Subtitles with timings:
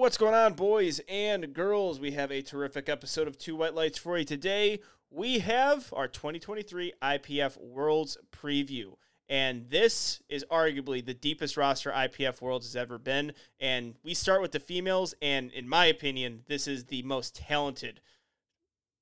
[0.00, 2.00] What's going on, boys and girls?
[2.00, 4.80] We have a terrific episode of Two White Lights for you today.
[5.10, 8.94] We have our 2023 IPF Worlds preview.
[9.28, 13.32] And this is arguably the deepest roster IPF Worlds has ever been.
[13.60, 15.14] And we start with the females.
[15.20, 18.00] And in my opinion, this is the most talented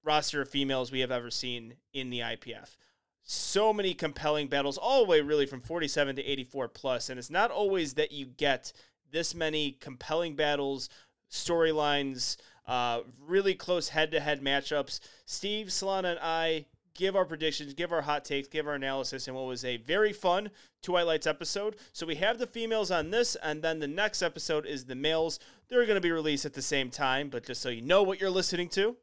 [0.03, 2.77] roster of females we have ever seen in the IPF.
[3.23, 7.09] So many compelling battles, all the way really from 47 to 84 plus.
[7.09, 8.73] And it's not always that you get
[9.11, 10.89] this many compelling battles,
[11.31, 15.01] storylines, uh, really close head to head matchups.
[15.25, 19.37] Steve, Solana, and I give our predictions, give our hot takes, give our analysis, and
[19.37, 20.51] what was a very fun
[20.87, 21.77] White Lights episode.
[21.93, 25.39] So we have the females on this, and then the next episode is the males.
[25.69, 28.21] They're going to be released at the same time, but just so you know what
[28.21, 28.97] you're listening to,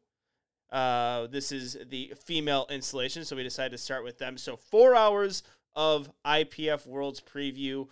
[0.72, 4.38] uh, this is the female installation, so we decided to start with them.
[4.38, 5.44] So four hours
[5.76, 7.88] of IPF Worlds preview,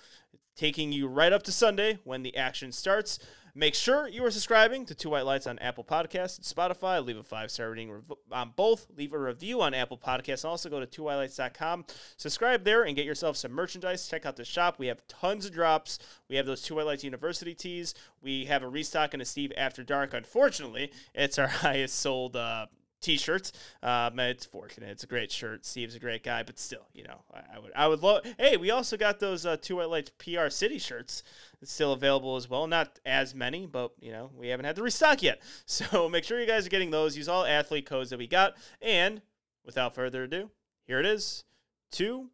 [0.56, 3.20] taking you right up to Sunday when the action starts.
[3.56, 7.06] Make sure you are subscribing to Two White Lights on Apple Podcasts and Spotify.
[7.06, 8.02] Leave a five star rating
[8.32, 8.88] on both.
[8.98, 10.44] Leave a review on Apple Podcasts.
[10.44, 11.86] And also go to twowhitelights.com.
[12.18, 14.08] Subscribe there and get yourself some merchandise.
[14.08, 14.80] Check out the shop.
[14.80, 16.00] We have tons of drops.
[16.28, 17.94] We have those Two White Lights University tees.
[18.24, 20.16] We have a restock in a Steve After Dark.
[20.16, 22.36] Unfortunately, it's our highest sold.
[22.36, 22.66] Uh,
[23.04, 23.52] t-shirts.
[23.84, 24.90] Um, it's fortunate.
[24.90, 25.66] It's a great shirt.
[25.66, 28.26] Steve's a great guy, but still, you know, I, I would, I would love.
[28.40, 31.24] Hey, we also got those uh, two white lights PR City shirts.
[31.62, 32.66] It's still available as well.
[32.66, 35.42] Not as many, but you know, we haven't had the restock yet.
[35.66, 37.18] So make sure you guys are getting those.
[37.18, 38.56] Use all athlete codes that we got.
[38.82, 39.22] And
[39.66, 40.52] without further ado,
[40.86, 41.46] here it is:
[41.92, 42.30] two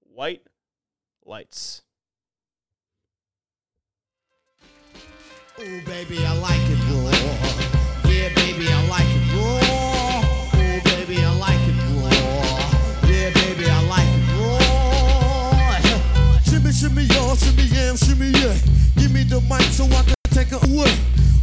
[0.00, 0.42] white
[1.24, 1.82] lights.
[5.60, 8.10] Ooh, baby, I like it raw.
[8.10, 9.67] Yeah, baby, I like it raw.
[16.78, 18.54] Shimmy, y'all, shimmy, yam, shimmy, yeah.
[18.94, 20.94] Give me the mic so I can take it away.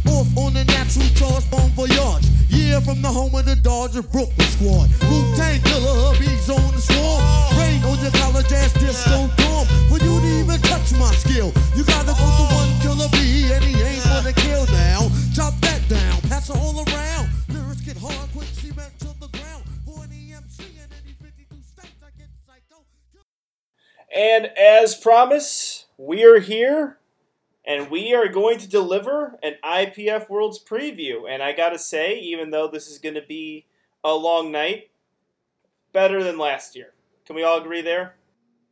[0.08, 2.24] Off on the natural charge, bon voyage.
[2.48, 4.88] Yeah, from the home of the Dodger Brooklyn squad.
[5.12, 7.20] Wu-Tang killer, bees on the swarm.
[7.60, 9.68] Rain on your college ass disco dorm.
[9.92, 13.60] For you to even touch my skill, you gotta go to one killer bee, and
[13.60, 15.12] he ain't gonna kill now.
[15.36, 17.28] Chop that down, pass it all around.
[17.52, 18.48] Lyrics get hard, quick
[24.16, 26.98] And as promised, we are here
[27.66, 31.28] and we are going to deliver an IPF Worlds preview.
[31.28, 33.66] And I got to say, even though this is going to be
[34.02, 34.90] a long night,
[35.92, 36.92] better than last year.
[37.26, 38.14] Can we all agree there?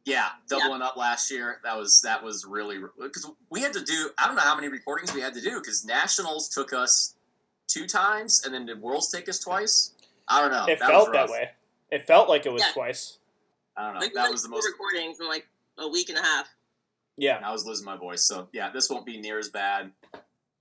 [0.04, 1.60] Yeah, doubling up last year.
[1.64, 4.10] That was that was really because we had to do.
[4.18, 7.14] I don't know how many recordings we had to do because nationals took us
[7.66, 9.92] two times, and then did worlds take us twice?
[10.28, 10.66] I don't know.
[10.66, 11.50] it That felt that way.
[11.90, 12.72] It felt like it was Yeah.
[12.72, 13.18] twice.
[13.76, 14.00] I don't know.
[14.00, 14.66] Like we that was the two most.
[14.68, 15.46] recordings in like
[15.78, 16.48] a week and a half.
[17.16, 17.40] Yeah.
[17.44, 19.92] I was losing my voice, so yeah, this won't be near as bad.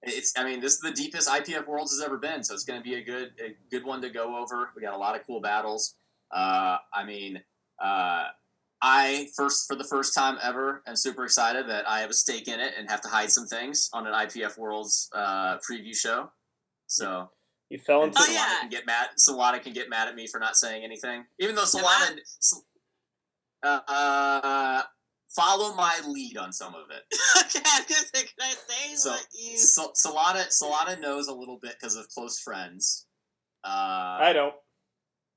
[0.03, 0.33] It's.
[0.37, 2.83] I mean, this is the deepest IPF Worlds has ever been, so it's going to
[2.83, 4.69] be a good, a good one to go over.
[4.75, 5.95] We got a lot of cool battles.
[6.31, 7.41] Uh, I mean,
[7.81, 8.25] uh,
[8.81, 12.47] I first for the first time ever am super excited that I have a stake
[12.49, 16.31] in it and have to hide some things on an IPF Worlds uh, preview show.
[16.87, 17.29] So
[17.69, 18.57] You fell into Oh, Solana yeah.
[18.59, 19.07] can get mad.
[19.17, 22.17] Solana can get mad at me for not saying anything, even though Yeah, Solana
[23.63, 24.81] uh, uh,
[25.35, 27.03] follow my lead on some of it.
[27.45, 29.57] okay, I was gonna say, can I say So, what you?
[29.57, 33.07] Sol- Solana Solana knows a little bit because of close friends.
[33.63, 34.53] Uh, I don't.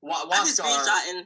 [0.01, 1.23] Wa- I'm just Waskar,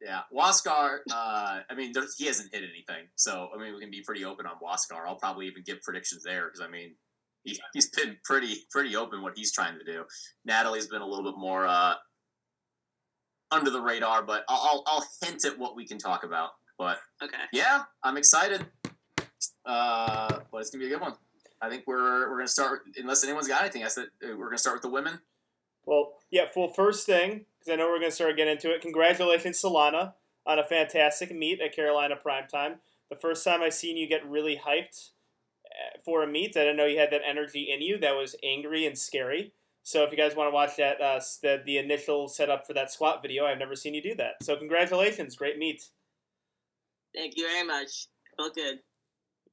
[0.00, 0.98] yeah, Waskar.
[1.10, 4.24] Uh, I mean, there's, he hasn't hit anything, so I mean, we can be pretty
[4.24, 5.06] open on Waskar.
[5.06, 6.94] I'll probably even give predictions there because I mean,
[7.42, 10.04] he, he's been pretty pretty open what he's trying to do.
[10.44, 11.94] Natalie's been a little bit more uh,
[13.50, 16.50] under the radar, but I'll, I'll I'll hint at what we can talk about.
[16.78, 17.36] But Okay.
[17.52, 18.66] yeah, I'm excited.
[19.64, 21.14] Uh, but it's gonna be a good one.
[21.60, 23.84] I think we're we're gonna start unless anyone's got anything.
[23.84, 25.20] I said uh, we're gonna start with the women.
[25.84, 28.82] Well, yeah, well, first thing, because I know we're going to start getting into it,
[28.82, 30.12] congratulations, Solana,
[30.44, 32.74] on a fantastic meet at Carolina Primetime.
[33.08, 35.12] The first time I've seen you get really hyped
[35.64, 38.36] uh, for a meet, I didn't know you had that energy in you that was
[38.44, 39.54] angry and scary.
[39.88, 42.92] So if you guys want to watch that, uh, the, the initial setup for that
[42.92, 44.32] squat video, I've never seen you do that.
[44.42, 45.82] So congratulations, great meet.
[47.14, 48.08] Thank you very much.
[48.36, 48.80] Felt good.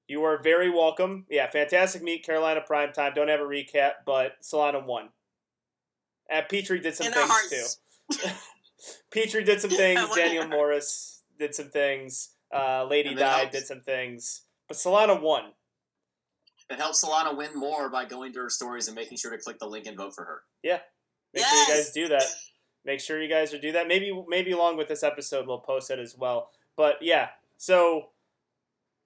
[0.09, 1.25] You are very welcome.
[1.29, 3.13] Yeah, fantastic meet, Carolina prime time.
[3.15, 5.07] Don't have a recap, but Solana won.
[6.29, 7.79] Uh, Petrie did some In things
[8.11, 8.29] too.
[9.13, 10.01] Petrie did some things.
[10.13, 12.31] Daniel Morris did some things.
[12.53, 14.41] Uh, Lady And Di did some things.
[14.67, 15.53] But Solana won.
[16.69, 19.59] It helps Solana win more by going to her stories and making sure to click
[19.59, 20.41] the link and vote for her.
[20.63, 20.79] Yeah.
[21.33, 22.23] Make sure you guys do that.
[22.85, 23.87] Make sure you guys are do that.
[23.87, 26.49] Maybe maybe along with this episode we'll post it as well.
[26.77, 28.09] But yeah, so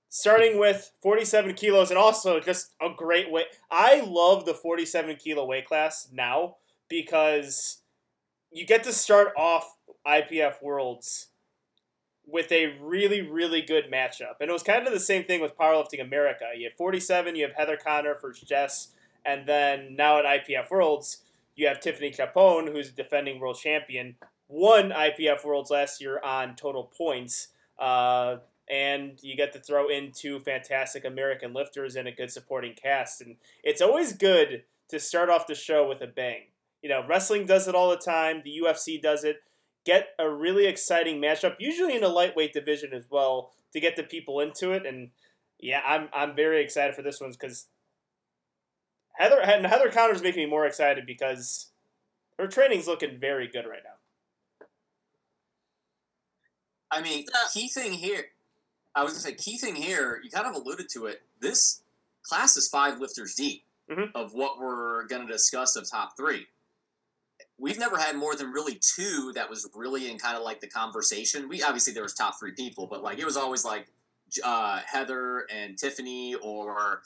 [0.09, 3.47] starting with 47 kilos and also just a great weight.
[3.71, 6.57] I love the 47 kilo weight class now
[6.89, 7.77] because
[8.51, 11.28] you get to start off IPF Worlds
[12.31, 14.35] with a really, really good matchup.
[14.39, 16.45] And it was kind of the same thing with Powerlifting America.
[16.55, 18.89] You have 47, you have Heather Connor for Jess,
[19.25, 21.23] and then now at IPF Worlds,
[21.55, 24.15] you have Tiffany Capone, who's a defending world champion,
[24.47, 27.49] won IPF Worlds last year on total points.
[27.77, 28.37] Uh,
[28.69, 33.21] and you get to throw in two fantastic American lifters and a good supporting cast.
[33.21, 36.43] And it's always good to start off the show with a bang.
[36.81, 39.41] You know, wrestling does it all the time, the UFC does it.
[39.89, 44.03] Get a really exciting matchup, usually in a lightweight division as well, to get the
[44.03, 44.85] people into it.
[44.85, 45.09] And
[45.59, 47.65] yeah, I'm, I'm very excited for this one because
[49.13, 51.71] Heather, and Heather Connor's making me more excited because
[52.37, 54.67] her training's looking very good right now.
[56.91, 58.25] I mean, key thing here,
[58.93, 61.23] I was gonna say, key thing here, you kind of alluded to it.
[61.39, 61.81] This
[62.21, 64.11] class is five lifters deep Mhm.
[64.13, 66.45] of what we're gonna discuss of top three.
[67.59, 70.67] We've never had more than really two that was really in kind of like the
[70.67, 71.49] conversation.
[71.49, 73.87] We obviously there was top three people, but like it was always like
[74.43, 77.01] uh, Heather and Tiffany, or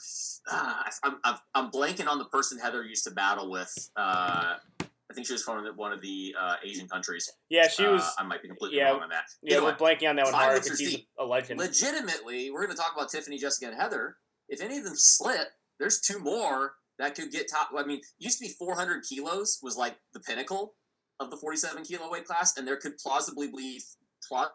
[0.50, 3.90] uh, I'm, I'm I'm blanking on the person Heather used to battle with.
[3.96, 7.30] Uh, I think she was from one of the uh, Asian countries.
[7.48, 8.02] Yeah, she was.
[8.02, 9.24] Uh, I might be completely yeah, wrong on that.
[9.42, 11.08] yeah, Anyway, we're blanking on that one hard because he's deep.
[11.18, 11.60] a legend.
[11.60, 14.16] legitimately, we're going to talk about Tiffany, Jessica, and Heather.
[14.48, 15.48] If any of them slip,
[15.78, 17.70] there's two more that could get top.
[17.76, 20.74] I mean, used to be 400 kilos was like the pinnacle
[21.20, 23.80] of the 47 kilo weight class, and there could plausibly be
[24.26, 24.54] plot.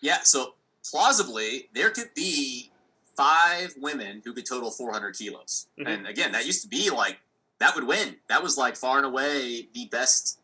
[0.00, 0.54] Yeah, so
[0.88, 2.70] plausibly there could be
[3.16, 5.88] five women who could total 400 kilos, Mhm.
[5.88, 7.18] and again, that used to be like
[7.58, 8.20] that would win.
[8.28, 10.38] That was like far and away the best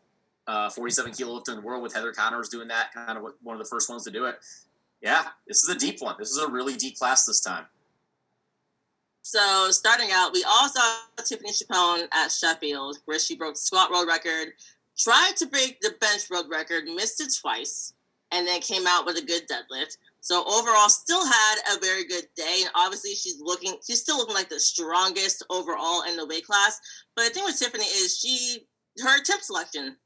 [0.47, 3.55] uh, 47 kilo lifter in the world with Heather Connors doing that, kind of one
[3.55, 4.37] of the first ones to do it.
[5.01, 6.15] Yeah, this is a deep one.
[6.19, 7.65] This is a really deep class this time.
[9.25, 13.89] So starting out, we all saw Tiffany Chapon at Sheffield, where she broke the squat
[13.89, 14.49] world record,
[14.95, 17.95] tried to break the bench world record, missed it twice,
[18.31, 19.97] and then came out with a good deadlift.
[20.21, 24.35] So overall, still had a very good day, and obviously she's looking, she's still looking
[24.35, 26.79] like the strongest overall in the weight class.
[27.15, 28.67] But the thing with Tiffany is she,
[29.01, 29.97] her tip selection,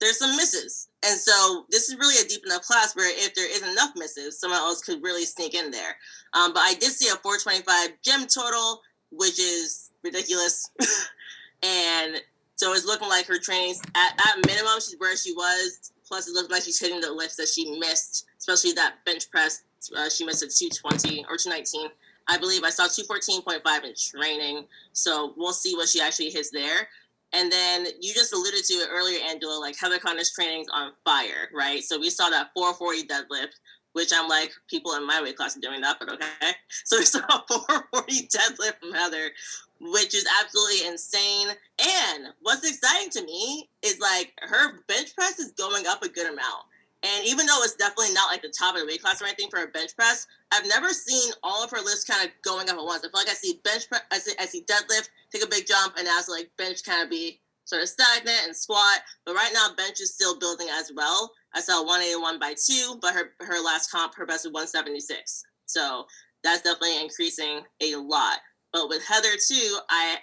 [0.00, 3.50] there's some misses, and so this is really a deep enough class where if there
[3.50, 5.96] is enough misses, someone else could really sneak in there.
[6.32, 10.70] Um, but I did see a 425 gym total, which is ridiculous.
[11.62, 12.20] and
[12.56, 15.92] so it's looking like her training's at, at minimum, she's where she was.
[16.08, 19.62] Plus, it looks like she's hitting the lifts that she missed, especially that bench press.
[19.96, 21.88] Uh, she missed at 220 or 219.
[22.28, 24.64] I believe I saw 214.5 in training.
[24.92, 26.88] So we'll see what she actually hits there.
[27.36, 31.50] And then you just alluded to it earlier, Angela, like Heather Connor's training's on fire,
[31.52, 31.82] right?
[31.82, 33.54] So we saw that 440 deadlift
[33.96, 36.52] which I'm like, people in my weight class are doing that, but okay.
[36.84, 39.30] So we saw a 440 deadlift from Heather,
[39.80, 41.48] which is absolutely insane.
[41.80, 46.26] And what's exciting to me is like her bench press is going up a good
[46.26, 46.64] amount.
[47.02, 49.48] And even though it's definitely not like the top of the weight class or anything
[49.50, 52.76] for a bench press, I've never seen all of her lifts kind of going up
[52.76, 53.04] at once.
[53.04, 55.66] I feel like I see bench press, I see, I see deadlift take a big
[55.66, 59.00] jump, and as like bench kind of be sort of stagnant and squat.
[59.24, 61.32] But right now, bench is still building as well.
[61.54, 65.44] I saw 181 by two, but her her last comp, her best was 176.
[65.66, 66.06] So
[66.42, 68.38] that's definitely increasing a lot.
[68.72, 70.18] But with Heather too, I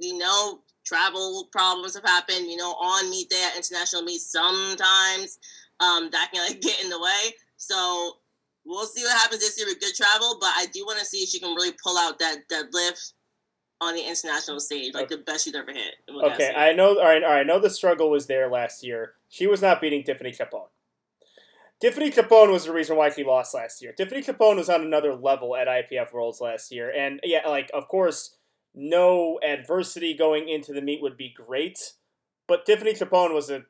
[0.00, 2.50] we know travel problems have happened.
[2.50, 5.38] You know, on meet day at international meet, sometimes
[5.80, 7.34] um, that can like get in the way.
[7.56, 8.18] So
[8.64, 10.38] we'll see what happens this year with good travel.
[10.40, 13.12] But I do want to see if she can really pull out that deadlift
[13.80, 15.94] on the international stage, like the best she's ever hit.
[16.08, 16.52] Okay.
[16.54, 16.98] I know.
[16.98, 17.40] All right, all right.
[17.40, 19.12] I know the struggle was there last year.
[19.28, 20.68] She was not beating Tiffany Capone.
[21.78, 23.92] Tiffany Capone was the reason why she lost last year.
[23.92, 27.86] Tiffany Capone was on another level at IPF Worlds last year, and yeah, like of
[27.88, 28.34] course,
[28.74, 31.92] no adversity going into the meet would be great,
[32.48, 33.64] but Tiffany Capone was a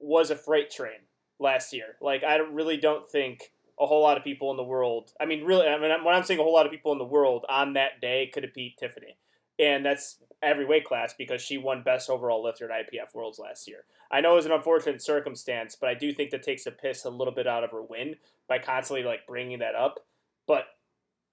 [0.00, 1.00] was a freight train
[1.38, 1.96] last year.
[2.00, 5.12] Like I really don't think a whole lot of people in the world.
[5.20, 7.04] I mean, really, I mean, when I'm saying a whole lot of people in the
[7.04, 9.16] world on that day could have beat Tiffany,
[9.58, 13.68] and that's every weight class because she won best overall lifter at IPF Worlds last
[13.68, 13.84] year.
[14.10, 17.04] I know it was an unfortunate circumstance, but I do think that takes a piss
[17.04, 18.16] a little bit out of her win
[18.48, 20.00] by constantly like bringing that up.
[20.46, 20.66] But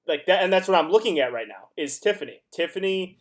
[0.07, 2.41] like that, and that's what I'm looking at right now is Tiffany.
[2.51, 3.17] Tiffany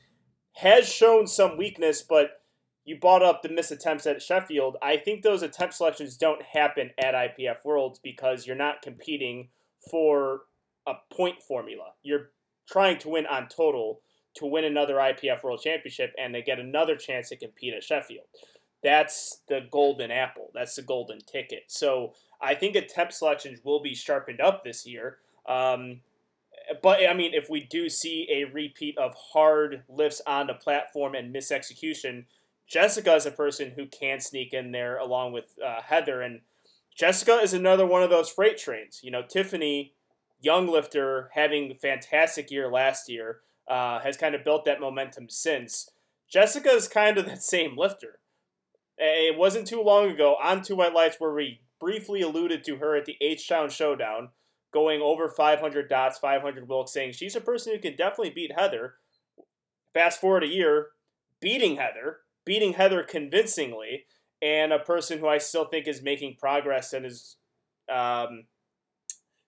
[0.56, 2.42] has shown some weakness, but
[2.84, 4.76] you brought up the missed attempts at Sheffield.
[4.82, 9.48] I think those attempt selections don't happen at IPF Worlds because you're not competing
[9.90, 10.42] for
[10.86, 11.92] a point formula.
[12.02, 12.30] You're
[12.70, 14.00] trying to win on total
[14.36, 18.26] to win another IPF World Championship and they get another chance to compete at Sheffield.
[18.82, 20.50] That's the golden apple.
[20.52, 21.64] That's the golden ticket.
[21.68, 25.18] So I think attempt selections will be sharpened up this year.
[25.48, 26.00] Um,
[26.82, 31.14] but I mean, if we do see a repeat of hard lifts on the platform
[31.14, 32.24] and misexecution,
[32.68, 36.40] Jessica is a person who can sneak in there along with uh, Heather, and
[36.96, 39.00] Jessica is another one of those freight trains.
[39.02, 39.94] You know, Tiffany,
[40.40, 45.28] young lifter, having a fantastic year last year, uh, has kind of built that momentum
[45.28, 45.90] since.
[46.28, 48.20] Jessica is kind of that same lifter.
[48.96, 52.96] It wasn't too long ago on Two White Lights where we briefly alluded to her
[52.96, 54.30] at the H Town Showdown
[54.72, 58.94] going over 500 dots, 500 Wilks, saying she's a person who can definitely beat Heather.
[59.92, 60.88] Fast forward a year,
[61.40, 64.04] beating Heather, beating Heather convincingly,
[64.42, 67.36] and a person who I still think is making progress and is
[67.90, 68.44] um,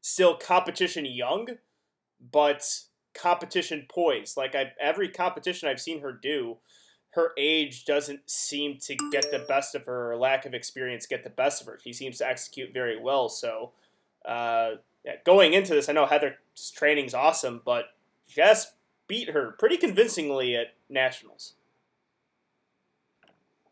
[0.00, 1.49] still competition young,
[2.33, 2.65] but
[3.15, 4.37] competition poised.
[4.37, 6.59] Like I, every competition I've seen her do,
[7.11, 11.25] her age doesn't seem to get the best of her, or lack of experience get
[11.25, 11.79] the best of her.
[11.83, 13.29] She seems to execute very well.
[13.29, 13.73] So,
[14.26, 14.73] uh,
[15.05, 16.35] yeah, going into this, I know Heather's
[16.75, 17.87] training's awesome, but
[18.29, 18.73] Jess
[19.09, 21.55] beat her pretty convincingly at nationals.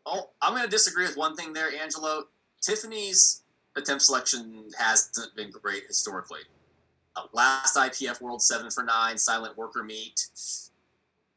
[0.05, 2.25] Oh, I'm going to disagree with one thing there, Angelo.
[2.61, 3.43] Tiffany's
[3.75, 6.41] attempt selection hasn't been great historically.
[7.15, 9.17] Uh, last IPF World, seven for nine.
[9.17, 10.27] Silent worker meet,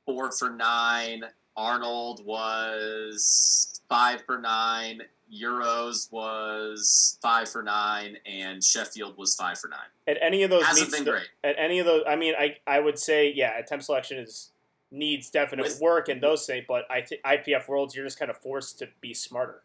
[0.06, 1.22] four for nine.
[1.56, 5.02] Arnold was five for nine.
[5.32, 9.80] Euros was five for nine, and Sheffield was five for nine.
[10.06, 11.28] At any of those Hasn't meets, been great.
[11.44, 14.50] At any of those, I mean, I I would say yeah, attempt selection is
[14.90, 18.30] needs definite With- work and those things, but I think IPF Worlds you're just kind
[18.30, 19.62] of forced to be smarter.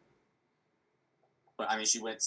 [1.58, 2.22] But I mean, she went.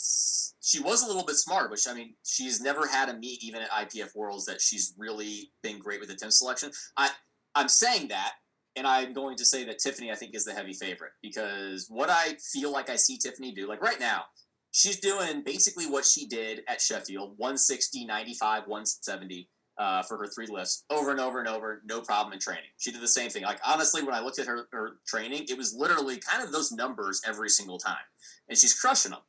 [0.61, 3.43] She was a little bit smarter, but she, I mean, she's never had a meet
[3.43, 6.71] even at IPF Worlds that she's really been great with the attempt selection.
[6.97, 7.11] I
[7.55, 8.35] I'm saying that,
[8.77, 12.09] and I'm going to say that Tiffany I think is the heavy favorite because what
[12.09, 14.27] I feel like I see Tiffany do, like right now,
[14.71, 19.49] she's doing basically what she did at Sheffield, 160, 95, 170.
[19.79, 22.71] Uh, for her three lifts over and over and over, no problem in training.
[22.79, 23.43] She did the same thing.
[23.43, 26.73] Like honestly, when I looked at her, her training, it was literally kind of those
[26.73, 28.07] numbers every single time,
[28.49, 29.21] and she's crushing them.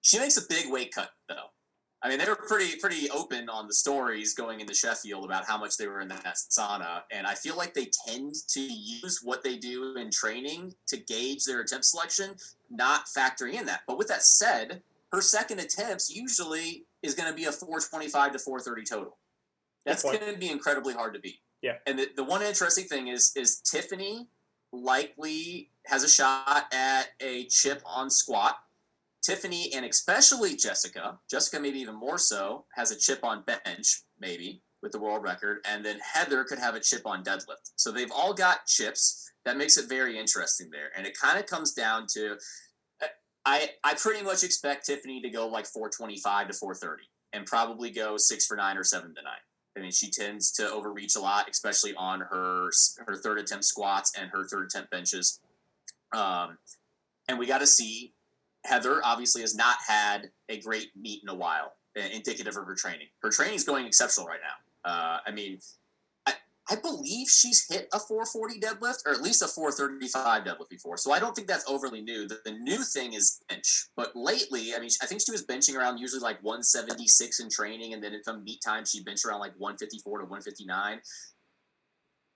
[0.00, 1.50] She makes a big weight cut though.
[2.04, 5.56] I mean, they were pretty pretty open on the stories going into Sheffield about how
[5.56, 9.42] much they were in that sauna, and I feel like they tend to use what
[9.42, 12.34] they do in training to gauge their attempt selection,
[12.70, 13.80] not factoring in that.
[13.88, 14.82] But with that said,
[15.12, 19.16] her second attempts usually is going to be a 425 to 430 total.
[19.84, 21.40] That's going to be incredibly hard to beat.
[21.62, 21.76] Yeah.
[21.86, 24.28] And the, the one interesting thing is is Tiffany
[24.72, 28.56] likely has a shot at a chip on squat.
[29.22, 34.60] Tiffany and especially Jessica, Jessica maybe even more so, has a chip on bench, maybe
[34.82, 37.72] with the world record, and then Heather could have a chip on deadlift.
[37.76, 39.32] So they've all got chips.
[39.46, 42.36] That makes it very interesting there, and it kind of comes down to,
[43.02, 43.06] uh,
[43.46, 48.18] I I pretty much expect Tiffany to go like 425 to 430, and probably go
[48.18, 49.40] six for nine or seven to nine.
[49.76, 52.70] I mean, she tends to overreach a lot, especially on her
[53.06, 55.40] her third attempt squats and her third attempt benches.
[56.14, 56.58] Um,
[57.28, 58.12] and we got to see
[58.64, 62.74] Heather obviously has not had a great meet in a while, uh, indicative of her
[62.74, 63.08] training.
[63.22, 64.90] Her training is going exceptional right now.
[64.90, 65.58] Uh, I mean,
[66.68, 70.96] I, I believe she's hit a 440 deadlift or at least a 435 deadlift before.
[70.96, 72.26] So I don't think that's overly new.
[72.26, 73.86] The, the new thing is bench.
[73.96, 77.92] But lately, I mean, I think she was benching around usually like 176 in training,
[77.92, 81.00] and then at some meet time, she benched around like 154 to 159.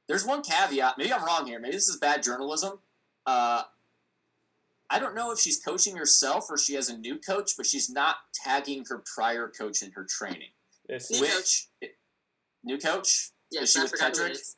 [0.08, 0.94] There's one caveat.
[0.97, 1.61] Maybe I'm wrong here.
[1.61, 2.80] Maybe this is bad journalism.
[3.26, 3.62] Uh,
[4.90, 7.90] I don't know if she's coaching herself or she has a new coach, but she's
[7.90, 10.49] not tagging her prior coach in her training.
[10.88, 11.90] This New is, Which
[12.64, 13.32] new coach?
[13.50, 14.31] Yes, Is she I with forgot Kedrick?
[14.33, 14.57] is.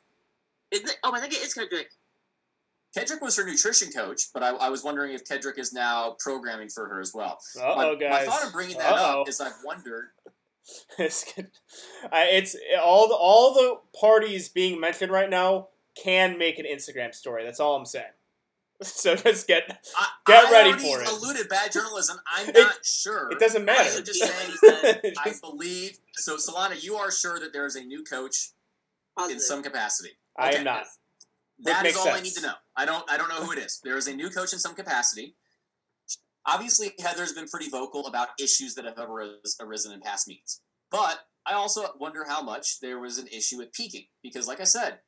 [0.71, 0.97] Is it?
[1.03, 1.85] Oh, I think it is Kedrick.
[2.97, 6.67] Kedrick was her nutrition coach, but I, I was wondering if Kedrick is now programming
[6.69, 7.39] for her as well.
[7.57, 8.25] uh my, oh, guys.
[8.27, 9.21] my thought of bringing that Uh-oh.
[9.21, 10.09] up is I've wondered.
[10.99, 11.25] it's
[12.13, 17.43] it's all the all the parties being mentioned right now can make an Instagram story.
[17.43, 18.05] That's all I'm saying.
[18.83, 19.67] So just get.
[19.67, 21.07] Get I ready already for it.
[21.07, 22.17] alluded bad journalism.
[22.35, 23.31] I'm It- not sure.
[23.31, 23.97] It doesn't I matter.
[23.99, 24.51] am just saying
[25.03, 26.37] It I believe so.
[26.37, 28.49] Solana, you are sure that there is a new coach
[29.29, 30.17] in some capacity.
[30.37, 30.57] I Okay.
[30.59, 30.85] am not.
[31.59, 32.53] That makes is all I need to know.
[32.75, 33.79] I don't I don't know who it is.
[33.83, 35.35] There is a new coach in some capacity.
[36.45, 40.61] Obviously, Heather's been pretty vocal about issues that have arose, arisen in past meets.
[40.89, 44.63] But I also wonder how much there was an issue with peaking because, like I
[44.63, 44.99] said,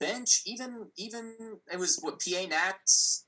[0.00, 3.26] bench even even it was what PA Nats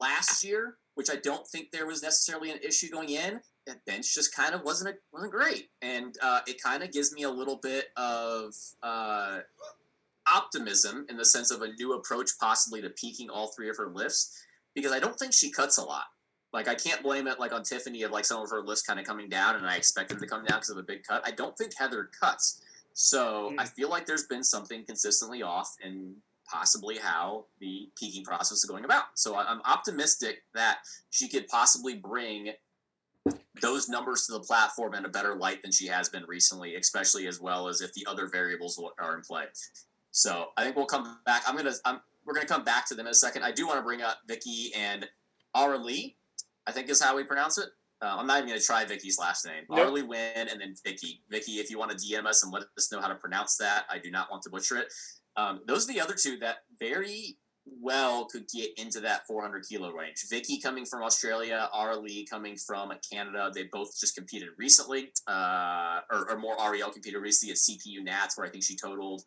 [0.00, 3.40] last year, which I don't think there was necessarily an issue going in.
[3.66, 7.12] That bench just kind of wasn't a, wasn't great, and uh, it kind of gives
[7.12, 9.40] me a little bit of uh,
[10.32, 13.88] optimism in the sense of a new approach, possibly to peaking all three of her
[13.88, 14.40] lifts,
[14.74, 16.04] because I don't think she cuts a lot.
[16.52, 19.00] Like I can't blame it like on Tiffany of like some of her lifts kind
[19.00, 21.22] of coming down, and I expect them to come down because of a big cut.
[21.26, 22.62] I don't think Heather cuts,
[22.94, 23.60] so Hmm.
[23.60, 26.16] I feel like there's been something consistently off in
[26.48, 29.06] possibly how the peaking process is going about.
[29.14, 30.78] So I'm optimistic that
[31.10, 32.52] she could possibly bring
[33.60, 37.26] those numbers to the platform in a better light than she has been recently, especially
[37.26, 39.44] as well as if the other variables are in play.
[40.10, 41.42] So I think we'll come back.
[41.46, 43.42] I'm gonna I'm we're gonna come back to them in a second.
[43.44, 45.06] I do want to bring up Vicky and
[45.54, 46.16] Ara Lee.
[46.66, 47.68] I think is how we pronounce it.
[48.02, 49.64] Uh, I'm not even gonna try Vicky's last name.
[49.68, 49.78] Nope.
[49.78, 51.22] Ara Lee Win and then Vicky.
[51.30, 53.84] Vicky, if you want to DM us and let us know how to pronounce that,
[53.90, 54.92] I do not want to butcher it.
[55.36, 59.90] Um, those are the other two that very well could get into that 400 kilo
[59.92, 60.24] range.
[60.30, 63.50] Vicky coming from Australia, Ara Lee coming from Canada.
[63.52, 68.38] They both just competed recently, uh, or, or more Ariel competed recently at CPU Nats,
[68.38, 69.22] where I think she totaled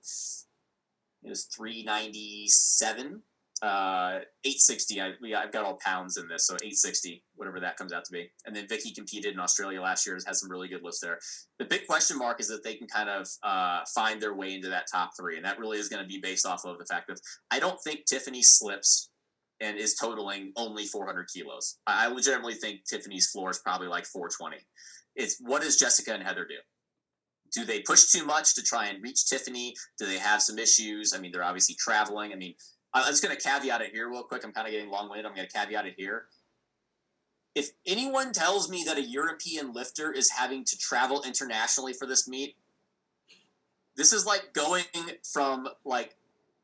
[1.24, 3.22] it was 397
[3.62, 7.94] uh 860 I, we, i've got all pounds in this so 860 whatever that comes
[7.94, 10.84] out to be and then vicky competed in australia last year has some really good
[10.84, 11.20] lifts there
[11.58, 14.70] the big question mark is that they can kind of uh, find their way into
[14.70, 17.08] that top three and that really is going to be based off of the fact
[17.08, 17.20] that
[17.52, 19.10] i don't think tiffany slips
[19.62, 24.06] and is totaling only 400 kilos i I legitimately think tiffany's floor is probably like
[24.06, 24.58] 420
[25.16, 26.56] it's what does jessica and heather do
[27.54, 29.76] do they push too much to try and reach Tiffany?
[29.98, 31.14] Do they have some issues?
[31.16, 32.32] I mean, they're obviously traveling.
[32.32, 32.54] I mean,
[32.94, 34.44] I'm just going to caveat it here real quick.
[34.44, 35.26] I'm kind of getting long winded.
[35.26, 36.26] I'm going to caveat it here.
[37.56, 42.28] If anyone tells me that a European lifter is having to travel internationally for this
[42.28, 42.56] meet,
[43.96, 44.86] this is like going
[45.34, 46.16] from like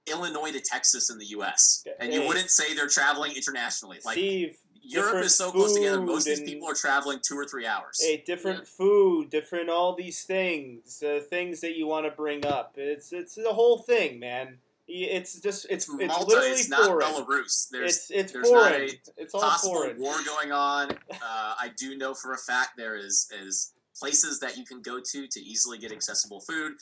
[0.07, 1.83] Illinois to Texas in the U.S.
[1.99, 3.99] And you wouldn't say they're traveling internationally.
[4.05, 5.99] Like Steve, Europe is so close together.
[5.99, 7.99] Most of these people are traveling two or three hours.
[7.99, 12.73] Hey, different food, different all these things, uh, things that you want to bring up.
[12.77, 14.59] It's it's the whole thing, man.
[14.87, 17.07] Y- It's just it's it's Malta, literally it's not foreign.
[17.07, 17.69] Belarus.
[17.69, 18.89] There's it's it's there's not foreign.
[18.89, 19.99] a It's all possible foreign.
[19.99, 20.91] war going on.
[21.11, 24.99] Uh, I do know for a fact there is is places that you can go
[24.99, 26.73] to to easily get accessible food.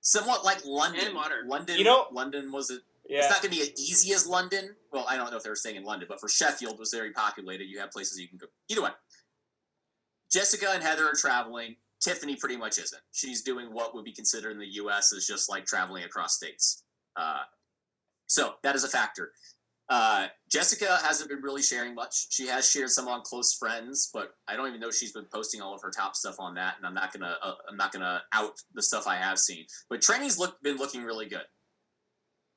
[0.00, 1.04] Somewhat like London.
[1.06, 1.42] And water.
[1.46, 1.76] London.
[1.78, 4.74] You know- London was a, It's not going to be as easy as London.
[4.92, 7.12] Well, I don't know if they were staying in London, but for Sheffield was very
[7.12, 7.64] populated.
[7.64, 8.46] You have places you can go.
[8.68, 8.90] Either way,
[10.30, 11.76] Jessica and Heather are traveling.
[12.00, 13.02] Tiffany pretty much isn't.
[13.12, 15.12] She's doing what would be considered in the U.S.
[15.12, 16.84] as just like traveling across states.
[17.18, 17.42] Uh,
[18.26, 19.32] so that is a factor.
[19.90, 22.26] Uh, Jessica hasn't been really sharing much.
[22.30, 25.62] She has shared some on close friends, but I don't even know she's been posting
[25.62, 26.74] all of her top stuff on that.
[26.76, 29.64] And I'm not gonna uh, I'm not gonna out the stuff I have seen.
[29.88, 31.46] But training's look been looking really good.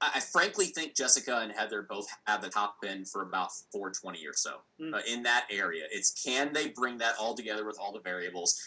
[0.01, 4.27] I, I frankly think Jessica and Heather both have the top end for about 420
[4.27, 4.93] or so Hmm.
[4.93, 5.85] uh, in that area.
[5.89, 8.61] It's can they bring that all together with all the variables?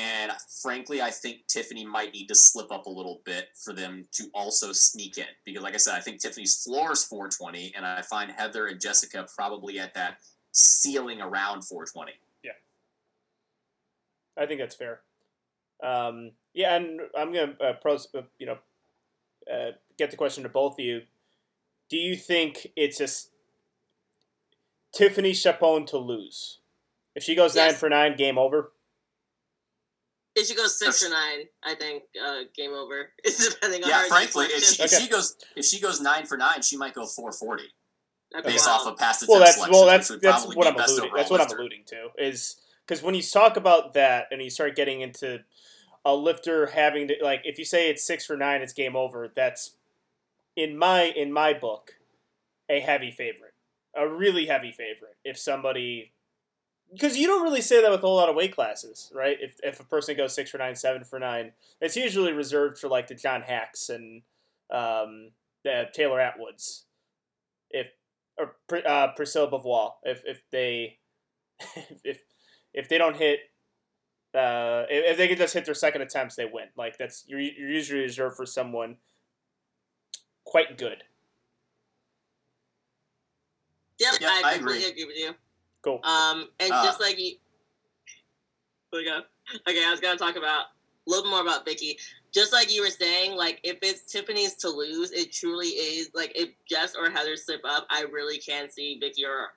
[0.00, 0.32] And
[0.62, 4.24] frankly, I think Tiffany might need to slip up a little bit for them to
[4.32, 5.26] also sneak in.
[5.44, 8.80] Because, like I said, I think Tiffany's floor is 420, and I find Heather and
[8.80, 10.18] Jessica probably at that
[10.52, 12.12] ceiling around 420.
[12.42, 12.52] Yeah.
[14.42, 15.00] I think that's fair.
[15.82, 18.58] Um, yeah, and I'm gonna uh, pros, uh, you know,
[19.52, 21.02] uh, get the question to both of you.
[21.90, 23.28] Do you think it's a s-
[24.92, 26.58] Tiffany Chapon to lose?
[27.14, 27.80] If she goes nine Yes.
[27.80, 28.72] for nine, game over.
[30.40, 33.10] If she goes six or nine, I think uh, game over.
[33.24, 34.08] It's depending on Yeah, her.
[34.08, 35.02] frankly, if she, if Okay.
[35.02, 37.64] she goes if she goes nine for nine, she might go 440
[38.32, 38.80] That'd based wild.
[38.80, 41.04] off of past Well, that's selection, well, that's that's what I'm alluding.
[41.04, 44.50] overall That's what I'm alluding to is because when you talk about that and you
[44.50, 45.40] start getting into
[46.04, 49.30] a lifter having to like, if you say it's six for nine, it's game over.
[49.34, 49.72] That's
[50.56, 51.92] in my in my book
[52.70, 53.54] a heavy favorite,
[53.94, 55.16] a really heavy favorite.
[55.24, 56.12] If somebody
[56.92, 59.36] because you don't really say that with a whole lot of weight classes, right?
[59.40, 62.88] If, if a person goes six for nine, seven for nine, it's usually reserved for
[62.88, 64.22] like the John Haacks and
[64.72, 65.30] um,
[65.64, 66.84] the Taylor Atwoods.
[67.70, 67.88] If
[68.38, 70.98] or uh, Priscilla Beauvoir, if if they
[72.04, 72.20] if
[72.74, 73.40] if they don't hit.
[74.32, 76.68] Uh, if if they can just hit their second attempts, they win.
[76.76, 78.96] Like that's you're, you're usually reserved for someone
[80.44, 81.04] quite good.
[83.98, 85.02] Yep, Yep, I I completely agree.
[85.02, 85.34] agree with you.
[85.82, 86.00] Cool.
[86.04, 87.36] Um, and Uh, just like you,
[88.92, 89.22] we go.
[89.68, 90.66] Okay, I was gonna talk about
[91.06, 91.98] a little bit more about Vicky.
[92.32, 96.10] Just like you were saying, like if it's Tiffany's to lose, it truly is.
[96.14, 99.48] Like if Jess or Heather slip up, I really can see Vicky or,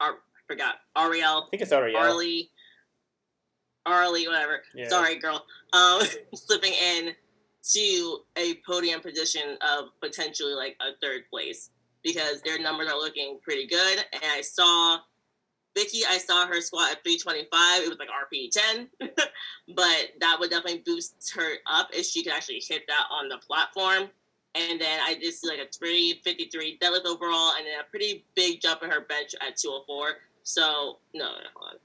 [0.00, 0.14] or I
[0.46, 2.02] forgot Ariel, I think it's already out.
[2.06, 2.50] Arlie,
[3.84, 4.62] Arlie, whatever.
[4.74, 4.88] Yeah.
[4.88, 5.44] Sorry, girl.
[5.72, 6.02] Um,
[6.34, 7.14] slipping in
[7.72, 11.70] to a podium position of potentially like a third place
[12.02, 14.04] because their numbers are looking pretty good.
[14.12, 14.98] And I saw
[15.74, 17.82] Vicky, I saw her squat at 325.
[17.82, 18.88] It was like RP 10,
[19.74, 23.38] but that would definitely boost her up if she could actually hit that on the
[23.38, 24.10] platform.
[24.54, 28.60] And then I did see like a 353 deadlift overall, and then a pretty big
[28.60, 30.08] jump in her bench at 204.
[30.42, 31.78] So no, no, hold on.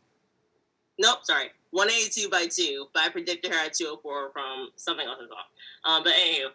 [1.00, 1.52] Nope, sorry.
[1.71, 5.47] 182 by two, but I predicted her at 204 from something else is off.
[5.89, 6.50] Um, but anywho,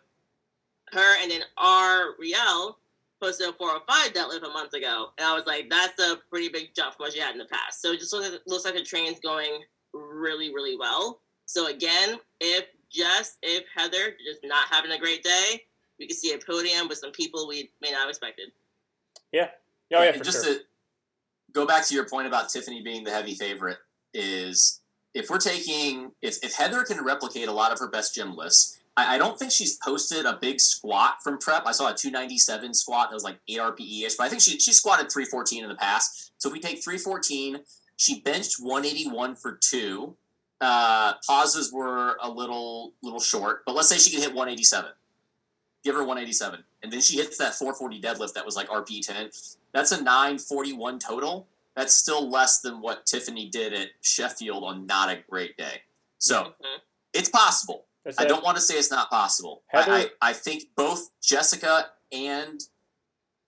[0.92, 2.78] her and then R Riel
[3.22, 6.74] posted a 405 deadlift a month ago, and I was like, that's a pretty big
[6.74, 7.80] jump from what she had in the past.
[7.80, 9.62] So it just looks like, looks like the train's going
[9.94, 11.20] really, really well.
[11.46, 15.62] So again, if Jess, if Heather just not having a great day,
[15.98, 18.50] we could see a podium with some people we may not have expected.
[19.94, 20.54] Oh yeah, And for just sure.
[20.54, 20.60] to
[21.52, 23.78] go back to your point about Tiffany being the heavy favorite
[24.12, 24.80] is
[25.14, 28.78] if we're taking if, if Heather can replicate a lot of her best gym lists,
[28.96, 31.66] I, I don't think she's posted a big squat from prep.
[31.66, 34.58] I saw a 297 squat that was like 8 RPE ish, but I think she
[34.58, 36.32] she squatted 314 in the past.
[36.38, 37.60] So if we take 314,
[37.96, 40.16] she benched 181 for two.
[40.60, 44.90] Uh, pauses were a little little short, but let's say she could hit 187.
[45.82, 49.30] Give her 187, and then she hits that 440 deadlift that was like RPE 10
[49.72, 51.48] that's a 941 total.
[51.74, 55.82] That's still less than what Tiffany did at Sheffield on not a great day.
[56.18, 56.80] So Mhm.
[57.14, 57.86] it's possible.
[58.04, 59.62] That's I don't want to say it's not possible.
[59.68, 62.60] Heather- I, I, I think both Jessica and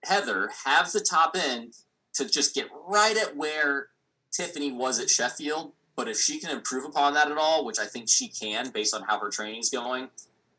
[0.03, 1.73] Heather have the top end
[2.13, 3.89] to just get right at where
[4.31, 5.73] Tiffany was at Sheffield.
[5.95, 8.93] But if she can improve upon that at all, which I think she can based
[8.93, 10.09] on how her training's going,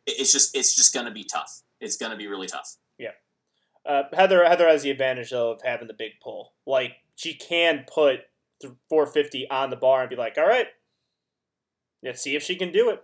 [0.06, 1.62] it's just it's just going to be tough.
[1.80, 2.76] It's going to be really tough.
[2.98, 3.11] Yeah,
[3.85, 6.52] uh, Heather Heather has the advantage though of having the big pull.
[6.66, 8.20] Like she can put
[8.88, 10.68] 450 on the bar and be like, "All right,
[12.02, 13.02] let's see if she can do it."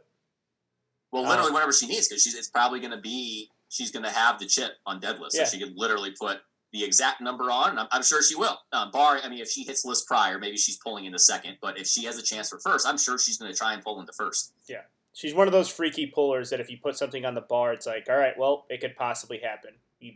[1.13, 4.05] Well, Uh, literally whenever she needs, because she's it's probably going to be she's going
[4.05, 6.41] to have the chip on deadlift, so she could literally put
[6.73, 8.59] the exact number on, and I'm, I'm sure she will.
[8.73, 11.79] Um, bar, I mean, if she hits list prior, maybe she's pulling into second, but
[11.79, 14.01] if she has a chance for first, I'm sure she's going to try and pull
[14.01, 14.55] into first.
[14.69, 14.83] Yeah,
[15.15, 17.87] She's one of those freaky pullers that if you put something on the bar, it's
[17.87, 20.15] like, "All right, well, it could possibly happen." You,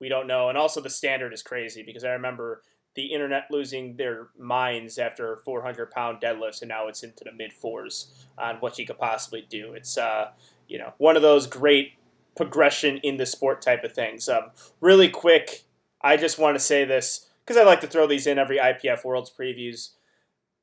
[0.00, 2.62] we don't know, and also the standard is crazy because I remember
[2.98, 7.52] the internet losing their minds after 400 pound deadlifts, and now it's into the mid
[7.52, 9.72] fours on what you could possibly do.
[9.72, 10.30] It's uh,
[10.66, 11.92] you know, one of those great
[12.36, 14.28] progression in the sport type of things.
[14.28, 15.62] Um, really quick,
[16.02, 19.04] I just want to say this because I like to throw these in every IPF
[19.04, 19.90] Worlds previews,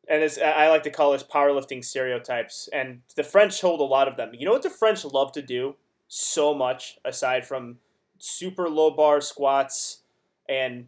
[0.10, 2.68] and it's, I like to call this powerlifting stereotypes.
[2.74, 4.32] And the French hold a lot of them.
[4.34, 5.76] You know what the French love to do
[6.10, 7.78] so much, aside from
[8.18, 10.02] super low bar squats,
[10.50, 10.88] and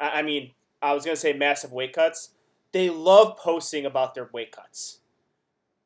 [0.00, 2.30] I I mean, I was gonna say massive weight cuts.
[2.72, 5.00] They love posting about their weight cuts.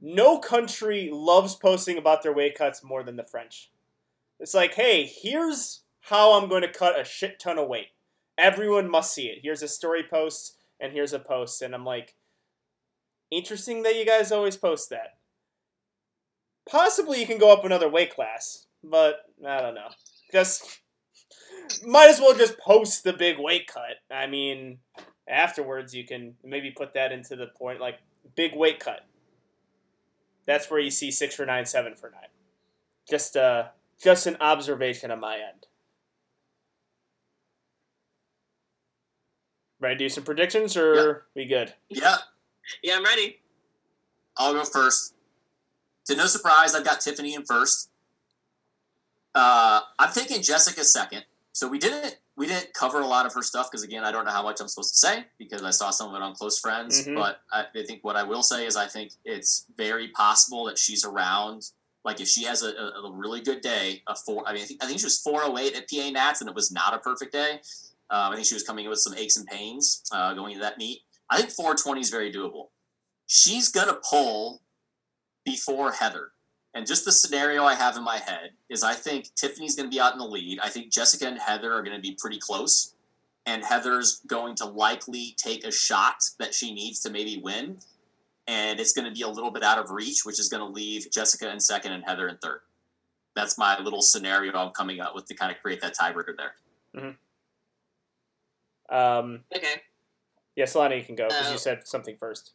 [0.01, 3.71] No country loves posting about their weight cuts more than the French.
[4.39, 7.89] It's like, hey, here's how I'm going to cut a shit ton of weight.
[8.37, 9.39] Everyone must see it.
[9.43, 11.63] Here's a story post, and here's a post.
[11.63, 12.17] And I'm like,
[13.31, 15.17] interesting that you guys always post that.
[16.69, 19.89] Possibly you can go up another weight class, but I don't know.
[20.33, 20.81] Just
[21.87, 23.97] might as well just post the big weight cut.
[24.11, 24.79] I mean,
[25.29, 27.99] afterwards you can maybe put that into the point like
[28.37, 29.07] big weight cut.
[30.47, 32.29] That's where you see six for nine, seven for nine.
[33.09, 33.69] Just uh,
[34.03, 35.67] just an observation on my end.
[39.81, 41.75] Ready to do some predictions, or we good?
[41.89, 42.17] Yeah,
[42.83, 43.41] Yeah, I'm ready.
[44.37, 45.15] I'll go first.
[46.07, 47.91] To no surprise, I've got Tiffany in first.
[49.35, 51.25] Uh, I'm taking Jessica second.
[51.55, 54.25] So we didn't we didn't cover a lot of her stuff because again, I don't
[54.25, 56.59] know how much I'm supposed to say because I saw some of it on Close
[56.59, 57.07] Friends.
[57.07, 57.15] Mhm.
[57.15, 60.77] But I, I think what I will say is I think it's very possible that
[60.79, 61.71] she's around.
[62.05, 64.43] Like if she has a, a, a really good day, a four.
[64.47, 66.73] I mean, I think, I think she was 408 at PA Nats, and it was
[66.73, 67.61] not a perfect day.
[68.11, 70.63] Um, I think she was coming in with some aches and pains uh, going into
[70.65, 71.03] that meet.
[71.31, 72.71] I think 420 is very doable.
[73.27, 74.61] She's gonna pull
[75.45, 76.33] before Heather.
[76.75, 79.95] And just the scenario I have in my head is I think Tiffany's going to
[79.95, 80.59] be out in the lead.
[80.61, 82.95] I think Jessica and Heather are going to be pretty close.
[83.47, 87.79] And Heather's going to likely take a shot that she needs to maybe win.
[88.49, 90.69] And it's going to be a little bit out of reach, which is going to
[90.69, 92.61] leave Jessica in second and Heather in third.
[93.37, 96.55] That's my little scenario I'm coming up with to kind of create that tiebreaker there.
[96.97, 98.95] Mm-hmm.
[98.95, 99.81] Um, Okay.
[100.57, 102.53] yeah, Solana, you can go because you Uh, said something first.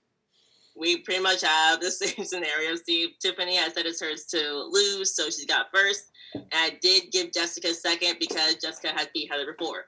[0.79, 2.75] We pretty much have the same scenario.
[2.75, 6.11] See, Tiffany, has said it's hers to lose, so she's got first.
[6.33, 9.85] And I did give Jessica second because Jessica had beat Heather before,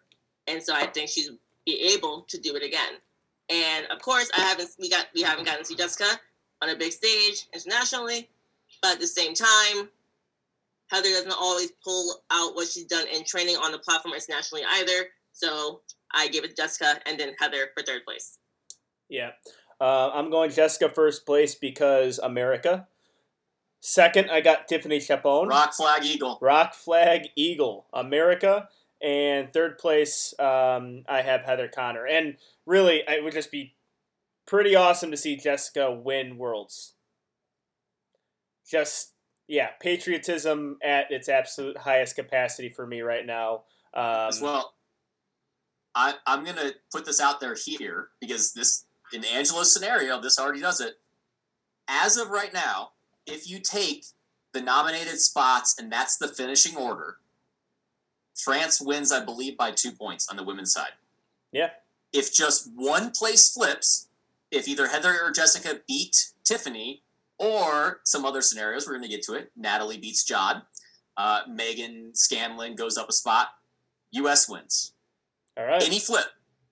[0.48, 1.32] and so I think she's
[1.66, 2.94] be able to do it again.
[3.50, 6.20] And of course, I haven't we got we haven't gotten to see Jessica
[6.62, 8.30] on a big stage internationally,
[8.82, 9.90] but at the same time,
[10.90, 15.08] Heather doesn't always pull out what she's done in training on the platform internationally either.
[15.34, 18.40] So I gave it to Jessica and then Heather for third place.
[19.10, 19.32] Yeah.
[19.82, 22.88] Uh, I'm going Jessica first place because America.
[23.80, 25.48] Second, I got Tiffany Chapon.
[25.48, 26.38] Rock Flag Eagle.
[26.40, 28.70] Rock Flag Eagle, America.
[29.02, 32.06] And third place, um, I have Heather Connor.
[32.06, 33.74] And really, it would just be
[34.46, 36.94] pretty awesome to see Jessica win Worlds.
[38.70, 39.14] Just,
[39.48, 43.64] yeah, patriotism at its absolute highest capacity for me right now.
[43.96, 44.76] Um, as well.
[45.96, 50.40] I, I'm going to put this out there here because this, in Angelo's scenario, this
[50.40, 51.00] already does it.
[51.88, 52.92] As of right now,
[53.26, 54.06] if you take
[54.54, 57.18] the nominated spots and that's the finishing order,
[58.36, 60.94] France wins, I believe, by two points on the women's side.
[61.52, 61.72] Yeah.
[62.14, 64.08] If just one place flips,
[64.52, 67.04] if either Heather or Jessica beat Tiffany,
[67.42, 69.52] or some other scenarios, we're going to get to it.
[69.58, 70.62] Natalie beats Jod.
[71.18, 73.48] Uh, Megan Scanlon goes up a spot.
[74.12, 74.48] U.S.
[74.48, 74.94] wins.
[75.58, 75.84] All right.
[75.84, 76.28] Any flip,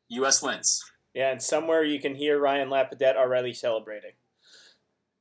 [0.10, 0.44] U.S.
[0.44, 0.84] wins.
[1.14, 4.12] Yeah, and somewhere you can hear Ryan Lapadette already celebrating.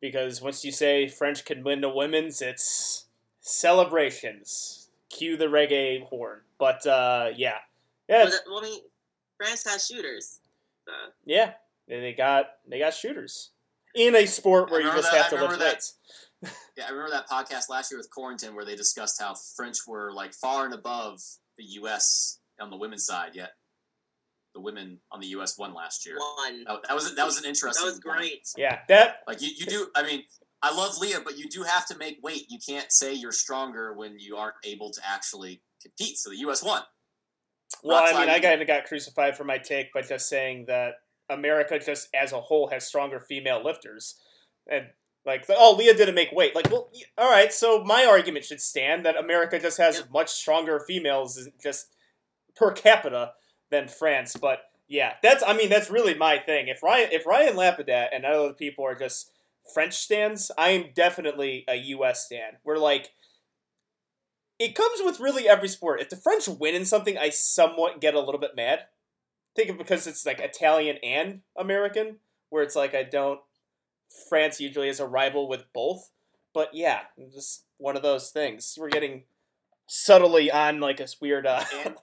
[0.00, 3.06] Because once you say French can win the women's, it's
[3.40, 4.88] celebrations.
[5.10, 6.40] Cue the reggae horn.
[6.58, 7.58] But uh, yeah,
[8.08, 8.80] yeah, Well, I mean,
[9.36, 10.40] France has shooters.
[10.86, 10.92] So.
[11.24, 11.52] yeah.
[11.88, 13.50] They they got they got shooters
[13.94, 15.94] in a sport where you just that- have to lift weights.
[16.76, 20.12] Yeah, I remember that podcast last year with Corrington where they discussed how French were
[20.12, 21.20] like far and above
[21.56, 22.38] the U.S.
[22.60, 23.30] on the women's side.
[23.34, 23.54] Yet
[24.54, 25.58] the women on the U.S.
[25.58, 26.16] won last year.
[26.18, 26.64] One.
[26.64, 27.84] That, that was that was an interesting.
[27.84, 28.12] That interesting.
[28.12, 28.30] was point.
[28.30, 28.48] great.
[28.56, 29.88] Yeah, that Like you, you do.
[29.94, 30.22] I mean,
[30.62, 32.46] I love Leah, but you do have to make weight.
[32.48, 36.18] You can't say you're stronger when you aren't able to actually compete.
[36.18, 36.62] So the U.S.
[36.62, 36.82] won.
[37.82, 40.64] Well, Rock I mean, I kind of got crucified for my take by just saying
[40.68, 40.94] that
[41.28, 44.16] America just as a whole has stronger female lifters,
[44.70, 44.86] and
[45.26, 46.54] like, oh, Leah didn't make weight.
[46.54, 50.10] Like, well, all right, so my argument should stand that America just has Yep.
[50.10, 51.94] much stronger females just
[52.56, 53.32] per capita
[53.70, 54.36] than France.
[54.40, 56.68] But yeah, that's I mean, that's really my thing.
[56.68, 59.30] If Ryan, if Ryan Lapidat and other people are just
[59.72, 62.24] French stands, I am definitely a U.S.
[62.26, 62.56] stand.
[62.64, 63.10] We're like
[64.58, 66.00] it comes with really every sport.
[66.00, 68.86] If the French win in something, I somewhat get a little bit mad.
[69.54, 72.16] think of because it's like Italian and American,
[72.50, 73.40] where it's like I don't.
[74.28, 76.10] France usually is a rival with both,
[76.54, 77.00] but yeah,
[77.32, 78.74] just one of those things.
[78.80, 79.24] We're getting
[79.86, 81.46] subtly on like this weird.
[81.46, 81.94] Uh, And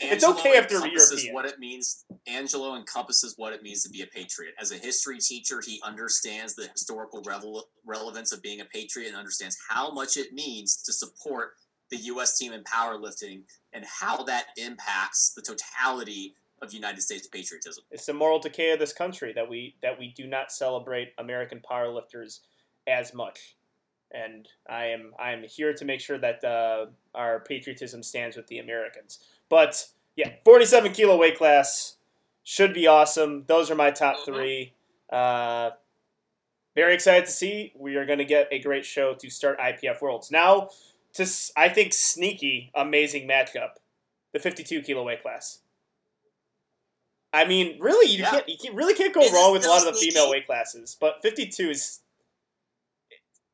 [0.00, 1.34] It's okay if they're encompasses European.
[1.34, 4.54] What it means, Angelo encompasses what it means to be a patriot.
[4.60, 9.16] As a history teacher, he understands the historical revel- relevance of being a patriot and
[9.16, 11.54] understands how much it means to support
[11.90, 12.36] the U.S.
[12.38, 17.84] team in powerlifting and how that impacts the totality of United States patriotism.
[17.90, 21.60] it's the moral decay of this country that we that we do not celebrate American
[21.60, 22.40] powerlifters
[22.88, 23.56] as much.
[24.10, 28.46] And I am I am here to make sure that uh, our patriotism stands with
[28.48, 29.20] the Americans.
[29.48, 31.96] But yeah, 47 kilo weight class
[32.42, 33.44] should be awesome.
[33.46, 34.24] Those are my top Mhm.
[34.24, 34.74] three.
[35.10, 35.70] Uh,
[36.74, 37.72] very excited to see.
[37.74, 40.30] We are going to get a great show to start IPF Worlds.
[40.30, 40.70] Now,
[41.14, 43.76] to I think sneaky, amazing matchup,
[44.32, 45.60] the 52 kilo weight class.
[47.32, 48.30] I mean, really, you Yeah.
[48.30, 50.12] can't you can't, really can't go wrong with a lot of the sneaky?
[50.14, 52.00] female weight classes, but 52 is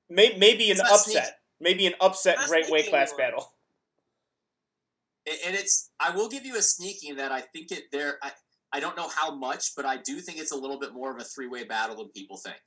[0.09, 1.27] may, maybe an upset, sneaky.
[1.61, 3.27] maybe an upset great weight class anymore.
[3.31, 3.54] battle.
[5.27, 8.33] And- it's I will give you a sneaking that I think it there I,
[8.73, 11.21] I don't know how much, but I do think it's a little bit more of
[11.21, 12.61] a three way battle than people think.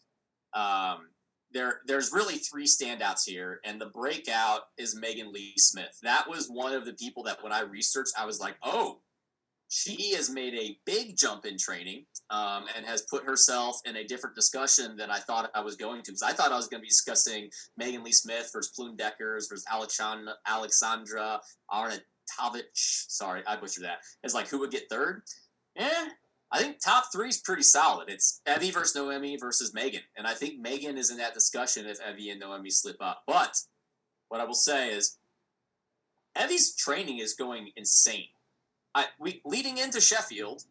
[0.53, 1.09] Um,
[1.51, 5.97] there there's really three standouts here, and the breakout is Megan Lee Smith.
[6.03, 9.01] That was one of the people that when I researched, I was like, oh,
[9.69, 14.03] she has made a big jump in training um, and has put herself in a
[14.03, 16.11] different discussion than I thought I was going to.
[16.11, 19.47] Because I thought I was going to be discussing Megan Lee Smith versus Plume Deckers
[19.49, 21.41] versus Alexandra, Alexandra
[22.39, 22.63] Arnautovic.
[22.73, 23.99] Sorry, I butchered that.
[24.23, 25.23] It's like who would get third?
[25.75, 26.09] Yeah,
[26.51, 28.09] I think top three is pretty solid.
[28.09, 31.99] It's Evie versus Noemi versus Megan, and I think Megan is in that discussion if
[32.07, 33.23] Evie and Noemi slip up.
[33.27, 33.55] But
[34.29, 35.17] what I will say is,
[36.35, 38.27] Evie's training is going insane.
[38.95, 40.63] I we leading into Sheffield.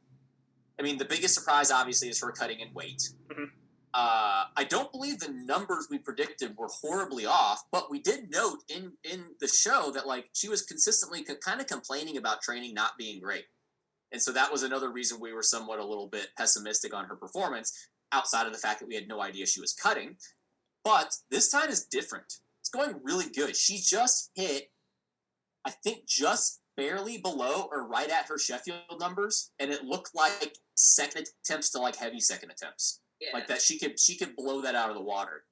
[0.79, 3.11] I mean, the biggest surprise obviously is her cutting in weight.
[3.31, 3.51] Mhm.
[3.99, 8.59] Uh, I don't believe the numbers we predicted were horribly off, but we did note
[8.69, 12.75] in in the show that like she was consistently co- kind of complaining about training
[12.75, 13.47] not being great,
[14.13, 17.17] and so that was another reason we were somewhat a little bit pessimistic on her
[17.17, 17.73] performance.
[18.13, 20.17] Outside of the fact that we had no idea she was cutting,
[20.85, 22.35] but this time is different.
[22.61, 23.57] It's going really good.
[23.57, 24.71] She just hit,
[25.65, 30.59] I think, just barely below or right at her Sheffield numbers, and it looked like
[30.75, 33.31] second attempts to like heavy second attempts Yeah.
[33.33, 35.45] like that she could she could blow that out of the water.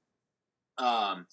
[0.79, 1.27] Um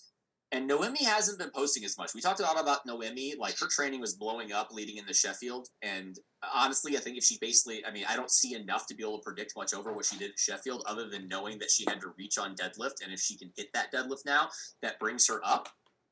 [0.54, 2.14] and noemi hasn't been posting as much.
[2.14, 5.68] We talked a lot about noemi like her training was blowing up leading into sheffield.
[5.82, 6.16] And
[6.54, 9.20] honestly i think if she basically i mean i don't see enough to be able
[9.20, 12.02] to predict much over what she did at sheffield other than knowing that she had
[12.02, 13.04] to reach on deadlift.
[13.04, 14.50] And if she can hit that deadlift now
[14.82, 15.70] that brings her up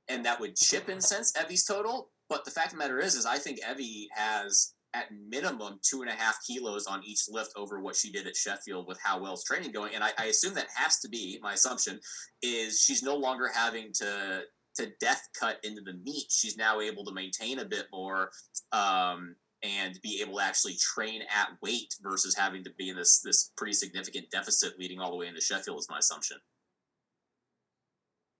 [0.09, 2.09] and that would chip in sense evie's total.
[2.29, 6.01] But the fact of the matter is, is I think Evie has at minimum two
[6.01, 9.21] and a half kilos on each lift over what she did at Sheffield with how
[9.21, 9.93] well's training going.
[9.93, 11.99] And I, I assume that has to be my assumption
[12.41, 14.41] is she's no longer having to
[14.75, 16.27] to death cut into the meat.
[16.29, 18.31] She's now able to maintain a bit more
[18.71, 23.21] um, and be able to actually train at weight versus having to be in this
[23.21, 26.37] this pretty significant deficit leading all the way into Sheffield is my assumption.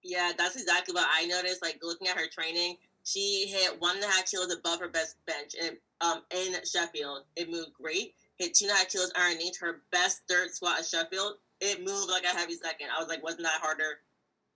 [0.02, 1.62] Yeah, that's exactly what I noticed.
[1.62, 2.78] Like looking at her training,
[3.10, 7.24] she hit one and a half kilos above her best bench and um in Sheffield.
[7.36, 8.14] It moved great.
[8.38, 11.34] Hit two and a half kilos underneath her best third squat at Sheffield.
[11.60, 12.88] It moved like a heavy second.
[12.96, 14.00] I was like, wasn't that harder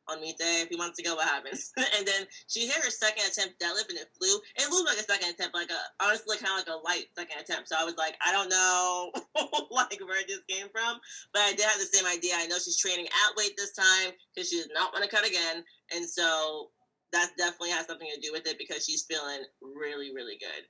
[0.08, 1.16] on me day a few months ago?
[1.16, 1.58] What happened?
[1.98, 4.38] and then she hit her second attempt deadlift and it flew.
[4.56, 7.42] It moved like a second attempt, like a honestly kind of like a light second
[7.42, 7.70] attempt.
[7.70, 9.12] So I was like, I don't know
[9.72, 11.00] like where this came from,
[11.34, 12.36] but I did have the same idea.
[12.38, 15.28] I know she's training at weight this time because she does not want to cut
[15.28, 16.70] again, and so
[17.14, 20.66] that definitely has something to do with it because she's feeling really, really good.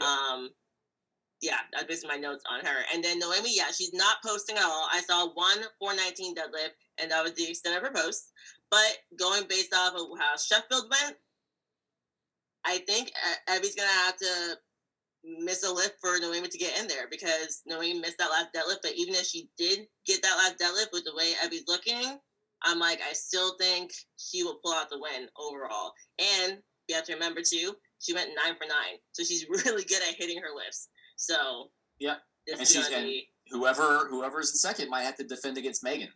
[0.00, 0.06] Yeah.
[0.06, 0.50] Um,
[1.42, 2.84] yeah, that's basically my notes on her.
[2.94, 4.88] And then Noemi, yeah, she's not posting at all.
[4.92, 8.30] I saw one 419 deadlift, and that was the extent of her post.
[8.70, 11.16] But going based off of how Sheffield went,
[12.64, 13.10] I think
[13.48, 14.58] Evie's gonna have to
[15.24, 18.82] miss a lift for Noemi to get in there because Noemi missed that last deadlift.
[18.82, 22.18] But even if she did get that last deadlift with the way Evie's looking,
[22.64, 25.92] I'm like, I still think she will pull out the win overall.
[26.18, 30.02] And you have to remember too, she went nine for nine, so she's really good
[30.08, 30.88] at hitting her lifts.
[31.16, 32.16] So Yeah,
[32.50, 36.08] and is she's- gonna be whoever whoever's in second might have to defend against Megan.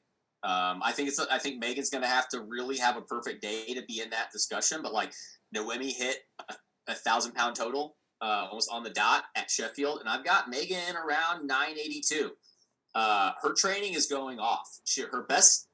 [0.43, 3.43] Um, I think it's I think Megan's going to have to really have a perfect
[3.43, 4.81] day to be in that discussion.
[4.83, 5.13] But like
[5.53, 6.55] Noemi hit a,
[6.89, 10.95] a thousand pound total uh, almost on the dot at Sheffield, and I've got Megan
[10.97, 12.33] around nine eighty two.
[12.95, 14.69] Uh, her training is going off.
[14.85, 15.69] She, her best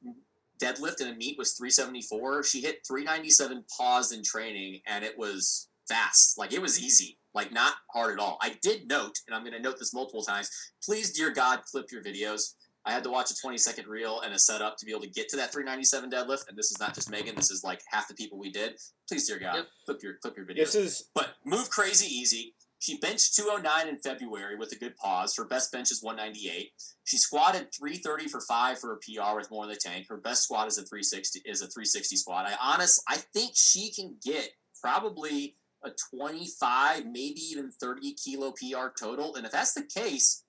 [0.63, 2.45] deadlift in a meet was 374.
[2.45, 6.39] She hit 397 paused in training, and it was fast.
[6.39, 8.39] Like it was easy, like not hard at all.
[8.41, 10.51] I did note, and I'm going to note this multiple times.
[10.85, 12.55] Please, dear God, clip your videos.
[12.85, 15.11] I had to watch a 20 second reel and a setup to be able to
[15.11, 16.49] get to that 397 deadlift.
[16.49, 17.37] And this is not just Megan.
[17.37, 18.73] This is like half the people we did.
[19.09, 19.67] Please, dear God, Yep.
[19.87, 20.57] clip your clip your videos.
[20.57, 22.55] This is But move crazy easy.
[22.83, 25.37] She benched 209 in February with a good pause.
[25.37, 26.73] Her best bench is 198.
[27.05, 30.07] She squatted 330 for five for a PR with more in the tank.
[30.09, 32.45] Her best squat is a 360 is a 360 squat.
[32.45, 34.51] I honest I think she can get
[34.83, 39.37] probably a 25, maybe even 30 kilo PR total.
[39.37, 40.43] And if that's the case,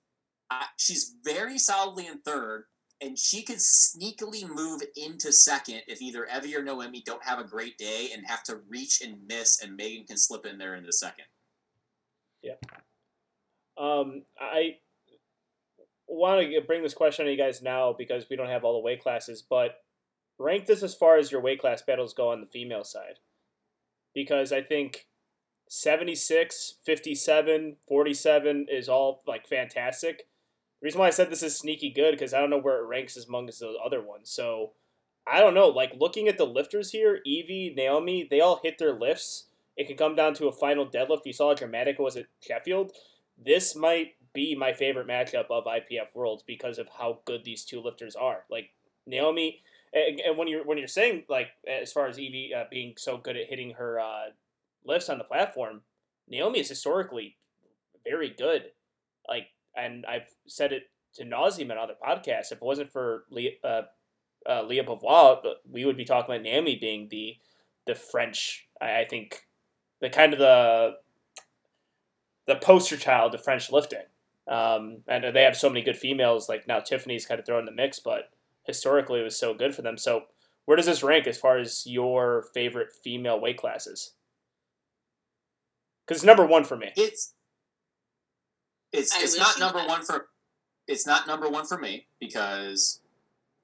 [0.50, 2.64] I, she's very solidly in third.
[3.00, 7.44] And she could sneakily move into second if either Evie or Noemi don't have a
[7.44, 10.92] great day and have to reach and miss, and Megan can slip in there into
[10.92, 11.26] second.
[13.76, 14.76] Um, I
[16.06, 18.84] want to bring this question to you guys now because we don't have all the
[18.84, 19.76] weight classes, but
[20.38, 23.18] rank this as far as your weight class battles go on the female side.
[24.14, 25.06] Because I think
[25.68, 30.18] 76, 57, 47 is all like fantastic.
[30.80, 32.86] The reason why I said this is sneaky good because I don't know where it
[32.86, 34.30] ranks as amongst the other ones.
[34.30, 34.72] So
[35.26, 35.68] I don't know.
[35.68, 39.46] Like looking at the lifters here, Evie, Naomi, they all hit their lifts.
[39.76, 41.26] It can come down to a final deadlift.
[41.26, 42.92] You saw dramatic was at Sheffield
[43.42, 47.80] this might be my favorite matchup of IPF Worlds because of how good these two
[47.80, 48.44] lifters are.
[48.50, 48.70] Like
[49.06, 53.16] Naomi, and, when you're when you're saying like as far as Evie uh, being so
[53.16, 54.30] good at hitting her uh,
[54.84, 55.82] lifts on the platform,
[56.28, 57.36] Naomi is historically
[58.04, 58.72] very good.
[59.28, 60.84] Like, and I've said it
[61.14, 62.52] to nauseum in other podcasts.
[62.52, 63.82] If it wasn't for Leah, uh,
[64.48, 67.36] uh, Lya Bavoil, we would be talking about Naomi being the
[67.86, 68.68] the French.
[68.80, 69.46] I, I think
[70.04, 70.96] the kind of the
[72.46, 74.02] the poster child of French lifting.
[74.46, 76.46] Um, and they have so many good females.
[76.46, 78.30] Like now, Tiffany's kind of thrown in the mix, but
[78.64, 79.96] historically, it was so good for them.
[79.96, 80.24] So,
[80.66, 84.12] where does this rank as far as your favorite female weight classes?
[86.06, 86.92] Because it's number one for me.
[86.96, 87.32] It's
[88.92, 90.28] it's it's not number had- one for
[90.86, 93.00] it's not number one for me because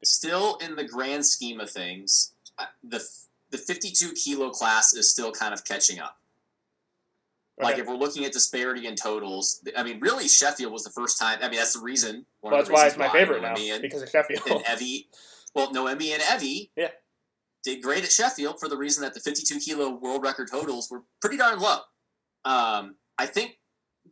[0.03, 3.07] still in the grand scheme of things, uh, the
[3.51, 6.20] the 52 kilo class is still kind of catching up.
[7.61, 7.83] Like Okay.
[7.83, 11.39] if we're looking at disparity in totals, I mean, really Sheffield was the first time.
[11.43, 12.25] I mean, that's the reason.
[12.41, 14.41] One Well, that's why it's my favorite now and, because of Sheffield.
[14.51, 15.09] and Evie,
[15.55, 16.89] well, Noemi and Evie, Yeah.
[17.63, 21.03] did great at Sheffield for the reason that the 52 kilo world record totals were
[21.21, 21.79] pretty darn low.
[22.45, 23.59] Um, I think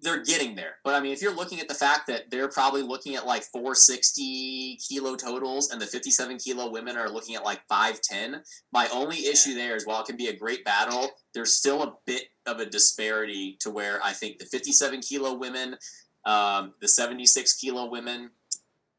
[0.03, 2.83] they're getting there, but I mean, if you're looking at the fact that they're probably
[2.83, 7.61] looking at like 460 kilo totals, and the 57 kilo women are looking at like
[7.69, 8.43] 510,
[8.73, 11.95] my only issue there is while it can be a great battle, there's still a
[12.07, 15.77] bit of a disparity to where I think the 57 kilo women,
[16.25, 18.31] um, the 76 kilo women,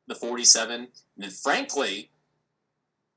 [0.07, 2.11] the 47, and then frankly,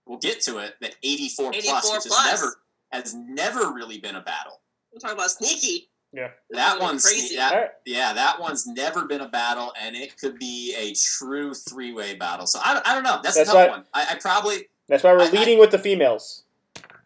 [0.06, 0.74] we'll get to it.
[0.80, 2.30] The 84, 84 plus, which plus.
[2.30, 2.56] has never
[2.92, 4.60] has never really been a battle.
[4.92, 5.88] We're talking about sneaky.
[6.14, 7.36] That Something one's crazy.
[7.36, 7.70] that, All right.
[7.86, 12.14] yeah, that one's never been a battle, and it could be a true three way
[12.16, 12.46] battle.
[12.46, 13.20] So I, don't- I don't know.
[13.22, 13.84] That's, That's a tough why- one.
[13.94, 16.44] I, I probably That's why we're I- I- leading with the females.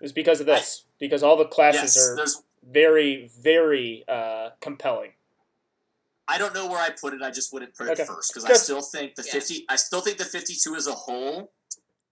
[0.01, 0.85] Is because of this.
[0.99, 2.37] because all the classes yes.
[2.37, 5.13] are very, very uh, compelling.
[6.29, 7.23] I don't know where I put it.
[7.23, 8.05] I just wouldn't put it Okay.
[8.05, 9.33] first because I still think the Yeah.
[9.33, 9.65] fifty.
[9.69, 11.53] I still think the fifty-two as a whole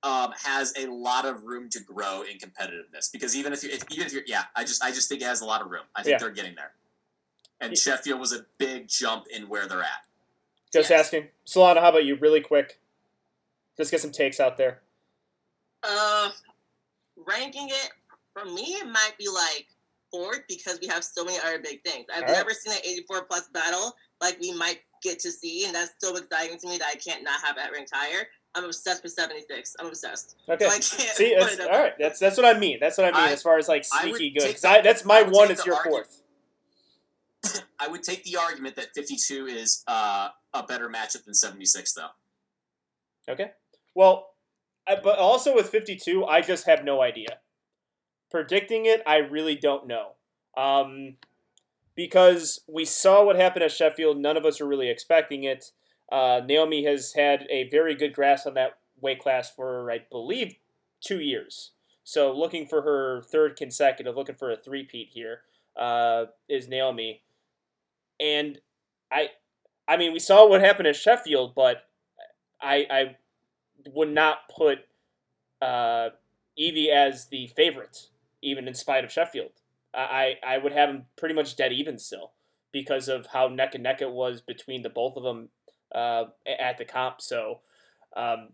[0.05, 3.11] um, has a lot of room to grow in competitiveness.
[3.13, 5.25] Because even if you, if, even if you're, yeah, I just, I just think it
[5.27, 5.83] has a lot of room.
[5.97, 6.19] I think Yeah.
[6.19, 6.73] they're getting there.
[7.61, 7.79] And Yeah.
[7.81, 10.05] Sheffield was a big jump in where they're at.
[10.73, 11.07] Just Yes.
[11.07, 11.31] asking.
[11.47, 12.17] Solana, how about you?
[12.17, 12.81] Really quick.
[13.77, 14.83] Just get some takes out there.
[15.83, 16.31] Uh,
[17.17, 17.91] ranking it
[18.33, 19.67] for me, it might be like
[20.11, 22.07] fourth because we have so many other big things.
[22.11, 22.37] I've All right.
[22.37, 26.17] never seen an 84 plus battle like we might get to see, and that's so
[26.17, 28.27] exciting to me that I can't not have it ranked higher.
[28.57, 29.75] I'm obsessed with 76.
[29.81, 30.37] I'm obsessed.
[30.49, 30.65] Okay.
[30.65, 31.73] So I can't See, put that's, it all up.
[31.83, 31.93] right.
[31.99, 32.79] That's that's what I mean.
[32.81, 34.41] That's what I mean I- as far as like sneaky good.
[34.43, 35.51] take 'Cause the- I, that's my one.
[35.51, 36.21] It's your argument- fourth.
[37.85, 42.09] I would take the argument that fifty-two is uh, a better matchup than seventy-six, though.
[43.29, 43.51] Okay.
[43.95, 44.29] Well,
[44.87, 47.39] I, but also with 52, I just have no idea.
[48.31, 50.13] Predicting it, I really don't know.
[50.57, 51.17] Um,
[51.97, 55.67] because we saw what happened at Sheffield, none of us are really expecting it.
[56.11, 60.57] Uh, Naomi has had a very good grasp on that weight class for, I believe,
[61.01, 61.73] two years.
[62.03, 65.43] So looking for her third consecutive, looking for a three-peat here,
[65.79, 67.23] uh, is Naomi.
[68.25, 68.59] And
[69.13, 69.29] I,
[69.87, 71.85] I mean, we saw what happened at Sheffield, but
[72.61, 73.17] I, I
[73.93, 74.79] would not put
[75.61, 76.11] uh,
[76.57, 78.09] Evie as the favorite,
[78.41, 79.51] even in spite of Sheffield.
[79.93, 82.33] I, I would have him pretty much dead even still
[82.73, 85.51] because of how neck and neck it was between the both of them
[85.95, 87.21] uh, at the comp.
[87.21, 87.61] So
[88.17, 88.49] um,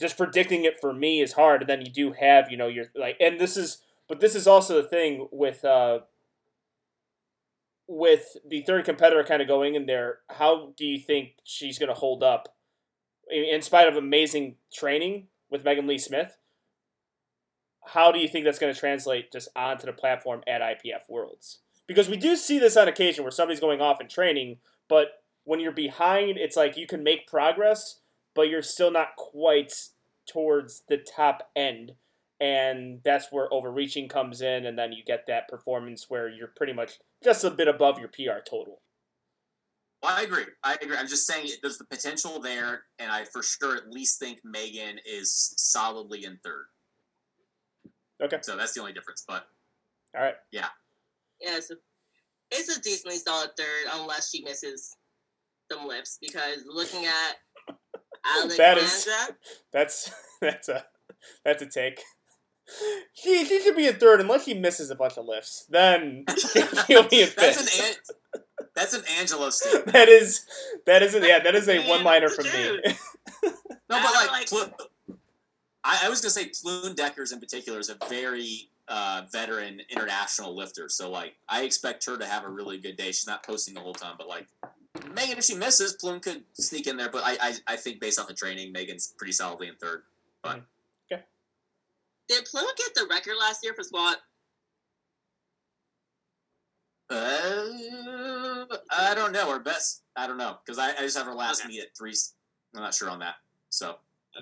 [0.00, 1.62] just predicting it for me is hard.
[1.62, 4.46] And then you do have, you know, your like, and this is, but this is
[4.46, 6.00] also the thing with uh,
[7.92, 10.20] with the third competitor kind of going in there.
[10.30, 12.54] How do you think she's going to hold up?
[13.30, 16.36] in spite of amazing training with Megan Lee Smith,
[17.86, 21.60] how do you think that's going to translate just onto the platform at IPF Worlds?
[21.86, 25.60] Because we do see this on occasion where somebody's going off in training, but when
[25.60, 28.00] you're behind, it's like you can make progress,
[28.34, 29.72] but you're still not quite
[30.28, 31.92] towards the top end.
[32.40, 36.72] And that's where overreaching comes in, and then you get that performance where you're pretty
[36.72, 38.80] much just a bit above your PR total.
[40.02, 40.44] Well, I agree.
[40.64, 40.96] I agree.
[40.96, 44.98] I'm just saying there's the potential there, and I for sure at least think Megan
[45.04, 46.64] is solidly in third.
[48.22, 48.38] Okay.
[48.40, 49.24] So that's the only difference.
[49.28, 49.46] But
[50.16, 50.34] All right.
[50.50, 50.68] Yeah,
[51.40, 51.74] it's a,
[52.50, 54.96] it's a decently solid third unless she misses
[55.70, 57.36] some lifts because looking at
[58.56, 59.08] That is-
[59.72, 60.10] That's
[60.40, 60.84] that's a
[61.44, 62.00] that's a take.
[63.12, 65.66] She, she should be in third unless she misses a bunch of lifts.
[65.68, 66.24] Then
[66.86, 67.80] she'll be in that's fifth.
[67.80, 68.42] an An-
[68.74, 69.92] that's an Angelo statement.
[69.92, 70.46] that is
[70.86, 72.80] that is a, yeah that is a one liner from a me.
[73.42, 75.16] No, but I like, like- Plu-
[75.82, 80.54] I, I was gonna say Plune Deckers in particular is a very uh, veteran international
[80.56, 80.88] lifter.
[80.88, 83.06] So like, I expect her to have a really good day.
[83.06, 84.46] She's not posting the whole time, but like
[85.14, 87.08] Megan, if she misses, Plune could sneak in there.
[87.10, 90.02] But I, I, I think based off the training, Megan's pretty solidly in third.
[92.30, 94.16] Did Plume get the record last year for squat?
[97.10, 99.50] Uh, I don't know.
[99.50, 101.68] Her best, I don't know because I, I just have her last Okay.
[101.68, 102.14] meet at three.
[102.74, 103.34] I'm not sure on that.
[103.68, 103.96] So,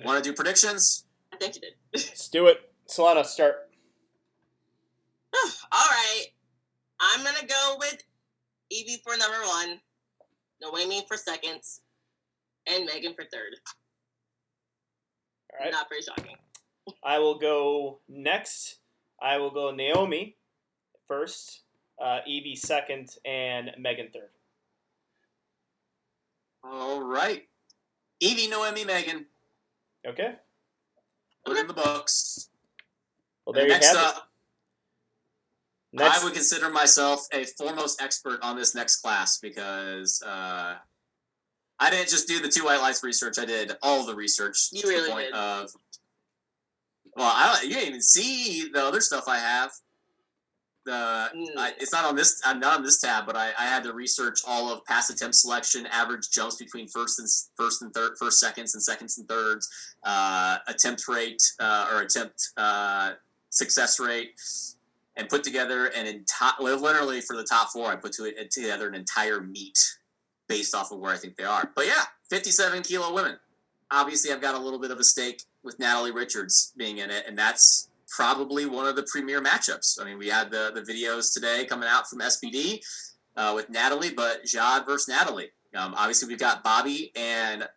[0.05, 1.07] want to do predictions?
[1.32, 1.72] I think you did.
[1.95, 2.59] Let's do it.
[2.91, 3.70] Solana, start.
[5.72, 6.26] All right,
[7.01, 8.03] I'm gonna go with
[8.70, 9.80] Evie for number one,
[10.61, 11.80] Noemi for seconds,
[12.66, 13.55] and Megan for third.
[15.55, 15.72] All right.
[15.72, 16.36] Not very shocking.
[17.05, 18.78] I will go next.
[19.20, 20.36] I will go Naomi
[21.07, 21.62] first,
[22.03, 24.30] uh, Evie second, and Megan third.
[26.64, 27.45] All right.
[28.20, 29.26] Evie, Noemi, Megan.
[30.07, 30.34] Okay.
[31.47, 32.49] Put in the books.
[33.45, 34.03] Well, there you next have it.
[34.16, 34.28] up,
[35.93, 40.74] Next, I would consider myself a foremost expert on this next class because uh,
[41.80, 43.39] I didn't just do the two white lights research.
[43.39, 45.34] I did all the research You to really the point did.
[45.34, 45.70] of.
[47.19, 49.73] Well, I don't, you didn't even see the other stuff I have.
[50.87, 51.47] The Mm.
[51.59, 52.41] I, it's not on this.
[52.45, 55.35] I'm not on this tab, but I, I had to research all of pass attempt
[55.35, 59.69] selection, average jumps between first and first and third, first seconds and seconds and thirds,
[60.05, 63.12] uh, attempt rate uh, or attempt uh,
[63.51, 64.41] success rate,
[65.16, 66.55] and put together an entire.
[66.61, 69.79] Literally for the top four, I put to it together an entire meet
[70.49, 71.71] based off of where I think they are.
[71.75, 73.37] But yeah, 57 kilo women.
[73.91, 77.25] Obviously, I've got a little bit of a stake with Natalie Richards being in it,
[77.27, 80.01] and that's probably one of the premier matchups.
[80.01, 82.81] I mean, we had the the videos today coming out from SBD
[83.37, 85.51] uh, with Natalie, but Jade versus Natalie.
[85.75, 87.69] Um, obviously, we've got Bobby and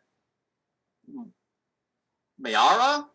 [2.41, 3.05] Mayara.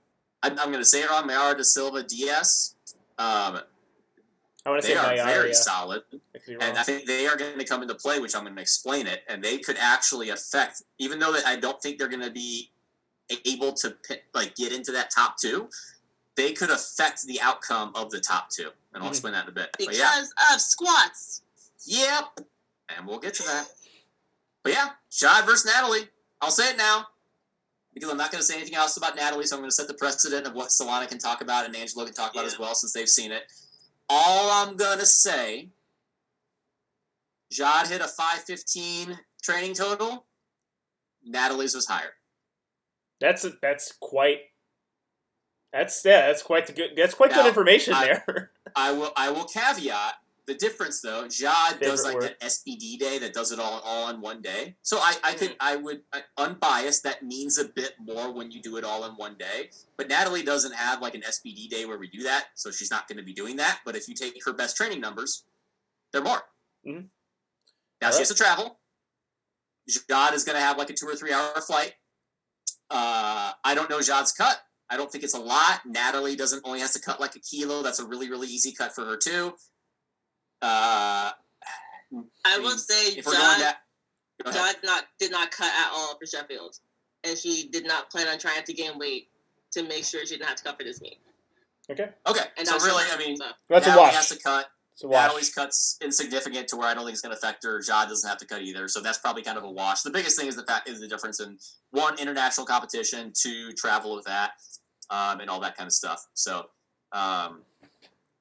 [0.43, 1.29] I'm, I'm going to say it wrong.
[1.29, 2.75] Mayara da Silva DS.
[3.19, 3.61] Um,
[4.65, 5.25] I want to they say are Mayara.
[5.25, 5.55] very yeah.
[5.55, 6.03] solid.
[6.13, 6.79] I And.
[6.79, 9.23] I think they are going to come into play, which I'm going to explain it,
[9.29, 12.71] and they could actually affect, even though that I don't think they're going to be
[13.45, 15.69] able to pi- like get into that top two,
[16.37, 19.13] they could affect the outcome of the top two, and I'll Mhm.
[19.13, 19.75] explain that in a bit.
[19.79, 20.25] because yeah,
[20.55, 21.43] of squats.
[21.85, 22.39] yep,
[22.89, 23.69] and we'll get to that.
[24.63, 26.09] But yeah, Jade versus Natalie.
[26.41, 27.09] I'll say it now
[27.95, 29.89] because I'm not going to say anything else about Natalie, so I'm going to set
[29.89, 32.75] the precedent of what Solana can talk about and Angelo can talk about as well
[32.75, 33.51] since they've seen it.
[34.09, 35.71] All I'm going to say,
[37.51, 40.27] Jade hit a 515 training total.
[41.25, 42.16] Natalie's was higher.
[43.21, 44.39] That's that's quite.
[45.73, 46.27] That's yeah.
[46.27, 46.91] That's quite the good.
[46.97, 48.51] That's quite good information I- there.
[48.77, 50.15] I will I will caveat
[50.47, 51.27] the difference though.
[51.29, 52.23] Jade does like word.
[52.25, 54.77] that SBD day that does it all all in one day.
[54.83, 58.61] So I I could I would I, unbiased that means a bit more when you
[58.61, 59.71] do it all in one day.
[59.97, 63.09] But Natalie doesn't have like an SBD day where we do that, so she's not
[63.09, 63.81] going to be doing that.
[63.85, 65.45] But if you take her best training numbers,
[66.13, 66.43] they're more.
[66.87, 67.07] Mhm.
[68.03, 68.79] Now she has to travel.
[69.89, 71.95] Jade is going to have like a two or three hour flight.
[72.91, 74.61] Uh, I don't know Jade's cut.
[74.89, 75.81] I don't think it's a lot.
[75.85, 77.83] Natalie doesn't only has to cut like a kilo.
[77.83, 79.55] That's a really really easy cut for her too.
[80.63, 83.77] Uh, I mean, will say, if we're going John, that,
[84.45, 84.51] go
[84.85, 86.77] not did not cut at all for Sheffield,
[87.25, 89.29] and she did not plan on trying to gain weight
[89.73, 91.19] to make sure she didn't have to cut for this meet.
[91.91, 93.15] Okay, okay, And so that's really, her.
[93.15, 94.15] I mean, So, that's a Natalie watch.
[94.15, 94.67] has to cut.
[94.97, 95.25] It's a watch.
[95.27, 97.81] Natalie's cuts insignificant to where I don't think it's going to affect her.
[97.83, 100.01] Jade doesn't have to cut either, so that's probably kind of a wash.
[100.01, 101.59] The biggest thing is the fact is the difference in
[101.91, 104.53] one international competition, two travel with that,
[105.11, 106.27] um, and all that kind of stuff.
[106.33, 106.71] So,
[107.13, 107.61] um,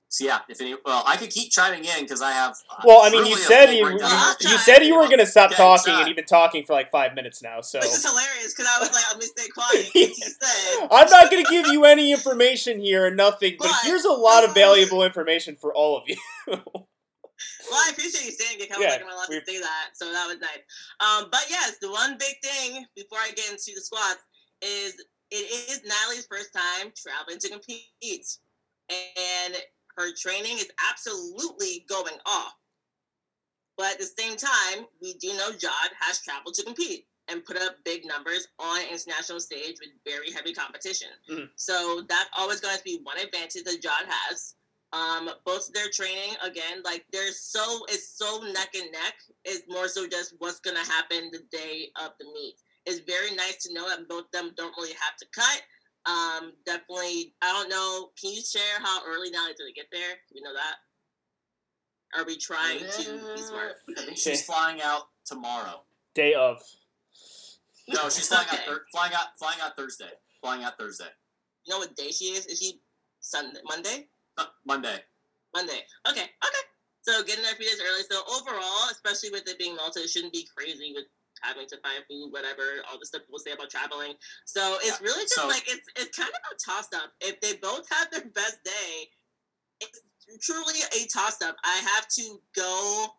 [0.08, 2.52] so yeah, if any, well, I could keep chiming in because I have.
[2.72, 5.08] uh, Well, I mean, you said full you breakdown I'll of you said you were
[5.08, 6.00] going to stop talking, try.
[6.00, 7.60] and you've been talking for like five minutes now.
[7.60, 9.86] So which is hilarious because I was like, I'm gonna stay quiet.
[9.92, 10.16] he
[10.90, 14.12] I'm not going to give you any information here or nothing, but But- here's a
[14.14, 16.16] lot of valuable information for all of you.
[17.70, 18.70] Well, I appreciate you saying it.
[18.70, 19.90] Was Yeah, like, am allowed we- to say that?
[19.94, 20.64] So that was nice.
[21.02, 24.24] Um, but yes, the one big thing before I get into the squats
[24.62, 24.94] is
[25.32, 25.36] it
[25.70, 28.38] is Natalie's first time traveling to compete,
[28.90, 29.56] and
[29.98, 32.54] her training is absolutely going off.
[33.78, 37.58] But at the same time, we do know Jod has traveled to compete and put
[37.58, 41.10] up big numbers on an international stage with very heavy competition.
[41.30, 41.50] Mhm.
[41.58, 44.56] So that's always going to be one advantage that Jod has.
[44.96, 49.16] Um, both their training, again, like they're so it's so neck and neck.
[49.44, 52.56] It's more so just what's gonna happen the day of the meet.
[52.86, 55.62] It's very nice to know that both of them don't really have to cut.
[56.10, 58.12] Um, definitely, I don't know.
[58.22, 60.14] Can you share how early now did they get there?
[60.30, 60.76] Do we know that?
[62.18, 63.74] Are we trying to be smart?
[63.98, 65.82] I think she's flying out tomorrow.
[66.14, 66.62] Day of.
[67.90, 68.58] No, she's flying Okay.
[68.62, 68.66] out.
[68.66, 69.28] Thir- flying out.
[69.38, 70.12] Flying out Thursday.
[70.42, 71.10] Flying out Thursday.
[71.66, 72.46] You know what day she is?
[72.46, 72.80] Is she
[73.20, 74.08] Sunday, Monday?
[74.38, 75.00] Uh, Monday.
[75.54, 75.82] Monday.
[76.10, 76.64] Okay, okay.
[77.02, 78.04] So getting there a few days early.
[78.10, 81.06] So overall, especially with it being Malta, it shouldn't be crazy with
[81.42, 84.14] having to find food, whatever, all the stuff people say about traveling.
[84.46, 85.08] So it's Yeah.
[85.08, 87.14] really just So- like it's it's kind of a toss up.
[87.22, 89.12] If they both have their best day,
[89.82, 90.00] it's
[90.42, 91.56] truly a toss up.
[91.64, 93.16] I have to go.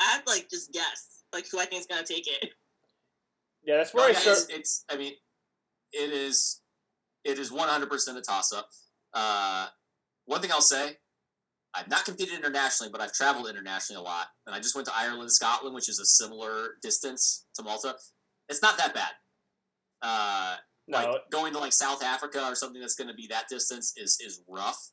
[0.00, 2.52] I have to, like just guess like who I think is gonna take it.
[3.64, 4.38] Yeah, that's No, where I yeah, start.
[4.38, 4.84] it's, it's.
[4.90, 5.14] I mean,
[5.92, 6.60] it is.
[7.24, 8.70] It is one hundred percent a toss up.
[9.12, 9.68] Uh,
[10.30, 10.96] one thing I'll say,
[11.74, 14.94] I've not competed internationally, but I've traveled internationally a lot, and I just went to
[14.96, 17.96] Ireland, Scotland, which is a similar distance to Malta.
[18.48, 19.10] It's not that bad.
[20.00, 20.56] Uh,
[20.86, 23.92] No, like going to like South Africa or something that's going to be that distance
[23.96, 24.92] is is rough.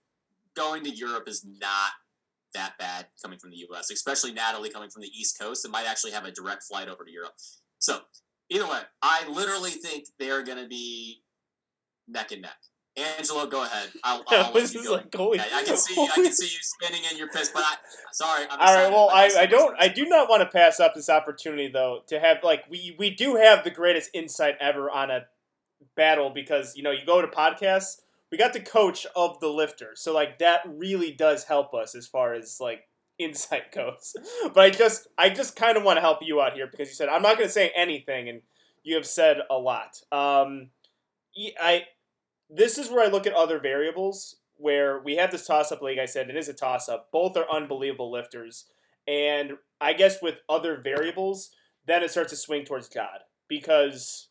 [0.55, 1.91] Going to Europe is not
[2.55, 5.65] that bad coming from the U.S., especially Natalie coming from the East Coast.
[5.65, 7.33] It might actually have a direct flight over to Europe.
[7.77, 7.99] So
[8.49, 11.21] either way, I literally think they are going to be
[12.07, 12.57] neck and neck.
[12.97, 13.89] Angelo, go ahead.
[14.03, 15.37] I'll, I'll you is like holy.
[15.37, 15.95] Yeah, I can see.
[16.01, 17.75] I can see you spinning in your piss, but I
[18.11, 18.45] sorry.
[18.49, 18.91] I'm All right.
[18.91, 22.01] Well, I'm I, I don't I do not want to pass up this opportunity though
[22.07, 25.25] to have like we we do have the greatest insight ever on a
[25.95, 29.91] battle because you know you go to podcasts we got the coach of the lifter
[29.95, 32.81] so like that really does help us as far as like
[33.19, 34.13] insight goes
[34.53, 36.93] but I just I just kind of want to help you out here because you
[36.93, 38.41] said I'm not going to say anything and
[38.87, 40.01] you have said a lot.
[40.13, 40.69] Um,
[41.59, 41.83] I
[42.49, 45.99] this is where I look at other variables where we have this toss up league.
[45.99, 47.09] I said it is a toss up.
[47.11, 48.65] Both are unbelievable lifters,
[49.07, 51.51] and I guess with other variables,
[51.85, 54.27] then it starts to swing towards God because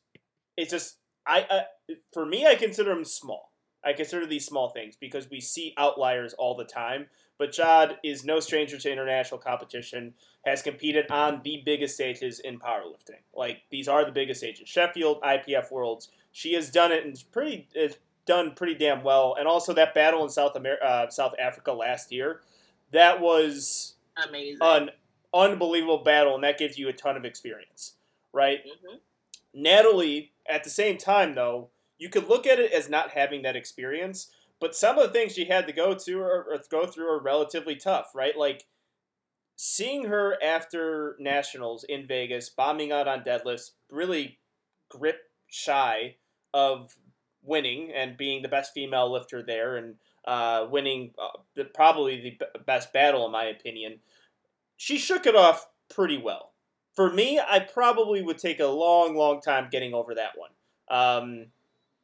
[0.56, 0.96] it's just
[1.26, 3.52] I, I for me I consider him small.
[3.84, 7.06] I consider these small things because we see outliers all the time.
[7.38, 10.14] But Jod is no stranger to international competition,
[10.44, 13.20] has competed on the biggest stages in powerlifting.
[13.34, 14.68] Like these are the biggest stages.
[14.68, 16.08] Sheffield, IPF Worlds.
[16.32, 17.96] She has done it and pretty it's
[18.26, 19.36] done pretty damn well.
[19.38, 22.42] And also that battle in South America, uh, South Africa last year,
[22.92, 23.94] that was
[24.28, 24.58] Amazing.
[24.60, 24.90] an
[25.32, 27.94] unbelievable battle, and that gives you a ton of experience,
[28.32, 28.64] right?
[28.64, 29.00] Mhm.
[29.54, 33.56] Natalie, at the same time, though, you could look at it as not having that
[33.56, 37.08] experience, but some of the things she had to go to or, or go through
[37.08, 38.36] are relatively tough, right?
[38.36, 38.66] Like
[39.56, 44.38] seeing her after nationals in Vegas, bombing out on deadlifts, really
[44.88, 46.16] grip shy
[46.52, 46.94] of
[47.46, 49.94] winning and being the best female lifter there and
[50.26, 54.00] uh, winning uh, the, probably the b- best battle in my opinion.
[54.76, 56.52] She shook it off pretty well.
[56.94, 60.50] For me, I probably would take a long, long time getting over that one.
[60.88, 61.46] Um,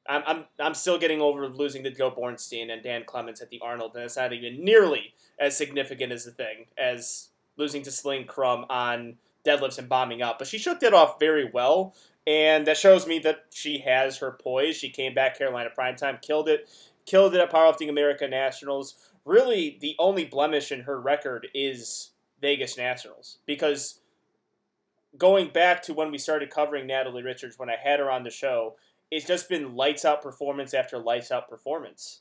[0.09, 3.61] I'm, I'm, I'm still getting over losing to Joe Bornstein and Dan Clements at the
[3.63, 8.27] Arnold, and it's not even nearly as significant as the thing as losing to Celine
[8.27, 9.17] Crum on
[9.47, 10.39] deadlifts and bombing up.
[10.39, 11.95] But she shook it off very well,
[12.27, 14.77] and that shows me that she has her poise.
[14.77, 16.69] She came back Carolina Primetime, killed it,
[17.05, 18.95] killed it at Powerlifting America Nationals.
[19.25, 22.11] Really, the only blemish in her record is
[22.41, 24.01] Vegas Nationals because
[25.19, 28.31] going back to when we started covering Natalie Richards, when I had her on the
[28.31, 28.77] show,
[29.11, 32.21] it's just been lights out performance after lights out performance.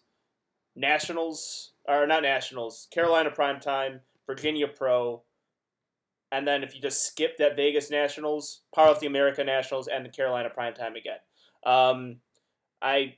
[0.76, 5.22] Nationals, or not Nationals, Carolina Primetime, Virginia Pro,
[6.32, 10.49] and then if you just skip that Vegas Nationals, Powerlifting America Nationals, and the Carolina
[10.55, 11.19] Primetime again.
[11.65, 12.17] Um,
[12.82, 13.15] I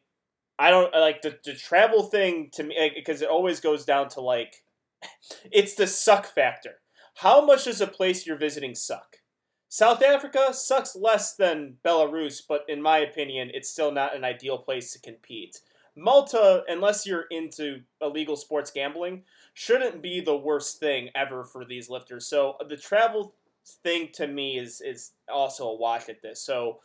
[0.59, 4.21] I don't like the, the travel thing to me because it always goes down to
[4.21, 4.63] like
[5.51, 6.75] it's the suck factor.
[7.17, 9.17] How much does a place you're visiting suck?
[9.69, 14.59] South Africa sucks less than Belarus, but in my opinion, it's still not an ideal
[14.59, 15.61] place to compete.
[15.95, 19.23] Malta, unless you're into illegal sports gambling,
[19.53, 22.27] shouldn't be the worst thing ever for these lifters.
[22.27, 23.35] So uh, the travel
[23.83, 26.41] thing to me is is also a wash at this.
[26.41, 26.79] So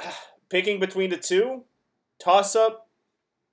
[0.48, 1.64] picking between the two,
[2.22, 2.88] toss up,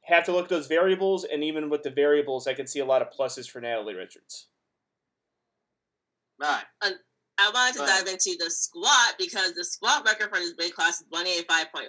[0.04, 2.86] have to look at those variables, and even with the variables, I can see a
[2.86, 4.48] lot of pluses for Natalie Richards.
[6.42, 6.94] All right.
[7.38, 8.06] I wanted to Go ahead.
[8.06, 11.88] dive into the squat because the squat record for this weight class is 185.5,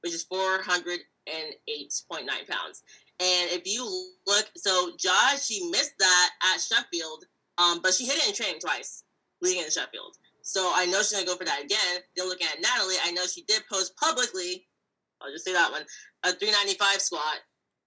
[0.00, 2.82] which is 408.9 pounds.
[3.20, 3.84] And if you
[4.26, 7.24] look, so Josh, she missed that at Sheffield,
[7.58, 9.04] um, but she hit it in training twice
[9.40, 10.16] leading in Sheffield.
[10.42, 12.02] So I know she's gonna go for that again.
[12.16, 14.66] Then looking at Natalie, I know she did post publicly.
[15.20, 15.84] I'll just say that one
[16.24, 17.40] a 395 squat.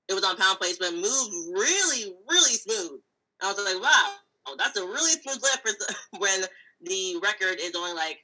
[0.07, 2.99] It was on pound place, but moved really, really smooth.
[3.41, 4.13] I was like, wow,
[4.45, 5.83] oh, that's a really smooth lift
[6.19, 6.41] when
[6.81, 8.19] the record is only like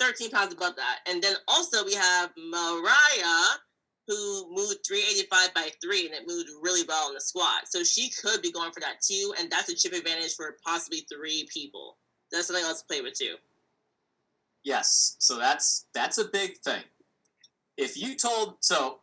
[0.00, 0.98] 13 pounds above that.
[1.06, 3.58] And then also we have Mariah,
[4.06, 7.66] who moved 385 by three, and it moved really well in the squat.
[7.66, 11.06] So she could be going for that too, and that's a chip advantage for possibly
[11.12, 11.96] three people.
[12.30, 13.36] That's something else to play with too.
[14.64, 15.16] Yes.
[15.18, 16.82] So that's that's a big thing.
[17.76, 19.00] If you told so,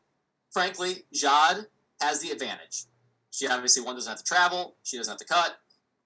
[0.51, 1.65] frankly, Jade
[2.01, 2.85] has the advantage.
[3.31, 4.75] She obviously one doesn't have to travel.
[4.83, 5.57] She doesn't have to cut.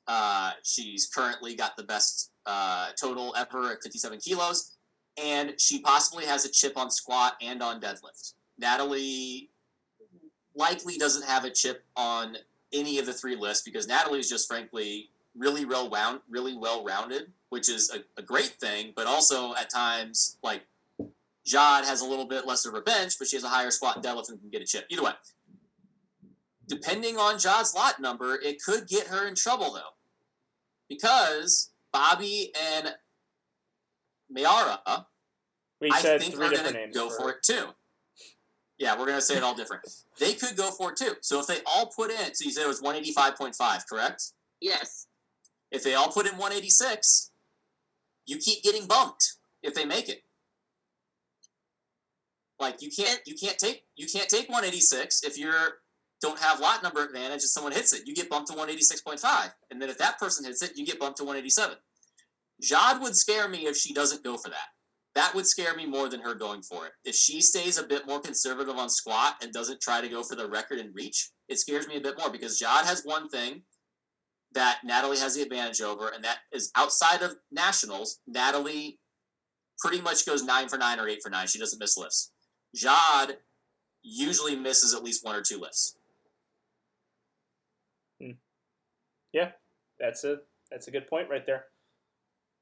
[0.08, 4.78] Uh, she's currently got the best uh, total ever at 57 kilos,
[5.22, 8.34] and she possibly has a chip on squat and on deadlift.
[8.58, 9.49] Natalie
[10.56, 12.38] likely doesn't have a chip on
[12.74, 16.84] any of the three lists because Natalie is just frankly really well round, really well
[16.84, 18.93] rounded, which is a, a great thing.
[18.95, 20.64] But also at times, like
[21.45, 23.97] Jade has a little bit less of a bench, but she has a higher squat
[23.97, 24.86] and deadlift and can get a chip.
[24.89, 25.12] Either way,
[26.68, 29.93] depending on Jade's lot number, it could get her in trouble though,
[30.89, 32.95] because Bobby and
[34.36, 35.06] Mayara,
[35.80, 37.68] We I said think three are going to go for it too.
[38.78, 39.84] Yeah, we're going to say it all different.
[40.20, 41.14] They could go for it too.
[41.22, 44.32] So if they all put in, so you said it was 185.5, correct?
[44.60, 45.08] Yes.
[45.72, 47.32] If they all put in 186,
[48.26, 50.24] you keep getting bumped if they make it.
[52.60, 55.80] Like you can't you can't take you can't take 186 if you're
[56.22, 58.08] don't have lot number advantage and someone hits it.
[58.08, 59.52] You get bumped to 186.5.
[59.70, 61.76] And then if that person hits it, you get bumped to 187.
[62.62, 64.70] Jade would scare me if she doesn't go for that.
[65.16, 66.91] That would scare me more than her going for it.
[67.05, 70.36] If she stays a bit more conservative on squat and doesn't try to go for
[70.36, 73.63] the record and reach, it scares me a bit more because Jade has one thing
[74.53, 78.99] that Natalie has the advantage over, and that is outside of nationals, Natalie
[79.80, 81.47] pretty much goes nine for nine or eight for nine.
[81.47, 82.32] She doesn't miss lifts.
[82.74, 83.38] Jade
[84.03, 85.97] usually misses at least one or two lifts.
[88.22, 88.32] Hmm.
[89.34, 89.51] Yeah,
[89.99, 90.38] that's a
[90.72, 91.66] that's a good point right there.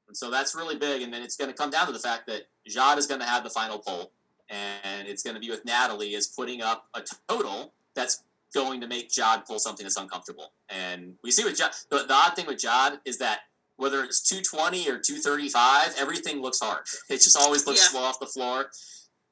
[0.08, 1.02] And so that's really big.
[1.02, 3.26] And then it's going to come down to the fact that Jade is going to
[3.26, 4.10] have the final poll.
[4.50, 8.86] and it's going to be with Natalie, is putting up a total that's going to
[8.86, 10.52] make Jod pull something that's uncomfortable.
[10.68, 13.40] And we see with Jod, the, the odd thing with Jod is that
[13.76, 16.84] whether it's 220 or 235, everything looks hard.
[17.10, 17.88] It just always looks Yeah.
[17.88, 18.70] slow off the floor.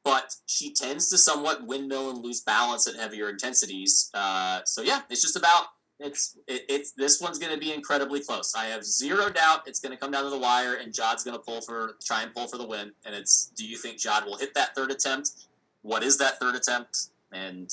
[0.04, 4.10] But she tends to somewhat windmill and lose balance at heavier intensities.
[4.12, 5.66] Uh, so yeah, it's just about
[6.04, 8.54] it's it, it's this one's going to be incredibly close.
[8.54, 11.36] I have zero doubt it's going to come down to the wire, and Jod's going
[11.36, 12.92] to pull for try and pull for the win.
[13.04, 15.46] And it's do you think Jod will hit that third attempt?
[15.82, 17.08] What is that third attempt?
[17.32, 17.70] And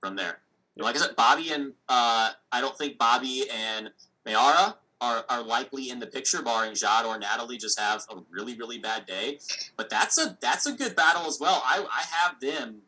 [0.00, 0.38] from there,
[0.76, 3.90] like I said, Bobby and uh, I don't think Bobby and
[4.26, 8.56] Mayara are, are likely in the picture, barring Jod or Natalie just have a really
[8.56, 9.38] really bad day.
[9.76, 11.62] But that's a that's a good battle as well.
[11.64, 12.82] I I have them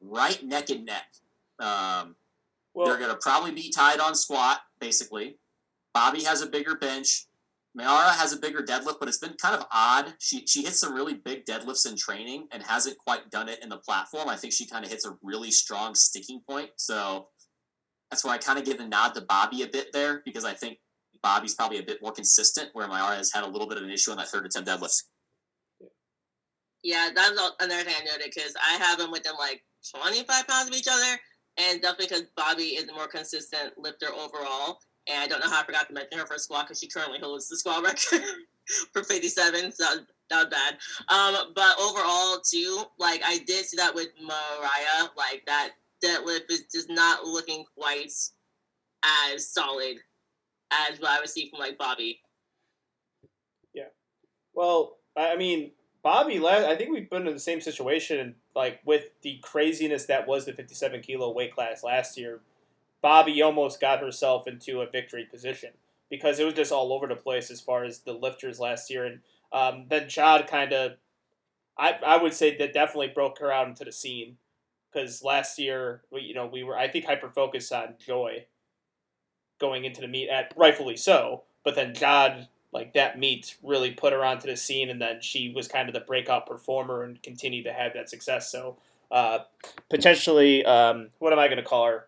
[0.00, 1.12] right neck and neck.
[1.58, 2.16] Um,
[2.74, 5.38] Well, they're going to probably be tied on squat, basically.
[5.94, 7.26] Bobby has a bigger bench.
[7.78, 10.14] Mayara has a bigger deadlift, but it's been kind of odd.
[10.18, 13.70] She she hits some really big deadlifts in training and hasn't quite done it in
[13.70, 14.28] the platform.
[14.28, 16.70] I think she kind of hits a really strong sticking point.
[16.76, 17.28] So
[18.10, 20.52] that's why I kind of give the nod to Bobby a bit there because I
[20.52, 20.78] think
[21.22, 23.90] Bobby's probably a bit more consistent, where Mayara has had a little bit of an
[23.90, 25.04] issue on that third attempt deadlift.
[26.82, 29.64] Yeah, that's all- another thing I noted because I have them within like
[29.96, 31.18] 25 pounds of each other,
[31.58, 34.78] and definitely because Bobby is the more consistent lifter overall.
[35.08, 37.18] And I don't know how I forgot to mention her for squat because she currently
[37.18, 38.22] holds the squat record
[38.92, 39.84] for 57, so
[40.30, 40.78] was, bad.
[41.08, 45.72] Um, but overall, too, like I did see that with Mariah, like that
[46.02, 48.12] deadlift is just not looking quite
[49.26, 49.96] as solid
[50.72, 52.20] as what I would see from like Bobby.
[53.74, 53.88] Yeah.
[54.54, 55.72] Well, I mean,
[56.02, 56.44] Bobby.
[56.44, 60.52] I think we've been in the same situation, like with the craziness that was the
[60.52, 62.40] 57 kilo weight class last year.
[63.00, 65.70] Bobby almost got herself into a victory position
[66.10, 69.04] because it was just all over the place as far as the lifters last year,
[69.04, 69.20] and
[69.52, 70.92] um, then Jod kind of,
[71.78, 74.36] I I would say that definitely broke her out into the scene
[74.92, 78.46] because last year, we, you know, we were I think hyper focused on Joy
[79.58, 84.12] going into the meet at rightfully so, but then Jod like that meet really put
[84.12, 87.64] her onto the scene, and then she was kind of the breakout performer and continued
[87.64, 88.50] to have that success.
[88.50, 88.76] So
[89.10, 89.40] uh,
[89.90, 92.06] potentially, um, what am I going to call her?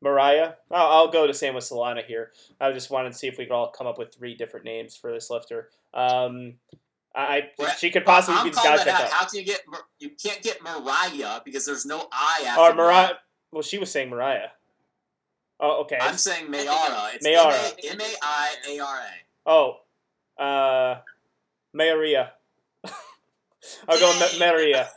[0.00, 0.54] Mariah.
[0.70, 2.32] I'll, I'll go the same with Solana here.
[2.60, 4.96] I just wanted to see if we could all come up with three different names
[4.96, 5.68] for this lifter.
[5.94, 6.54] Um,
[7.14, 9.08] I Well, she could possibly be the guy out.
[9.10, 9.60] How can you get
[9.98, 13.14] you can't get Mariah because there's no I after Or Mariah.
[13.52, 14.48] Well, she was saying Mariah.
[15.60, 15.98] Oh, okay.
[16.00, 17.14] I'm saying Mayara.
[17.14, 17.92] It's Mayara.
[17.92, 19.31] M A I A R A.
[19.46, 19.76] Oh,
[20.38, 20.96] uh,
[21.72, 22.32] Maria.
[23.88, 24.88] I'll go Ma- Maria.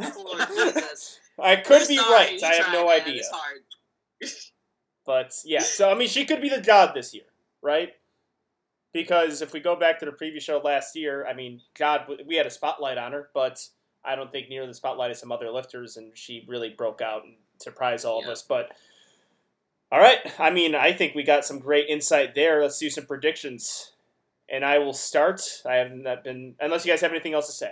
[1.42, 2.40] I could We're be sorry, right.
[2.40, 3.02] you I have tried, no man.
[3.02, 3.16] idea.
[3.16, 3.62] It's hard.
[5.06, 7.26] But yeah, so I mean, she could be the job this year,
[7.62, 7.90] right?
[8.94, 12.36] Because if we go back to the previous show last year, I mean, God, we
[12.36, 13.68] had a spotlight on her, but
[14.06, 17.26] I don't think near the spotlight of some other lifters, and she really broke out
[17.26, 18.42] and surprised all of us.
[18.42, 18.72] But
[19.92, 22.62] all right, I mean, I think we got some great insight there.
[22.62, 23.92] Let's do some predictions,
[24.50, 25.42] and I will start.
[25.66, 27.72] I have not been, unless you guys have anything else to say.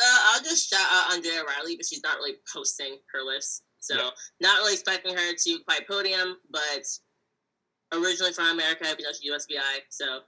[0.00, 3.96] Uh, I'll just shout out Andrea Riley, but she's not really posting her list, So,
[3.96, 4.10] Yeah.
[4.40, 6.86] not really expecting her to quite podium, but
[7.92, 9.82] originally from America, you know she's USBI.
[9.88, 10.20] So,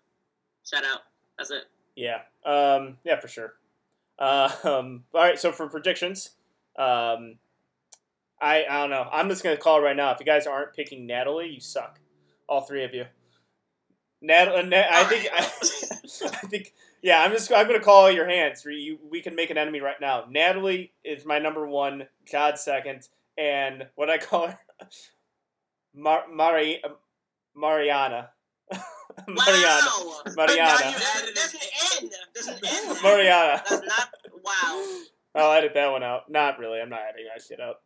[0.65, 1.01] shout out.
[1.39, 1.65] That's it.
[1.95, 2.23] Yeah.
[2.45, 3.55] Um, yeah, for sure.
[4.19, 5.39] Uh, um, all right.
[5.39, 6.31] So for predictions,
[6.79, 7.39] um,
[8.41, 9.09] I I don't know.
[9.13, 10.11] I'm just gonna call it right now.
[10.13, 12.01] If you guys aren't picking Natalie, you suck.
[12.49, 13.07] All three of you.
[14.23, 15.29] Nat, uh, Nat I think.
[15.33, 15.39] I,
[16.43, 17.23] I think yeah.
[17.23, 18.65] I'm just I'm gonna call your hands.
[18.65, 20.25] You, we can make an enemy right now.
[20.31, 22.07] Natalie is my number one.
[22.31, 24.59] God second, and what I call her,
[25.95, 26.83] Mar- Mari-
[27.55, 28.31] Mariana.
[29.29, 29.81] Mariana.
[29.99, 30.23] Wow.
[30.37, 30.47] Mariana.
[30.47, 31.61] Now you added- There's an
[32.05, 32.11] N.
[32.35, 33.03] There's an N.
[33.03, 33.63] Mariana.
[33.69, 34.09] That's not.
[34.45, 34.99] Wow.
[35.35, 36.31] I'll edit that one out.
[36.31, 36.81] Not really.
[36.81, 37.77] I'm not editing that shit out.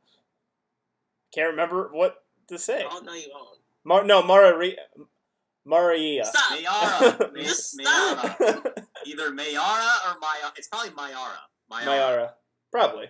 [1.34, 2.84] Can't remember what to say.
[2.88, 3.58] Oh no, you won't.
[3.84, 4.76] Mar- no, Maria.
[5.66, 6.24] Maria.
[6.24, 6.58] Stop.
[6.58, 7.32] Mayara.
[7.34, 8.38] May- stop.
[8.38, 8.84] Mayara.
[9.04, 10.52] Either Mayara or Maya.
[10.56, 11.36] It's probably Mayara.
[11.70, 11.84] Mayara.
[11.84, 12.30] Mayara.
[12.70, 13.06] Probably.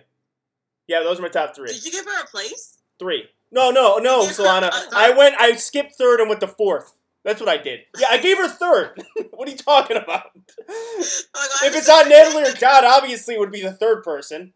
[0.87, 1.67] Yeah, those are my top three.
[1.67, 2.79] Did you give her a place?
[2.97, 3.25] Three.
[3.51, 4.69] No, no, no, You Solana.
[4.93, 5.35] I went.
[5.39, 6.93] I skipped third and went to fourth.
[7.23, 7.81] That's what I did.
[7.99, 9.01] Yeah, I gave her third.
[9.31, 10.31] what are you talking about?
[10.69, 14.53] Oh, If it's not Natalie or John, obviously it would be the third person.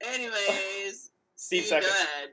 [0.00, 1.88] Anyways, Steve you second.
[1.88, 2.30] Go ahead.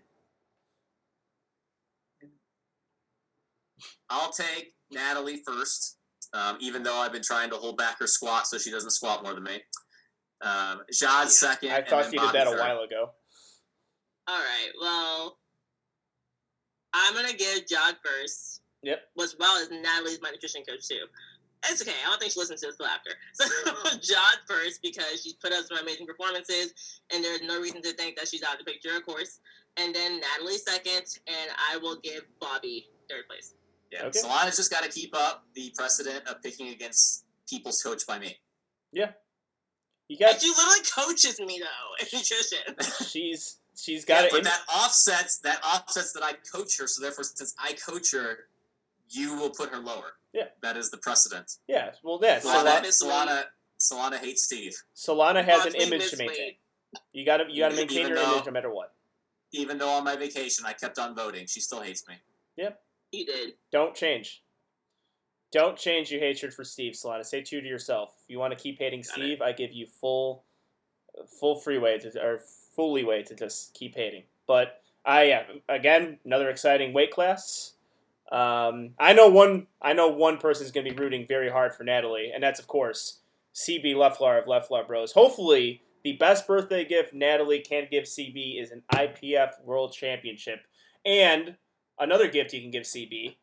[4.14, 5.98] I'll take Natalie first,
[6.34, 9.24] um, even though I've been trying to hold back her squat so she doesn't squat
[9.24, 9.60] more than me.
[10.42, 11.72] Um, Jad second.
[11.72, 12.60] I and thought then you did Bobby that a third.
[12.60, 13.10] while ago.
[14.28, 14.70] All right.
[14.80, 15.38] Well,
[16.94, 18.62] I'm gonna give Jod first.
[18.84, 19.02] Yep.
[19.20, 21.06] As well as Natalie's my nutrition coach too.
[21.66, 21.94] It's okay.
[22.06, 23.12] I don't think she listens to this till after.
[23.34, 27.94] So John first because she's put up some amazing performances, and there's no reason to
[27.94, 29.40] think that she's out of the picture, of course.
[29.78, 33.56] And then Natalie second, and I will give Bobby third place.
[33.94, 34.20] Yeah, Okay.
[34.20, 38.38] Solana's just got to keep up the precedent of picking against people's coach by me.
[38.92, 39.12] Yeah,
[40.08, 43.06] you got she literally coaches me though in nutrition.
[43.08, 44.44] she's she's Yeah, got but it.
[44.46, 46.88] that offsets that offsets that I coach her.
[46.88, 48.46] So therefore, since I coach her,
[49.10, 50.14] you will put her lower.
[50.34, 50.46] Yeah.
[50.64, 51.58] that is the precedent.
[51.68, 52.40] Yeah, well, yeah.
[52.40, 53.44] Solana, Solana, Solana-
[53.80, 56.54] Solana, Solana hates Steve, Solana has an image to maintain.
[57.12, 58.94] You got to you got to Even maintain your though- image no matter what.
[59.52, 61.46] even though on my vacation I kept on voting.
[61.48, 62.16] She still hates me.
[63.14, 63.54] You did.
[63.72, 64.44] Don't change.
[65.52, 67.24] Don't change your hatred for Steve Solana.
[67.24, 68.16] Stay true to yourself.
[68.24, 70.44] If you want to keep hating Got Steve, I give you full,
[71.40, 72.42] full freeway to or
[72.76, 74.24] full leeway to just keep hating.
[74.48, 77.74] But I yeah, again another exciting weight class.
[78.32, 79.68] Um, I know one.
[79.80, 82.66] I know one person's going to be rooting very hard for Natalie, and that's of
[82.66, 83.20] course
[83.54, 85.12] CB Leflar of Leflar Bros.
[85.12, 90.62] Hopefully, the best birthday gift Natalie can give CB is an IPF World Championship,
[91.06, 91.58] and
[92.00, 93.36] another gift you can give CB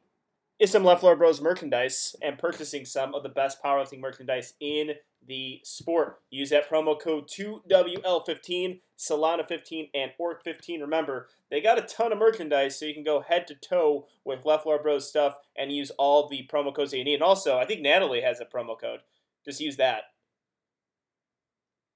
[0.59, 4.91] is some Leflar Bros merchandise and purchasing some of the best powerlifting merchandise in
[5.27, 6.21] the sport.
[6.31, 10.81] Use that promo code 2WL15, Solana15, and Orc15.
[10.81, 14.45] Remember, they got a ton of merchandise, so you can go head to toe with
[14.45, 17.15] Leflar Bros stuff and use all the promo codes that you need.
[17.15, 19.01] And also, I think Natalie has a promo code.
[19.45, 20.05] Just use that.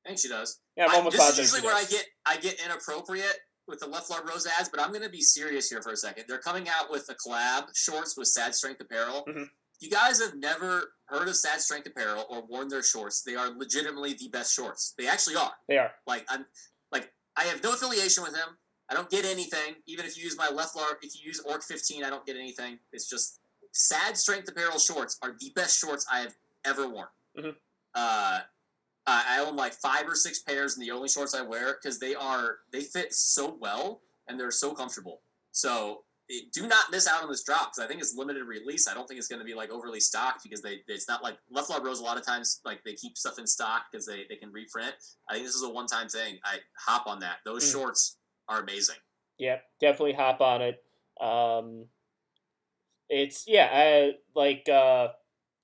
[0.04, 0.60] I think she does.
[0.76, 3.86] Yeah, I'm I- almost this is usually where I get I get inappropriate with the
[3.86, 6.24] Leflar Bros ads, but I'm going to be serious here for a second.
[6.28, 9.24] They're coming out with a collab shorts with Sad Strength Apparel.
[9.26, 9.50] Mhm.
[9.80, 13.22] You guys have never heard of Sad Strength Apparel or worn their shorts.
[13.22, 14.94] They are legitimately the best shorts.
[14.96, 15.54] They actually are.
[15.66, 15.94] They are.
[16.06, 16.46] Like I'm
[16.92, 18.56] like I have no affiliation with him.
[18.88, 19.76] I don't get anything.
[19.86, 22.36] Even if you use my left larp, if you use Orc 15, I don't get
[22.36, 22.78] anything.
[22.92, 23.40] It's just
[23.72, 26.34] sad strength apparel shorts are the best shorts I have
[26.64, 27.08] ever worn.
[27.36, 27.56] Mhm.
[27.94, 28.40] Uh,
[29.06, 31.98] I I own like five or six pairs, and the only shorts I wear because
[31.98, 35.20] they are they fit so well and they're so comfortable.
[35.52, 38.88] So it- do not miss out on this drop because I think it's limited release.
[38.88, 41.36] I don't think it's going to be like overly stocked because they it's not like
[41.54, 42.00] Leflar Bros.
[42.00, 44.94] A lot of times like they keep stuff in stock because they they can reprint.
[45.28, 46.38] I think this is a one time thing.
[46.44, 47.38] I hop on that.
[47.44, 47.72] Those Mm.
[47.72, 48.16] shorts
[48.48, 48.96] are amazing.
[49.36, 50.82] Yeah, definitely hop on it.
[51.20, 51.86] Um,
[53.10, 55.08] it's yeah, I, like uh,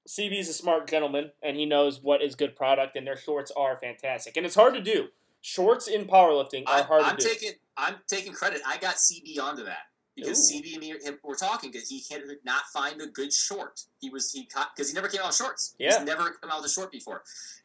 [0.09, 3.77] CB's a smart gentleman, and he knows what is good product, and their shorts are
[3.77, 4.37] fantastic.
[4.37, 5.09] And it's hard to do.
[5.43, 7.29] Shorts in powerlifting are I'm, hard I'm to do.
[7.29, 8.61] taking I'm taking credit.
[8.67, 10.61] I got CB onto that because Ooh.
[10.61, 13.81] CB and me him, were talking because he could not find a good short.
[14.01, 15.75] He was he caught because he never came out with shorts.
[15.79, 15.99] Yeah.
[15.99, 17.23] He's never come out with a short before,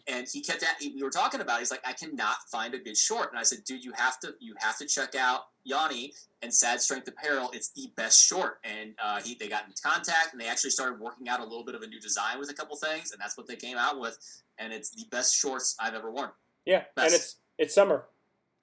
[0.07, 0.75] and he kept at.
[0.79, 1.57] We were talking about.
[1.57, 1.59] it.
[1.61, 4.33] He's like, I cannot find a good short, and I said, dude, you have to
[4.39, 7.49] you have to check out Yanni and Sad Strength Apparel.
[7.53, 10.99] It's the best short, and uh, he they got in contact and they actually started
[10.99, 13.37] working out a little bit of a new design with a couple things, and that's
[13.37, 14.17] what they came out with,
[14.57, 16.29] and it's the best shorts I've ever worn.
[16.65, 18.05] Yeah, and it's it's summer.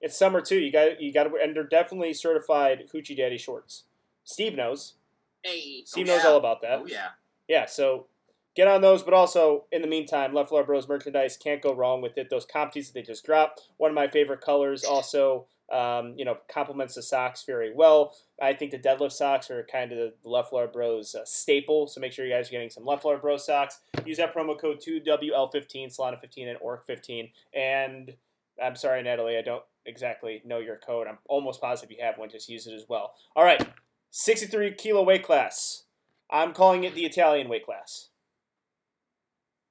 [0.03, 0.57] It's summer too.
[0.59, 3.85] You got you got to and they're definitely certified hoochie daddy shorts.
[4.25, 4.95] Steve knows.
[5.41, 6.17] Hey, Steve yeah.
[6.17, 6.79] knows all about that.
[6.79, 7.07] Oh yeah.
[7.47, 8.07] yeah, so
[8.53, 9.01] get on those.
[9.01, 12.29] But also, in the meantime, Leflar Bros merchandise can't go wrong with it.
[12.29, 14.83] Those comp tees that they just dropped, one of my favorite colors.
[14.83, 18.13] Also, um, you know, complements the socks very well.
[18.41, 21.87] I think the deadlift socks are kind of the Leflar Bros uh, staple.
[21.87, 23.79] So make sure you guys are getting some Leflar Bros socks.
[24.05, 27.31] Use that promo code 2WL15, Solana15, and ORC15.
[27.53, 28.13] And
[28.61, 31.07] I'm sorry, Natalie, I don't exactly know your code.
[31.07, 32.29] I'm almost positive you have one.
[32.29, 33.13] Just use it as well.
[33.35, 33.69] All right,
[34.11, 35.83] 63 kilo weight class.
[36.29, 38.09] I'm calling it the Italian weight class.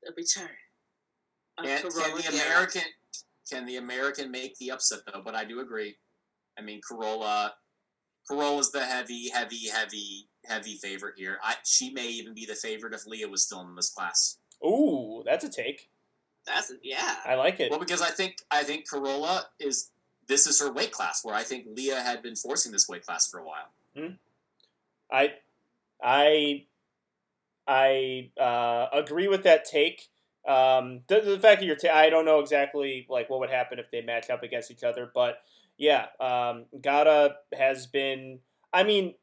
[0.02, 0.48] the return.
[1.58, 2.82] of Can, can the American
[3.50, 5.22] can the American make the upset though?
[5.24, 5.96] But I do agree.
[6.58, 7.54] I mean, Carola,
[8.28, 11.38] Carola's the heavy, heavy, heavy, heavy favorite here.
[11.42, 14.38] I, she may even be the favorite if Leah was still in this class.
[14.64, 15.90] Ooh, that's a take.
[16.46, 17.16] That's yeah.
[17.24, 17.70] I like it.
[17.70, 19.90] Well, because I think I think Carola is
[20.32, 23.28] this is her weight class where I think Leah had been forcing this weight class
[23.28, 23.70] for a while.
[25.12, 25.34] I,
[26.02, 26.64] I,
[27.68, 30.08] I uh, agree with that take.
[30.48, 33.90] Um, the, the fact that you're, I don't know exactly like what would happen if
[33.90, 35.36] they match up against each other, but
[35.76, 38.38] yeah, um, Gata has been.
[38.72, 39.14] I mean,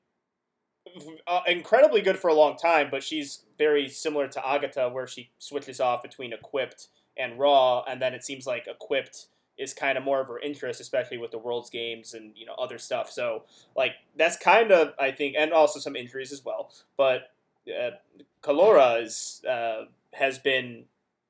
[1.28, 5.32] uh, incredibly good for a long time, but she's very similar to Agata, where she
[5.39, 6.88] switches off between equipped
[7.18, 9.28] and raw, and then it seems like equipped
[9.60, 12.53] is kind of more of her interest, especially with the World's Games and you know
[12.53, 13.12] other stuff.
[13.12, 13.43] So
[13.76, 16.72] like that's kind of I think, and also some injuries as well.
[16.97, 17.32] But
[17.68, 17.91] uh,
[18.41, 20.86] Carola is uh, has been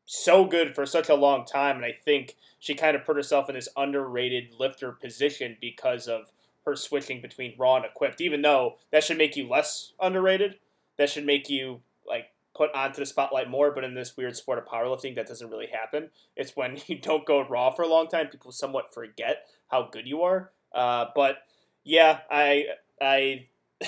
[0.05, 3.49] so good for such a long time, and I think she kind of put herself
[3.49, 6.31] in this underrated lifter position because of
[6.65, 8.21] her switching between raw and equipped.
[8.21, 10.55] Even though that should make you less underrated,
[10.97, 12.27] that should make you like
[12.59, 13.71] put onto the spotlight more.
[13.71, 16.09] But in this weird sport of powerlifting, that doesn't really happen.
[16.35, 20.07] It's when you don't go raw for a long time, people somewhat forget how good
[20.07, 20.51] you are.
[20.75, 21.37] Uh, but
[21.83, 22.65] yeah, I
[23.01, 23.47] I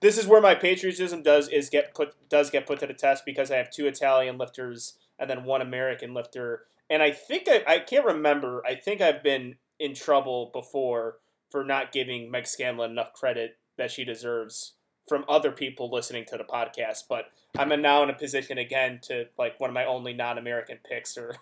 [0.00, 3.24] this is where my patriotism does is get put does get put to the test
[3.26, 7.62] because I have two Italian lifters and then one American lifter, and I think I,
[7.66, 8.62] I can't remember.
[8.66, 11.18] I think I've been in trouble before
[11.50, 14.72] for not giving Meg Scanlon enough credit that she deserves
[15.08, 17.04] from other people listening to the podcast.
[17.08, 17.26] But
[17.58, 21.34] I'm now in a position again to like one of my only non-American picks are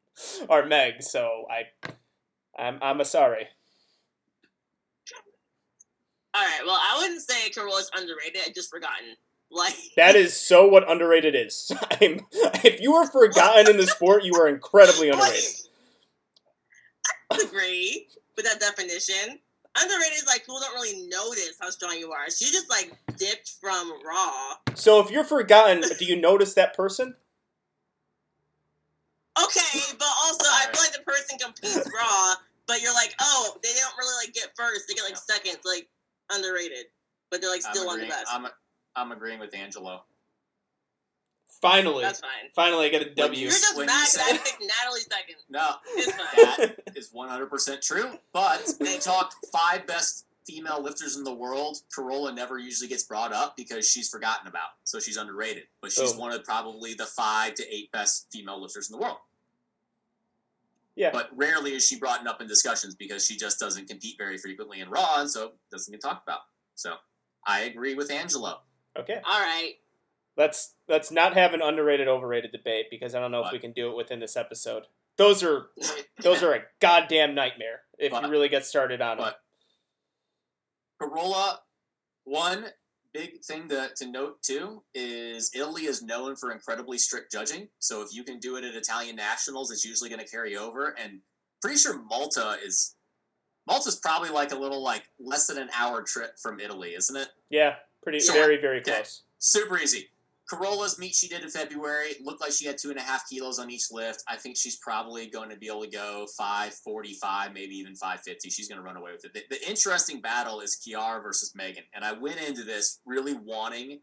[0.48, 1.90] are Meg, so I
[2.60, 3.46] I'm I'm a sorry.
[6.34, 6.60] All right.
[6.64, 8.40] Well, I wouldn't say Carola's underrated.
[8.46, 9.16] I just forgotten.
[9.50, 11.70] Like That is so what underrated is.
[12.00, 12.20] I'm,
[12.64, 15.50] if you were forgotten in the sport, you are incredibly underrated.
[17.30, 18.06] I agree
[18.36, 19.40] with that definition.
[19.78, 22.28] Underrated is like people don't really notice how strong you are.
[22.30, 24.54] She just like dipped from raw.
[24.74, 27.14] So if you're forgotten, do you notice that person?
[29.42, 32.34] Okay, but also I feel like the person competes raw,
[32.66, 34.84] but you're like, oh, they don't really like get first.
[34.88, 35.88] They get like seconds, like
[36.30, 36.86] underrated,
[37.30, 38.26] but they're like still I'm on the best.
[38.30, 38.46] I'm,
[38.94, 40.02] I'm agreeing with Angelo.
[41.60, 42.50] Finally, That's fine.
[42.56, 43.40] finally, I get a W.
[43.40, 45.36] You're just when mad you 'cause I picked Natalie second.
[45.48, 46.74] No, It's fine.
[46.86, 48.18] that is 100% true.
[48.32, 51.78] But they talked five best female lifters in the world.
[51.94, 55.64] Carola never usually gets brought up because she's forgotten about, so she's underrated.
[55.80, 56.18] But she's Oh.
[56.18, 59.18] one of probably the five to eight best female lifters in the world.
[60.94, 61.10] Yeah.
[61.12, 64.80] But rarely is she brought up in discussions because she just doesn't compete very frequently
[64.80, 66.40] in Raw, and so doesn't get talked about.
[66.74, 66.96] So
[67.46, 68.62] I agree with Angelo.
[68.98, 69.76] Okay, All right.
[70.36, 73.72] Let's let's not have an underrated overrated debate because I don't know if we can
[73.72, 74.84] do it within this episode.
[75.18, 75.66] Those are
[76.22, 79.40] those are a goddamn nightmare if you really get started on but-
[81.00, 81.60] Carola,
[82.24, 82.66] one
[83.12, 87.68] big thing to, to note too is Italy is known for incredibly strict judging.
[87.78, 90.94] So if you can do it at Italian nationals, it's usually going to carry over.
[91.02, 91.20] And
[91.60, 92.94] pretty sure Malta is
[93.66, 97.28] Malta's probably like a little like less than an hour trip from Italy, isn't it?
[97.50, 98.92] Yeah, pretty So- very very okay.
[98.92, 99.22] close.
[99.38, 100.08] Super easy.
[100.52, 103.58] Carola's meet she did in February looked like she had two and a half kilos
[103.58, 104.22] on each lift.
[104.28, 108.50] I think she's probably going to be able to go 545, maybe even 550.
[108.50, 109.32] She's going to run away with it.
[109.32, 111.84] The, the interesting battle is Kiara versus Megan.
[111.94, 114.00] And I went into this really wanting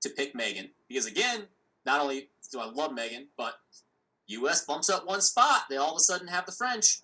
[0.00, 1.42] to pick Megan because, again,
[1.84, 3.54] not only do I love Megan, but
[4.28, 5.64] US bumps up one spot.
[5.68, 7.02] They all of a sudden have the French.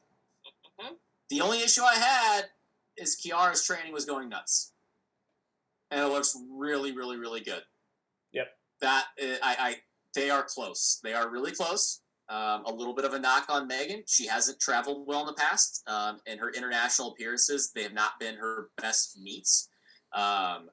[0.80, 0.96] Mhm.
[1.28, 2.50] The only issue I had
[2.96, 4.72] is Kiara's training was going nuts.
[5.90, 7.62] And it looks really, really, really good
[8.80, 9.76] that uh, I, I
[10.14, 11.00] they are close.
[11.02, 12.00] They are really close.
[12.30, 14.02] Um, a little bit of a knock on Megan.
[14.06, 15.82] She hasn't traveled well in the past.
[15.86, 19.68] Um, and her international appearances, they have not been her best meets.
[20.14, 20.68] Um,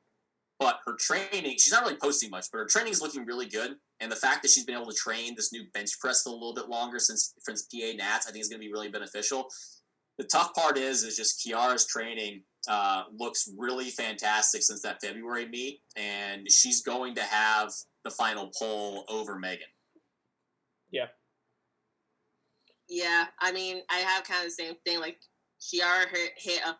[0.59, 3.75] but her training, she's not really posting much, but her training is looking really good.
[3.99, 6.53] And the fact that she's been able to train this new bench press a little
[6.53, 9.47] bit longer since since PA Nats, I think is going to be really beneficial.
[10.17, 15.47] The tough part is is just Kiara's training uh, looks really fantastic since that February
[15.47, 17.71] meet, and she's going to have
[18.03, 19.67] the final pull over Megan.
[20.91, 21.07] Yeah,
[22.87, 24.99] Yeah, I mean, I have kind of the same thing.
[24.99, 25.17] Like,
[25.61, 26.77] Kiara hit, hit a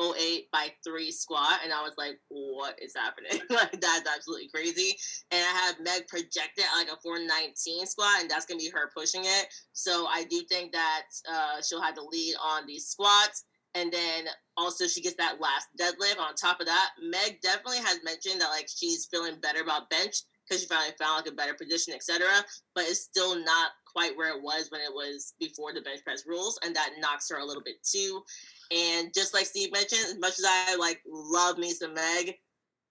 [0.00, 3.42] 408 by 3 squat, and I was like, what is happening?
[3.50, 4.96] like, that's absolutely crazy.
[5.30, 9.22] And I have Meg projected like a 419 squat, and that's to be her pushing
[9.24, 9.46] it.
[9.72, 13.44] So I do think that uh, she'll have the lead on these squats.
[13.74, 14.24] And then
[14.56, 16.18] also she gets that last deadlift.
[16.18, 20.22] On top of that, Meg definitely has mentioned that like she's feeling better about bench
[20.48, 22.26] because she finally found like a better position, etc.
[22.74, 26.24] But it's still not quite where it was when it was before the bench press
[26.26, 28.22] rules, and that knocks her a little bit too.
[28.70, 32.34] And just like Steve mentioned, as much as I like love me some Meg,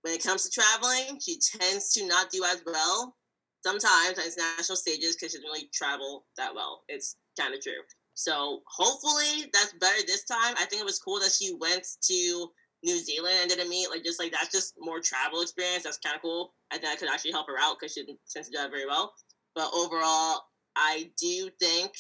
[0.01, 3.15] when it comes to traveling, she tends to not do as well
[3.63, 6.83] sometimes on international stages because she doesn't really travel that well.
[6.87, 7.81] It's kind of true.
[8.13, 10.55] So hopefully that's better this time.
[10.57, 12.47] I think it was cool that she went to
[12.83, 13.89] New Zealand and did a meet.
[13.89, 15.83] Like just like that's just more travel experience.
[15.83, 16.53] That's kind of cool.
[16.71, 18.71] I think I could actually help her out because she didn't tend to do that
[18.71, 19.13] very well.
[19.55, 20.41] But overall,
[20.75, 21.91] I do think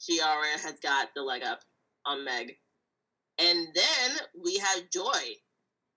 [0.00, 1.60] Chiara has got the leg up
[2.06, 2.56] on Meg.
[3.40, 5.36] And then we have Joy,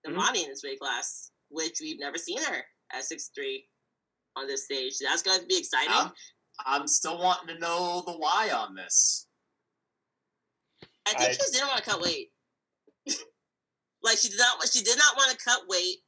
[0.02, 0.14] the Mhm.
[0.16, 3.68] Monty in this weight class, which we've never seen her at 6'3
[4.36, 4.98] on this stage.
[4.98, 5.92] That's going to be exciting.
[5.92, 6.12] I'm,
[6.64, 9.26] I'm still wanting to know the why on this.
[11.06, 12.32] I think I- she just didn't want to cut weight.
[14.02, 15.98] like she did not she did not want to cut weight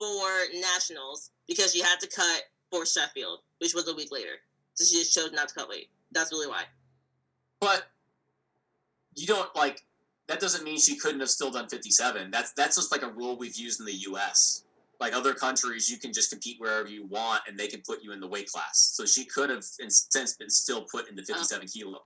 [0.00, 4.40] for nationals because she had to cut for Sheffield, which was a week later.
[4.74, 5.90] So she just chose not to cut weight.
[6.10, 6.64] That's really why.
[7.60, 7.86] But
[9.14, 9.84] you don't like
[10.30, 12.30] that doesn't mean she couldn't have still done 57.
[12.30, 14.62] That's that's just like a rule we've used in the US.
[15.00, 18.12] like other countries, you can just compete wherever you want, and they can put you
[18.12, 18.92] in the weight class.
[18.94, 21.98] So she could have, in since, been still put into 57 kilo.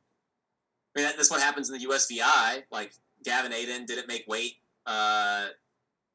[0.96, 2.62] I mean, that, that's what happens in the USVI.
[2.70, 2.94] Like
[3.24, 4.54] Gavin Aiden didn't make weight
[4.86, 5.48] uh,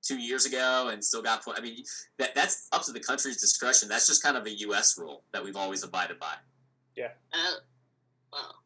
[0.01, 1.59] two years ago and still got put.
[1.59, 1.83] I mean,
[2.17, 3.87] that that's up to the country's discretion.
[3.87, 4.97] That's just kind of a U.S.
[4.97, 6.33] rule that we've always abided by.
[6.95, 7.09] Yeah.
[7.33, 7.59] Uh,
[8.31, 8.58] well,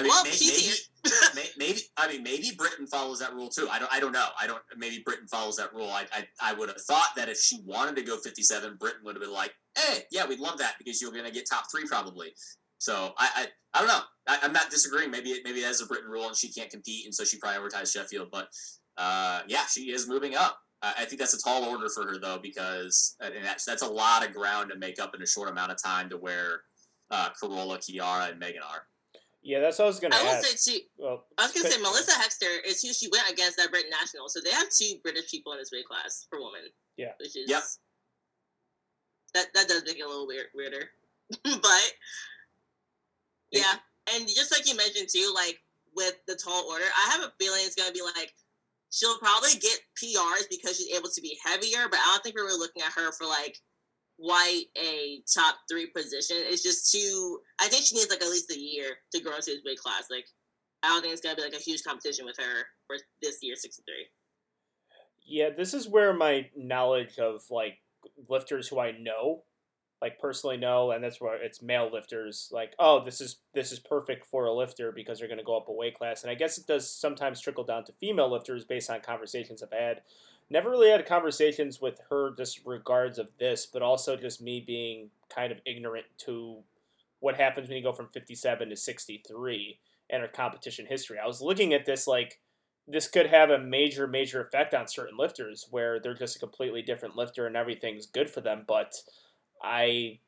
[0.00, 0.70] I mean, may- maybe,
[1.34, 3.68] may- maybe, I mean, maybe Britain follows that rule too.
[3.70, 4.28] I don't, I don't know.
[4.40, 4.60] I don't.
[4.76, 5.88] Maybe Britain follows that rule.
[5.90, 9.14] I, I, I would have thought that if she wanted to go 57, Britain would
[9.14, 11.86] have been like, hey, yeah, we'd love that because you're going to get top three
[11.86, 12.32] probably.
[12.78, 14.00] So I, I, I don't know.
[14.26, 15.10] I, I'm not disagreeing.
[15.10, 17.92] Maybe, it, maybe that's a Britain rule and she can't compete, and so she prioritized
[17.92, 18.28] Sheffield.
[18.32, 18.48] But
[18.96, 20.58] uh, yeah, she is moving up.
[20.82, 23.82] I I think that's a tall order for her though, because uh, and that's that's
[23.82, 26.62] a lot of ground to make up in a short amount of time to where
[27.10, 28.82] uh, Carola, Kiara, and Megan are.
[29.42, 30.46] Yeah, that's what I was gonna I will ask.
[30.46, 30.80] say too.
[30.98, 34.28] well, I was gonna say Melissa Hexter is who she went against at Britain National,
[34.28, 36.68] so they have two British people in this weight class for women.
[36.96, 37.12] Yeah.
[37.18, 37.62] which is Yep.
[39.34, 40.90] that that does make it a little weird, weirder,
[41.44, 41.92] but
[43.50, 43.74] yeah,
[44.14, 45.58] and just like you mentioned too, like
[45.96, 48.34] with the tall order, I have a feeling it's gonna be like
[48.90, 52.44] she'll probably get PRs because she's able to be heavier, but I don't think we're
[52.46, 53.56] really looking at her for like
[54.20, 56.36] quite a top three position.
[56.40, 57.40] It's just too.
[57.60, 60.04] I think she needs like at least a year to grow into this weight class.
[60.10, 60.26] Like
[60.82, 63.56] I don't think it's gonna be like a huge competition with her for this year,
[63.56, 64.06] sixty three.
[65.24, 67.78] Yeah, this is where my knowledge of like
[68.28, 69.44] lifters who I know,
[70.02, 72.48] like personally know, and that's where it's male lifters.
[72.52, 75.68] Like, oh, this is this is perfect for a lifter because they're to go up
[75.68, 76.22] a weight class.
[76.22, 79.72] And I guess it does sometimes trickle down to female lifters based on conversations I've
[79.72, 80.02] had.
[80.50, 85.10] Never really had conversations with her just regards of this, but also just me being
[85.32, 86.58] kind of ignorant to
[87.20, 89.78] what happens when you go from 57 to 63
[90.10, 91.18] and her competition history.
[91.22, 92.40] I was looking at this like
[92.88, 96.82] this could have a major, major effect on certain lifters where they're just a completely
[96.82, 98.64] different lifter and everything's good for them.
[98.66, 98.94] But
[99.62, 100.18] I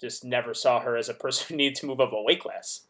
[0.00, 2.82] just never saw her as a person who needed to move up a weight class.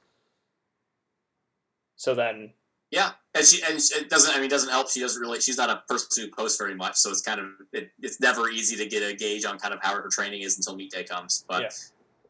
[1.95, 2.55] So then,
[2.93, 4.31] Yeah, and she and it doesn't.
[4.33, 4.91] I mean, it doesn't help.
[4.91, 5.41] She doesn't really.
[5.41, 8.51] She's not a person who posts very much, so it's kind of it, it's never
[8.51, 11.03] easy to get a gauge on kind of how her training is until meet day
[11.03, 11.45] comes.
[11.49, 11.69] But Yeah.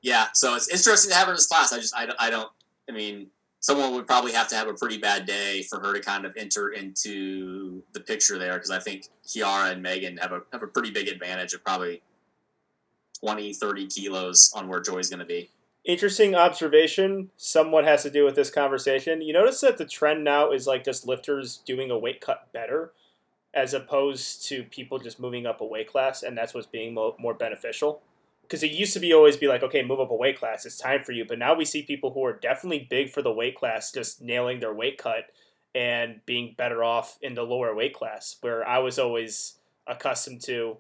[0.02, 1.72] yeah, so it's interesting to have her in this class.
[1.72, 2.48] I just I, don't- I don't.
[2.88, 3.26] I mean,
[3.58, 6.32] someone would probably have to have a pretty bad day for her to kind of
[6.36, 10.68] enter into the picture there because I think Kiara and Megan have a have a
[10.68, 12.02] pretty big advantage of probably
[13.20, 15.50] 20, 30 kilos on where Joy's going to be.
[15.84, 19.22] Interesting observation, somewhat has to do with this conversation.
[19.22, 22.92] You notice that the trend now is like just lifters doing a weight cut better
[23.54, 27.16] as opposed to people just moving up a weight class, and that's what's being mo-
[27.18, 28.00] more beneficial.
[28.42, 30.78] Because it used to be always be like, okay, move up a weight class, it's
[30.78, 31.24] time for you.
[31.24, 34.60] But now we see people who are definitely big for the weight class just nailing
[34.60, 35.30] their weight cut
[35.74, 38.36] and being better off in the lower weight class.
[38.40, 39.56] Where I was always
[39.86, 40.78] accustomed to,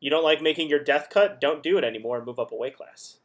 [0.00, 2.56] you don't like making your death cut, don't do it anymore and move up a
[2.56, 3.18] weight class.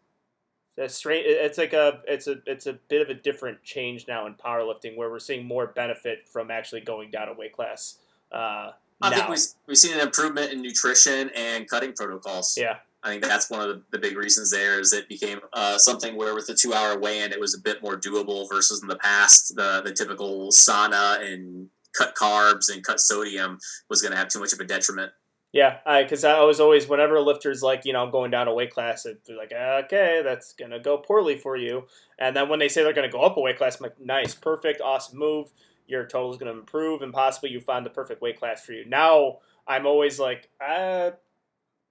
[0.77, 1.25] It's straight.
[1.25, 2.01] It's like a.
[2.07, 2.35] It's a.
[2.45, 6.27] It's a bit of a different change now in powerlifting, where we're seeing more benefit
[6.27, 7.97] from actually going down a weight class.
[8.31, 8.71] Uh,
[9.01, 9.15] I now.
[9.15, 12.55] think we've, we've seen an improvement in nutrition and cutting protocols.
[12.57, 12.77] yeah.
[13.03, 16.17] I think that's one of the, the big reasons there is it became uh, something
[16.17, 18.87] where with the two hour weigh in, it was a bit more doable versus in
[18.87, 23.59] the past, the, the typical sauna and cut carbs and cut sodium
[23.89, 25.11] was going to have too much of a detriment.
[25.53, 28.73] Yeah, because I, was always whenever a lifter's like, you know, going down a weight
[28.73, 31.87] class, be like, okay, that's gonna go poorly for you.
[32.19, 34.35] And then when they say they're gonna go up a weight class, I'm like, nice,
[34.35, 35.51] perfect, awesome move.
[35.87, 38.85] Your total is gonna improve, and possibly you find the perfect weight class for you.
[38.85, 41.11] Now I'm always like, uh,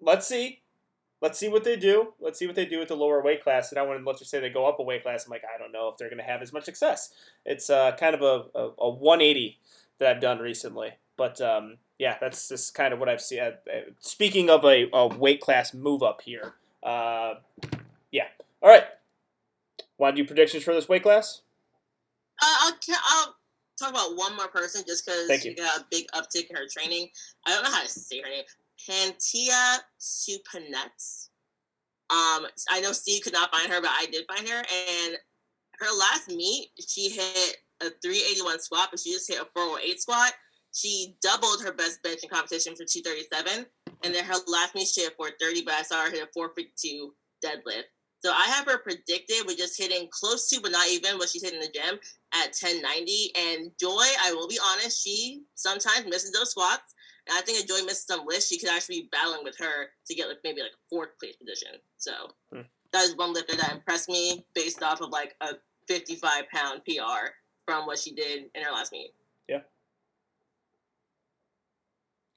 [0.00, 0.60] let's see,
[1.22, 2.12] let's see what they do.
[2.20, 3.72] Let's see what they do with the lower weight class.
[3.72, 5.72] And I when lifters say they go up a weight class, I'm like, I don't
[5.72, 7.10] know if they're gonna have as much success.
[7.46, 9.58] It's uh, kind of a, a, a 180
[9.98, 13.40] that I've done recently, but um, yeah, that's just kind of what I've seen.
[13.40, 17.34] Uh, uh, speaking of a, a weight class move up here, uh,
[18.10, 18.26] yeah.
[18.62, 18.84] All right.
[19.98, 21.42] Want to do predictions for this weight class?
[22.42, 22.72] Uh, I'll,
[23.08, 23.36] I'll
[23.78, 25.56] talk about one more person just because she you.
[25.56, 27.08] got a big uptick in her training.
[27.46, 28.44] I don't know how to say her name.
[28.88, 31.28] Pantia Supanets.
[32.08, 34.58] Um, I know Steve could not find her, but I did find her.
[34.58, 35.16] And
[35.78, 40.32] her last meet, she hit a 381 squat, but she just hit a 408 squat.
[40.76, 43.64] She doubled her best bench in competition for 237.
[44.04, 47.14] And then her last meet, she hit 430, but I saw her hit a 452
[47.42, 47.84] deadlift.
[48.22, 51.42] So I have her predicted with just hitting close to, but not even what she's
[51.42, 51.98] hitting in the gym
[52.34, 53.32] at 1090.
[53.38, 56.94] And Joy, I will be honest, she sometimes misses those squats.
[57.26, 59.88] And I think if Joy misses some lifts, she could actually be battling with her
[60.06, 61.80] to get like maybe like a fourth place position.
[61.96, 62.12] So
[62.52, 62.62] Hmm.
[62.92, 65.54] that is one lifter that impressed me based off of like a
[65.88, 67.32] 55 pound PR
[67.64, 69.14] from what she did in her last meet.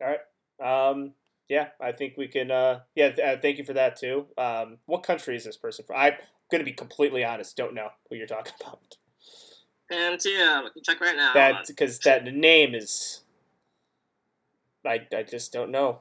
[0.02, 0.90] All right.
[0.90, 1.14] Um,
[1.50, 2.52] Yeah, I think we can.
[2.52, 4.28] Uh, yeah, th- uh, thank you for that too.
[4.38, 5.96] Um, what country is this person from?
[5.98, 6.14] I'm
[6.52, 7.58] going to be completely honest.
[7.58, 8.98] Don't know who you're talking about.
[9.90, 11.34] And yeah, we can check right now.
[11.34, 13.22] That because that name is.
[14.86, 16.00] I, I just don't know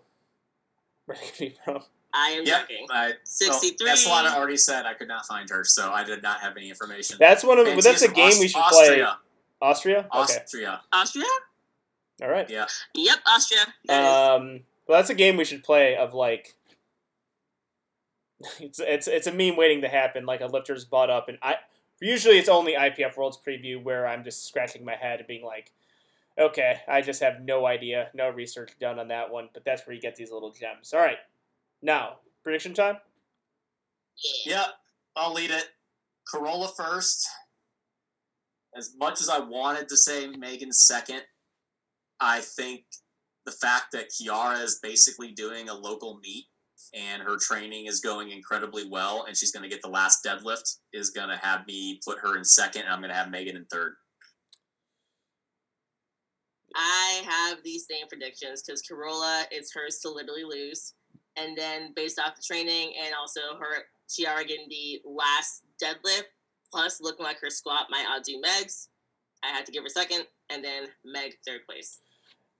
[1.06, 1.82] where they could be from.
[2.14, 2.60] I am Yep.
[2.68, 2.86] checking.
[2.90, 3.90] I, well, 63.
[3.92, 7.16] Solana already said I could not find her, so I did not have any information.
[7.18, 9.02] That's one of And that's a game Aus- we should play.
[9.02, 9.18] Austria.
[9.60, 9.98] Austria.
[9.98, 10.08] Okay.
[10.12, 10.80] Austria.
[10.92, 11.24] Austria?
[12.22, 12.48] All right.
[12.50, 12.66] Yeah.
[12.94, 13.60] Yep, Austria.
[13.86, 15.96] That is- Um, well, that's a game we should play.
[15.96, 16.54] Of like,
[18.60, 20.26] it's it's it's a meme waiting to happen.
[20.26, 21.56] Like a lifter's bought up, and I
[22.00, 25.72] usually it's only IPF Worlds preview where I'm just scratching my head and being like,
[26.38, 29.48] okay, I just have no idea, no research done on that one.
[29.52, 30.92] But that's where you get these little gems.
[30.94, 31.18] All right,
[31.82, 32.96] now prediction time.
[34.44, 34.56] yeah.
[34.58, 34.66] Yep.
[35.16, 35.68] I'll lead it.
[36.32, 37.28] Carola first.
[38.76, 41.22] As much as I wanted to say Megan second,
[42.20, 42.84] I think
[43.46, 46.46] the fact that Kiara is basically doing a local meet
[46.94, 50.76] and her training is going incredibly well and she's going to get the last deadlift
[50.92, 53.56] is going to have me put her in second and I'm going to have Megan
[53.56, 53.94] in third.
[56.74, 60.94] I have these same predictions because Carola is hers to literally lose.
[61.36, 66.24] And then based off the training and also her Chiara getting the last deadlift,
[66.70, 68.88] plus looking like her squat might outdo Meg's,
[69.42, 72.00] I had to give her second, and then Meg third place.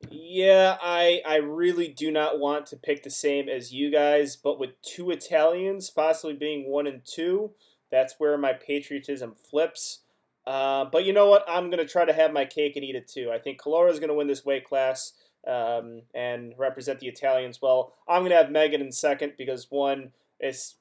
[0.07, 4.59] Yeah, I I really do not want to pick the same as you guys, but
[4.59, 7.51] with two Italians possibly being one and two,
[7.91, 10.01] that's where my patriotism flips.
[10.47, 11.45] Uh, but you know what?
[11.49, 13.31] I'm gonna try to have my cake and eat it too.
[13.33, 15.15] I think Carola is gonna win this weight class
[15.47, 17.93] um, and represent the Italians well.
[18.07, 20.77] I'm gonna have Megan in second because one is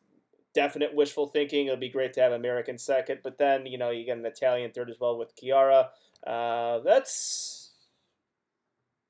[0.53, 1.65] definite wishful thinking.
[1.65, 4.71] It'll be great to have American second, but then you know you get an Italian
[4.71, 5.89] third as well with Chiara.
[6.25, 7.56] Uh, that's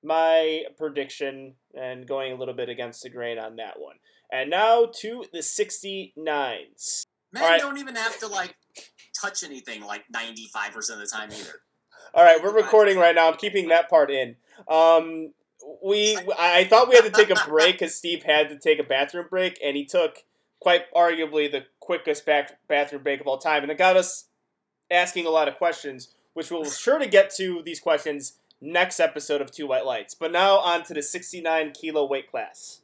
[0.04, 3.96] my prediction and going a little bit against the grain on that one.
[4.32, 7.06] And now to the 69s.
[7.34, 7.60] Men right.
[7.60, 8.56] don't even have to like
[9.20, 11.62] touch anything like 95% of the time either.
[12.14, 13.30] All right, we're recording right now.
[13.30, 14.36] I'm keeping that part in.
[14.68, 15.34] Um,
[15.84, 18.84] we I thought we had to take a break because Steve had to take a
[18.84, 20.24] bathroom break, and he took
[20.60, 24.26] quite arguably the quickest back bathroom break of all time, and it got us
[24.90, 29.42] asking a lot of questions, which we'll sure to get to these questions next episode
[29.42, 30.16] of Two White Lights.
[30.16, 32.82] But now on to the 69 kilo weight class.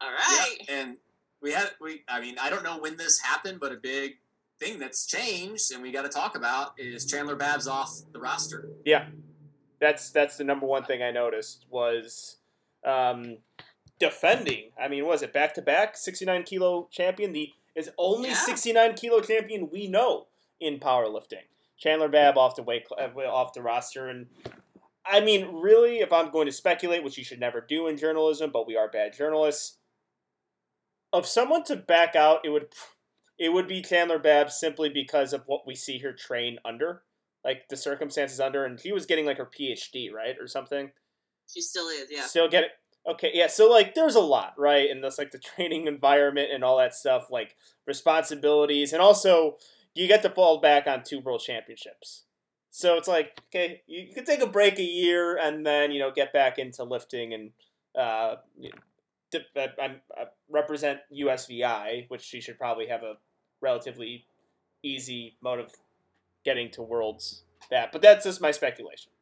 [0.00, 0.56] All right.
[0.68, 0.96] Yeah, and
[1.40, 4.18] we had we I mean, I don't know when this happened, but a big
[4.60, 8.68] thing that's changed and we got to talk about is Chandler Babb's off the roster.
[8.84, 9.06] Yeah,
[9.80, 12.36] that's that's the number one thing I noticed was
[12.84, 13.38] um,
[13.98, 14.70] defending.
[14.80, 17.32] I mean, was it back to back 69 kilo champion?
[17.32, 18.34] The is only Yeah.
[18.36, 20.26] 69 kilo champion we know
[20.60, 21.44] in powerlifting.
[21.78, 24.26] Chandler Babb off the weight uh, off the roster, and
[25.06, 28.50] I mean, really, if I'm going to speculate, which you should never do in journalism,
[28.52, 29.78] but we are bad journalists.
[31.12, 32.68] Of someone to back out, it would
[33.38, 37.02] it would be Chandler Babb simply because of what we see her train under
[37.44, 40.90] like the circumstances under, and she was getting like her PhD, right, or something.
[41.46, 42.24] She still is, yeah.
[42.24, 42.70] Still get it.
[43.06, 43.48] Okay, yeah.
[43.48, 46.94] So like, there's a lot, right, and that's like the training environment and all that
[46.94, 47.56] stuff, like
[47.86, 49.58] responsibilities, and also
[49.94, 52.24] you get to fall back on two world championships.
[52.70, 56.00] So it's like, okay, you, you can take a break a year and then you
[56.00, 57.50] know get back into lifting and
[57.98, 58.36] uh,
[59.30, 63.14] d- uh, I'm- uh, represent USVI, which she should probably have a
[63.60, 64.26] relatively
[64.82, 65.70] easy mode of
[66.44, 67.44] getting to worlds.
[67.70, 69.12] That, but that's just my speculation.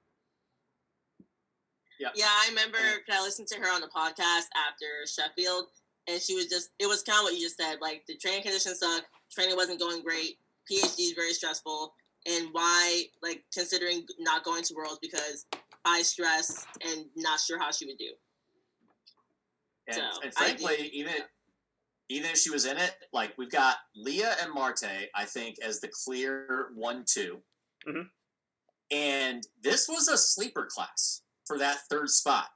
[2.01, 2.09] Yeah.
[2.15, 5.69] Yeah, I remember 'cause I listened to her on the podcast after Sheffield,
[6.09, 7.81] and she was just, it was kind of what you just said.
[7.81, 10.39] Like, the training conditions suck, training wasn't going great,
[10.71, 11.95] PhD is very stressful,
[12.27, 15.47] and why, like, considering not going to Worlds because
[15.85, 18.13] high stress and not sure how she would do.
[19.89, 21.15] And, So, and I frankly, even
[22.09, 25.81] even if she was in it, like we've got Lya and Marte, I think, as
[25.81, 27.43] the clear one-two.
[27.87, 28.11] Mhm.
[28.91, 32.51] And this was a sleeper class for that third spot.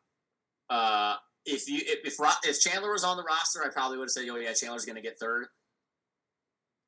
[0.68, 1.16] Uh,
[1.46, 4.10] if you if if, Ro- if Chandler was on the roster, I probably would have
[4.10, 5.48] said, "Oh yeah, Chandler's going to get third.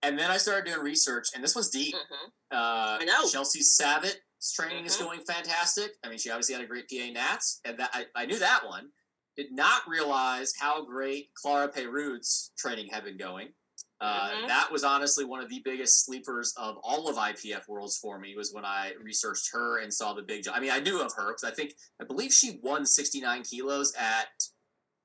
[0.03, 1.95] And then I started doing research, and this was deep.
[1.95, 3.29] hmm Uh, I know.
[3.29, 5.01] Chelsea Savitt's training is Mhm.
[5.01, 5.97] going fantastic.
[6.05, 8.65] I mean, she obviously had a great PA Nats, and that I, I knew that
[8.67, 8.93] one.
[9.37, 13.55] Did not realize how great Clara Peyroud's training had been going.
[14.01, 14.47] Uh, Mhm.
[14.49, 18.35] That was honestly one of the biggest sleepers of all of IPF Worlds for me.
[18.37, 20.47] Was when I researched her and saw the big.
[20.49, 23.93] I mean, I knew of her because I think I believe she won 69 kilos
[23.95, 24.29] at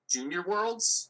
[0.10, 1.10] Junior Worlds.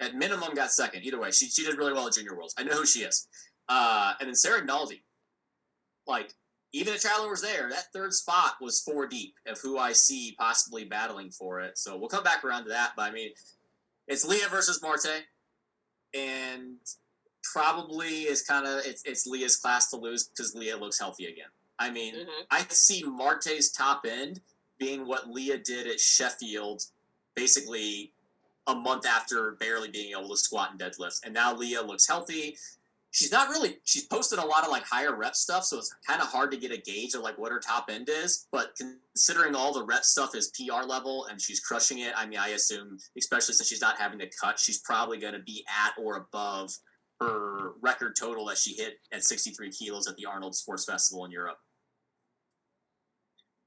[0.00, 1.04] At minimum, got second.
[1.04, 2.54] Either way, she, she did really well at Junior Worlds.
[2.58, 3.26] I know who she is.
[3.68, 5.00] Uh, and then Sarah Naldi,
[6.06, 6.32] like
[6.72, 10.34] even if Chandler was there, that third spot was four deep of who I see
[10.38, 11.78] possibly battling for it.
[11.78, 12.92] So we'll come back around to that.
[12.96, 13.30] But I mean,
[14.06, 15.24] it's Lya versus Marte,
[16.14, 16.76] and
[17.42, 21.48] probably is kind of it's, it's Lya's class to lose because Lya looks healthy again.
[21.78, 22.46] I mean, Mhm.
[22.50, 24.40] I see Marte's top end
[24.78, 26.82] being what Lya did at Sheffield,
[27.34, 28.12] basically
[28.66, 31.24] a month after barely being able to squat and deadlift.
[31.24, 32.56] And now Lya looks healthy.
[33.12, 33.78] She's not really.
[33.84, 36.56] She's posted a lot of like higher rep stuff, so it's kind of hard to
[36.58, 38.46] get a gauge of like what her top end is.
[38.52, 42.38] But considering all the rep stuff is PR level and she's crushing it, I mean,
[42.38, 45.94] I assume, especially since she's not having to cut, she's probably going to be at
[46.02, 46.76] or above
[47.20, 51.30] her record total that she hit at 63 kilos at the Arnold Sports Festival in
[51.30, 51.56] Europe.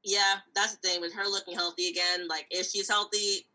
[0.03, 2.27] Yeah, that's the thing with her looking healthy again.
[2.27, 3.47] Like if she's healthy,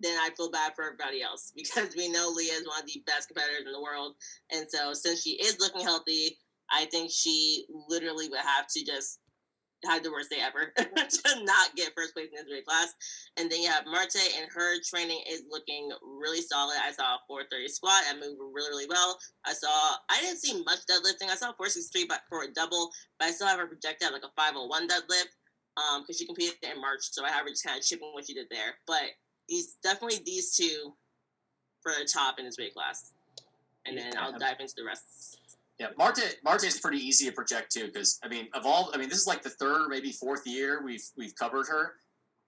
[0.00, 3.02] then I feel bad for everybody else because we know Lya is one of the
[3.06, 4.14] best competitors in the world,
[4.50, 6.38] and so since she is looking healthy,
[6.70, 9.20] I think she literally would have to just
[9.84, 12.92] have the worst day ever to not get first place in this weight class.
[13.36, 16.76] And then you have Marte, and her training is looking really solid.
[16.82, 19.18] I saw a 430 squat and moved really, really well.
[19.46, 21.30] I saw I didn't see much deadlifting.
[21.30, 24.32] I saw 463 but for a double, but I still have her projected like a
[24.36, 25.32] 501 deadlift
[25.76, 28.26] um because she competed in March, so I have her just kind of chipping what
[28.26, 28.76] she did there.
[28.86, 29.16] But
[29.50, 30.94] these definitely these two
[31.82, 33.12] for the top in this weight class,
[33.84, 35.38] and then I'll dive into the rest.
[35.78, 38.98] Yeah, Marte Marte is pretty easy to project too because I mean, of all, I
[38.98, 41.94] mean, this is like the third, maybe fourth year we've we've covered her.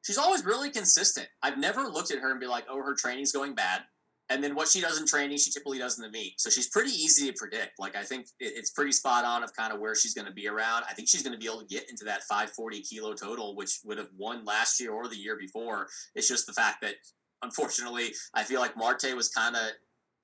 [0.02, 1.28] She's always really consistent.
[1.42, 3.82] I've never looked at her and be like, oh, her training's going bad,
[4.30, 6.40] and then what she does in training, she typically does in the meet.
[6.40, 7.78] So she's pretty easy to predict.
[7.78, 10.32] Like I think it, it's pretty spot on of kind of where she's going to
[10.32, 10.84] be around.
[10.88, 13.80] I think she's going to be able to get into that 540 kilo total, which
[13.84, 15.88] would have won last year or the year before.
[16.14, 16.94] It's just the fact that
[17.42, 19.62] unfortunately, I feel like Marte was kind of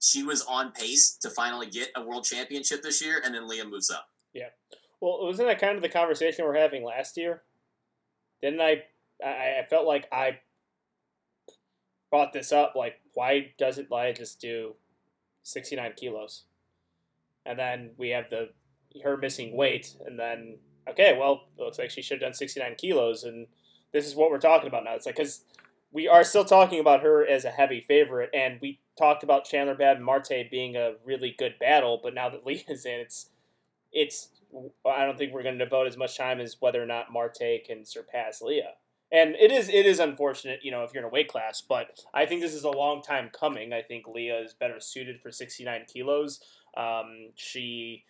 [0.01, 3.69] she was on pace to finally get a world championship this year, and then Lya
[3.69, 4.09] moves up.
[4.33, 4.49] Yeah.
[5.01, 7.43] Well, wasn't that kind of the conversation we're having last year?
[8.43, 8.61] Didn't?
[8.61, 8.85] I,
[9.25, 10.39] I felt like I
[12.11, 12.75] brought this up.
[12.77, 14.77] Like, why doesn't Lya just do
[15.43, 16.45] sixty nine kilos?
[17.45, 18.51] And then we have the
[19.03, 20.59] her missing weight, and then
[20.89, 23.49] okay, well, it looks like she should have done sixty nine kilos, and
[23.93, 24.95] this is what we're talking about now.
[24.95, 25.43] It's like because
[25.91, 29.75] we are still talking about her as a heavy favorite, and we talked about Chandler
[29.75, 33.31] Babb and Marte being a really good battle, but now that Lya's in, it's
[33.91, 34.29] it's
[34.87, 37.65] I don't think we're going to devote as much time as whether or not Marte
[37.67, 38.75] can surpass Lya.
[39.11, 42.01] And it is it is unfortunate, you know, if you're in a weight class, but
[42.13, 43.73] I think this is a long time coming.
[43.73, 46.41] I think Lya is better suited for 69 kilos.
[46.77, 48.05] Um, she,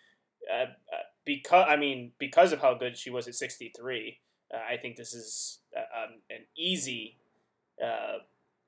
[0.52, 4.18] uh, uh, because I mean, because of how good she was at 63,
[4.52, 7.16] uh, I think this is uh, um, an easy,
[7.80, 8.18] uh,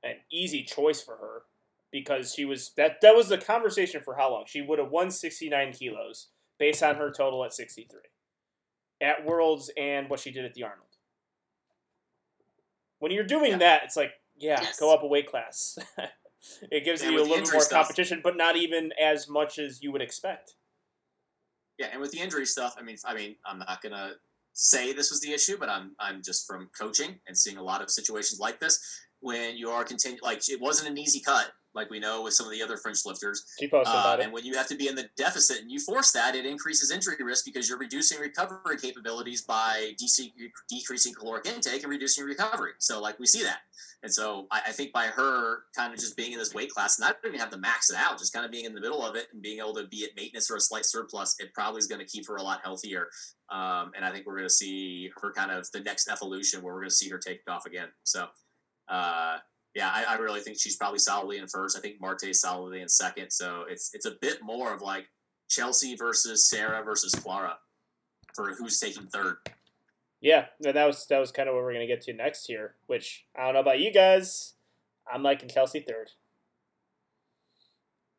[0.05, 1.43] an easy choice for her
[1.90, 5.11] because she was that that was the conversation for how long she would have won
[5.11, 6.28] 69 kilos
[6.59, 7.98] based on her total at 63
[9.01, 10.90] at Worlds and what she did at the Arnold.
[13.01, 13.59] When you're doing Yeah.
[13.59, 14.78] that, it's like, yeah, Yes.
[14.78, 15.77] go up a weight class.
[16.70, 19.59] it gives And you a little bit more stuff- competition, but not even as much
[19.59, 20.55] as you would expect.
[21.78, 24.12] Yeah, and with the injury stuff, I mean, I mean, I'm not gonna
[24.52, 27.81] say this was the issue, but I'm I'm just from coaching and seeing a lot
[27.82, 28.78] of situations like this
[29.20, 32.47] when you are continue like it wasn't an easy cut like we know with some
[32.47, 33.44] of the other French lifters.
[33.59, 34.24] She posted Uh, about it.
[34.24, 36.90] and when you have to be in the deficit and you force that, it increases
[36.90, 40.32] injury risk because you're reducing recovery capabilities by dec-
[40.68, 42.72] decreasing caloric intake and reducing recovery.
[42.78, 43.60] So, like, we see that.
[44.02, 46.98] And so, I, I think by her kind of just being in this weight class,
[46.98, 49.14] not even have to max it out, just kind of being in the middle of
[49.14, 51.86] it and being able to be at maintenance or a slight surplus, it probably is
[51.86, 53.09] going to keep her a lot healthier.
[53.51, 56.72] Um, and I think we're going to see her kind of the next evolution where
[56.74, 57.88] we're going to see her take off again.
[58.05, 58.26] So,
[58.88, 59.36] uh,
[59.74, 61.76] yeah, I, I really think she's probably solidly in first.
[61.76, 63.30] I think Marte is solidly in second.
[63.30, 65.06] So it's it's a bit more of like
[65.48, 67.59] Chelsea versus Sarah versus Clara
[68.34, 69.36] for who's taking third.
[70.20, 72.74] Yeah, and that was that was kind of what we're gonna get to next here.
[72.86, 74.55] Which I don't know about you guys.
[75.12, 76.10] I'm liking Kelsey third.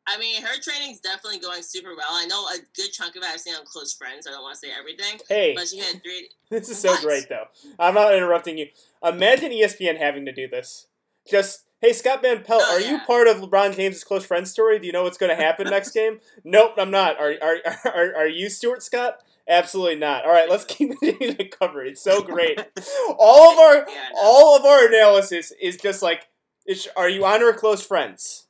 [0.06, 2.08] I mean, her training's definitely going super well.
[2.10, 4.26] I know a good chunk of it I've seen on Close Friends.
[4.26, 6.28] I don't want to say everything, Hey, but she had three.
[6.50, 7.44] this is so great though.
[7.78, 8.66] I'm not interrupting you.
[9.04, 10.88] Imagine ESPN having to do this.
[11.28, 14.78] Just hey, Scott Van Pelt, Oh, are you part of LeBron James' close friend story?
[14.78, 16.20] Do you know what's going to happen next game?
[16.44, 17.18] Nope, I'm not.
[17.20, 19.22] Are, are are are you Stuart Scott?
[19.48, 20.24] Absolutely not.
[20.24, 21.84] All right, let's keep continuing to cover.
[21.84, 22.60] It's so great.
[23.18, 26.28] All of our Yeah, all of our analysis is just like,
[26.64, 28.46] it's, are you on or close friends?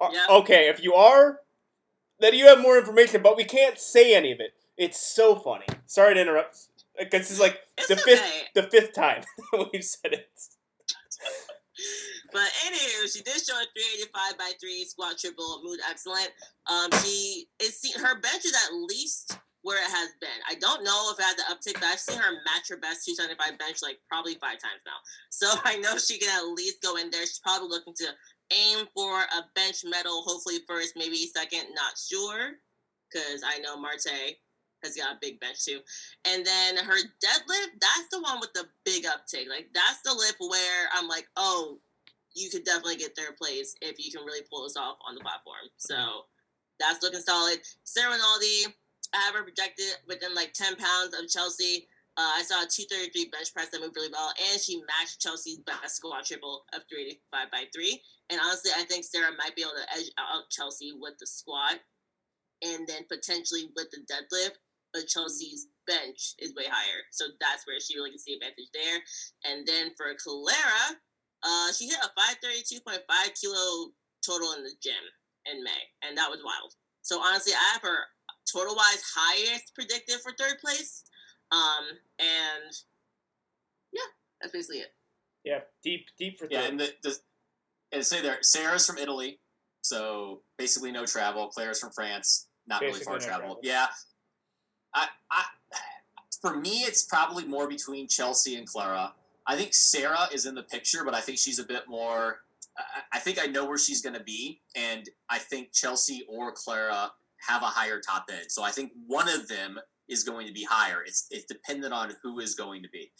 [0.00, 0.24] Yeah.
[0.30, 1.40] Okay, if you are,
[2.20, 4.52] then you have more information, but we can't say any of it.
[4.78, 5.66] It's so funny.
[5.84, 6.68] Sorry to interrupt.
[6.98, 8.16] Because it's like It's the okay.
[8.16, 9.24] fifth the fifth time
[9.72, 10.28] we've said it.
[12.32, 13.66] But anywho, she did show a
[14.10, 16.30] 385 by 3 squat triple, mood excellent.
[16.70, 20.40] Um, she is see, her bench is at least where it has been.
[20.48, 23.06] I don't know if it had the uptick, but I've seen her match her best
[23.08, 25.00] 275 bench like probably five times now.
[25.30, 27.22] So I know she can at least go in there.
[27.22, 28.08] She's probably looking to
[28.52, 32.60] aim for a bench medal, hopefully first, maybe second, not sure.
[33.10, 34.36] Because I know Marte
[34.84, 35.80] has got a big bench too.
[36.24, 39.48] And then her deadlift, that's the one with the big uptake.
[39.48, 41.78] Like that's the lift where I'm like, oh,
[42.34, 45.20] you could definitely get third place if you can really pull this off on the
[45.20, 45.70] platform.
[45.76, 46.26] So
[46.78, 47.60] that's looking solid.
[47.84, 48.74] Sarah Rinaldi,
[49.14, 51.86] I have her projected within like 10 pounds of Chelsea.
[52.16, 55.58] Uh, I saw a 233 bench press that moved really well, and she matched Chelsea's
[55.66, 58.00] best squat triple of 385 by 3.
[58.30, 61.82] And honestly, I think Sarah might be able to edge out Chelsea with the squat
[62.62, 64.62] and then potentially with the deadlift.
[64.94, 67.02] But Chelsea's bench is way higher.
[67.10, 68.98] So that's where she really can see advantage there.
[69.44, 70.96] And then for Clara,
[71.42, 73.02] uh, she hit a 532.5
[73.38, 73.90] kilo
[74.24, 75.04] total in the gym
[75.50, 76.72] in May, and that was wild.
[77.02, 77.98] So honestly, I have her
[78.50, 81.04] total wise highest predicted for third place.
[81.52, 81.84] Um,
[82.18, 82.72] and
[83.92, 84.08] yeah,
[84.40, 84.94] that's basically it.
[85.44, 86.70] Yeah, deep, deep for Yeah, third.
[86.70, 87.18] and the, the
[87.92, 89.40] and say there, Sarah's from Italy,
[89.82, 91.48] so basically no travel.
[91.48, 93.40] Claire's from France, not really far no travel.
[93.40, 93.60] travel.
[93.62, 93.86] Yeah,
[94.94, 95.08] I,
[96.44, 99.14] for me, it's probably more between Chelsea and Clara.
[99.46, 102.40] I think Sarah is in the picture, but I think she's a bit more.
[102.76, 102.82] I,
[103.14, 107.10] I think I know where she's going to be, and I think Chelsea or Clara
[107.48, 108.46] have a higher top end.
[108.48, 111.02] So I think one of them is going to be higher.
[111.06, 113.10] It's it's dependent on who is going to be.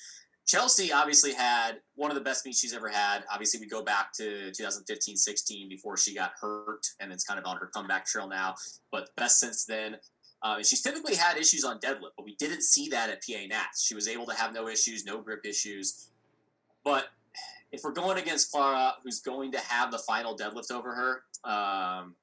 [0.46, 3.24] Chelsea obviously had one of the best meets she's ever had.
[3.32, 7.46] Obviously, we go back to 2015 16 before she got hurt, and it's kind of
[7.46, 8.54] on her comeback trail now,
[8.92, 9.96] but best since then.
[10.44, 13.82] Uh, she's typically had issues on deadlift, but we didn't see that at PA Nats.
[13.82, 16.10] She was able to have no issues, no grip issues.
[16.84, 17.06] But
[17.72, 22.14] if we're going against Clara, who's going to have the final deadlift over her, um,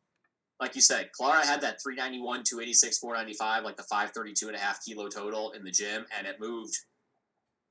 [0.59, 4.85] like you said, Clara had that 391, 286, 495, like the 532 and a half
[4.85, 6.77] kilo total in the gym, and it moved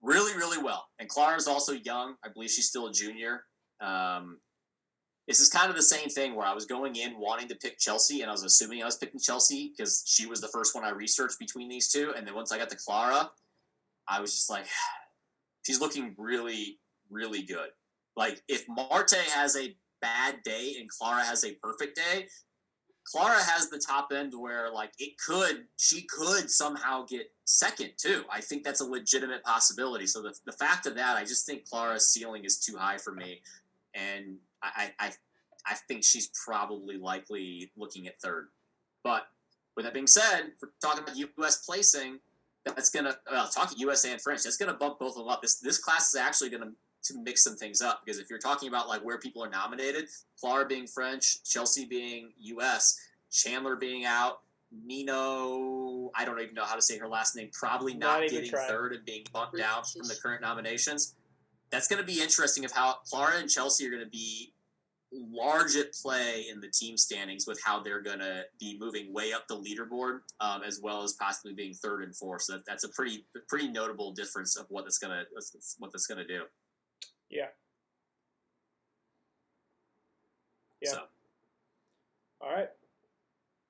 [0.03, 0.89] really, really well.
[0.99, 2.17] And Clara's also young.
[2.25, 3.45] I believe she's still a junior.
[3.81, 4.39] Um,
[5.31, 7.79] this is kind of the same thing where I was going in wanting to pick
[7.79, 10.83] Chelsea, and I was assuming I was picking Chelsea because she was the first one
[10.83, 12.13] I researched between these two.
[12.17, 13.31] And then once I got to Clara,
[14.09, 14.67] I was just like,
[15.65, 16.81] she's looking really,
[17.11, 17.69] really good.
[18.17, 22.27] Like if Marte has a bad day and Clara has a perfect day,
[23.07, 28.25] Clara has the top end where like it could she could somehow get second too.
[28.33, 30.09] I think that's a legitimate possibility.
[30.09, 33.13] So the, the fact of that, I just think Clara's ceiling is too high for
[33.13, 33.43] me,
[33.95, 35.13] and I I
[35.67, 38.49] I think she's probably likely looking at third.
[39.03, 39.27] But
[39.77, 41.65] with that being said, we're talking about U.S.
[41.65, 42.19] placing,
[42.65, 44.05] that's gonna well talking U.S.
[44.05, 44.43] and French.
[44.43, 45.43] That's gonna bump both of them up.
[45.43, 46.73] This this class is actually gonna
[47.05, 50.07] to mix some things up because if you're talking about like where people are nominated,
[50.39, 52.99] Clara being French, Chelsea being U.S.,
[53.31, 54.41] Chandler being out,
[54.85, 58.51] Nino, I don't even know how to say her last name, probably Not not, getting
[58.51, 61.15] third and being bumped down from the current nominations.
[61.71, 64.53] That's going to be interesting of how Clara and Chelsea are going to be
[65.13, 69.33] large at play in the team standings with how they're going to be moving way
[69.33, 72.43] up the leaderboard, um, as well as possibly being third and fourth.
[72.43, 75.25] So that, that's a pretty pretty notable difference of what that's going to
[75.79, 76.43] what that's going to do.
[77.29, 77.47] Yeah.
[80.81, 80.91] Yeah.
[80.91, 81.03] So
[82.41, 82.69] All right.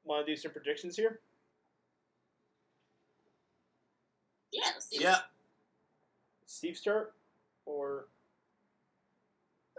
[0.05, 1.21] Want to do some predictions here?
[4.53, 4.63] Yeah.
[4.75, 5.03] let's see.
[5.03, 5.19] yeah,
[6.47, 7.13] Steve start or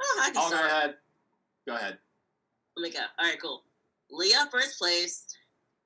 [0.03, 0.71] Oh, I can I'll go start.
[0.71, 0.95] ahead.
[1.67, 1.97] Go ahead.
[2.77, 2.99] Let me go.
[3.19, 3.63] All right, cool.
[4.11, 5.25] Lya first place.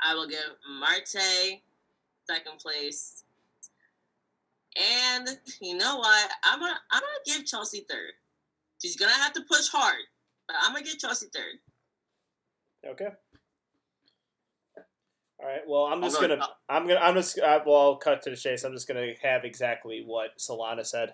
[0.01, 0.39] I will give
[0.79, 1.61] Marte
[2.27, 3.23] second place.
[4.75, 5.29] And
[5.61, 6.29] you know what?
[6.43, 8.11] I'm gonna I'm gonna give Chelsea third.
[8.81, 9.95] She's gonna have to push hard,
[10.47, 11.59] but I'm gonna give Chelsea third.
[12.91, 13.07] okay.
[15.39, 15.61] All right.
[15.67, 18.35] Well, I'm I'll just gonna I'm gonna I'm just uh, well I'll cut to the
[18.35, 18.63] chase.
[18.63, 21.13] I'm just gonna have exactly what Solana said.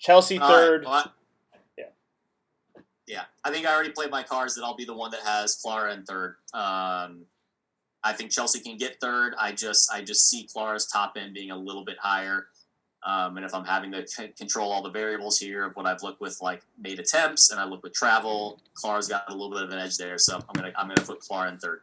[0.00, 0.84] Chelsea right, third.
[0.86, 1.12] well,
[1.78, 1.84] Yeah.
[3.06, 5.56] Yeah, I think I already played my cards that I'll be the one that has
[5.56, 6.36] Clara in third.
[6.54, 7.26] Um,
[8.02, 9.34] I think Chelsea can get third.
[9.38, 12.46] I just I just see Clara's top end being a little bit higher.
[13.02, 16.02] Um, and if I'm having to c- control all the variables here of what I've
[16.02, 19.62] looked with like made attempts and I look with travel, Clara's got a little bit
[19.62, 20.18] of an edge there.
[20.18, 21.80] So I'm gonna I'm gonna put Clara in third.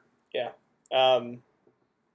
[0.92, 1.44] Um,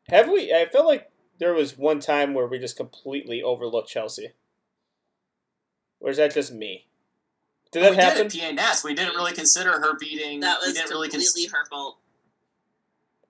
[0.08, 0.52] have we?
[0.52, 4.32] I feel like there was one time where we just completely overlooked Chelsea.
[6.02, 6.86] Or is that just me?
[7.70, 8.28] Did that we happen?
[8.28, 8.84] did at PA Nats.
[8.84, 10.40] We didn't really consider her beating.
[10.40, 11.96] That we was didn't really completely her fault.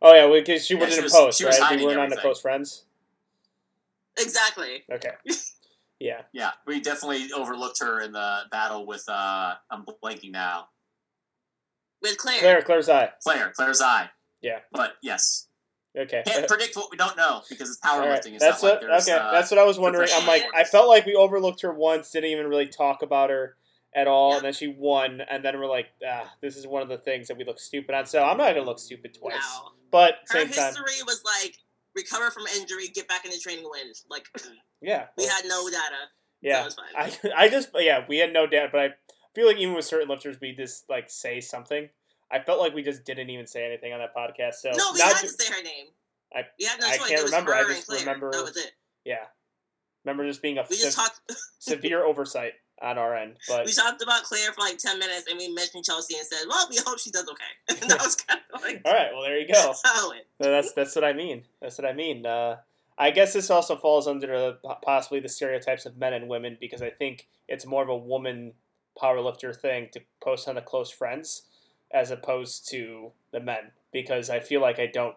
[0.01, 1.78] Oh yeah, we because she Yeah, wasn't she in was- post, she was right?
[1.78, 2.23] We weren't on the everything.
[2.23, 2.85] close friends.
[4.19, 4.85] Exactly.
[4.90, 5.11] Okay.
[6.01, 6.23] Yeah.
[6.32, 9.05] Yeah, we definitely overlooked her in the battle with.
[9.09, 10.66] uh I'm blanking now.
[12.03, 12.40] With Claire.
[12.40, 13.11] Claire, Claire's eye.
[13.23, 14.11] Claire, Claire's eye.
[14.40, 14.59] Yeah.
[14.73, 15.47] But yes,
[15.97, 16.23] Okay.
[16.27, 18.01] Can't predict what we don't know because it's right.
[18.09, 18.32] powerlifting.
[18.35, 18.82] It's That's what.
[18.82, 20.09] like okay, uh, that's what I was wondering.
[20.14, 23.56] I'm like, I felt like we overlooked her once, didn't even really talk about her
[23.94, 24.36] at all, Yeah.
[24.36, 27.28] and then she won, and then we're like, ah, this is one of the things
[27.28, 28.06] that we look stupid on.
[28.06, 29.73] So I'm not gonna look stupid twice, No.
[29.90, 31.59] but Her same time, history was like
[31.94, 33.93] recover from injury, get back into training, win.
[34.09, 34.28] Like
[34.81, 36.09] yeah, we had no data.
[36.40, 36.69] yeah.
[36.69, 36.81] So.
[36.97, 38.89] I I just yeah, we had no data, but I
[39.35, 41.90] feel like even with certain lifters, we just like say something.
[42.33, 44.55] I felt like we just didn't even say anything on that podcast.
[44.55, 45.87] So no, we not had to say her name.
[46.35, 47.09] I- we had no I choice.
[47.09, 47.55] can't remember.
[47.55, 48.73] I just remember- That was it.
[49.05, 49.27] yeah.
[50.05, 51.21] Remember just being a We just talked.
[51.59, 55.39] severe oversight on our end, but We talked about Claire for like ten minutes, and
[55.39, 58.41] we mentioned Chelsea and said, "Well, we hope she does okay." And that was kind
[58.53, 59.11] of like all right.
[59.13, 59.53] Well, there you go.
[59.55, 60.25] that's how it went.
[60.41, 61.45] No, that's that's what I mean.
[61.61, 62.27] That's what I mean.
[62.27, 62.57] Uh,
[62.99, 66.91] I guess this also falls under possibly the stereotypes of men and women because I
[66.91, 68.55] think it's more of a woman
[69.01, 71.43] powerlifter thing to post on the close friends
[71.93, 75.16] as opposed to the men because I feel like I don't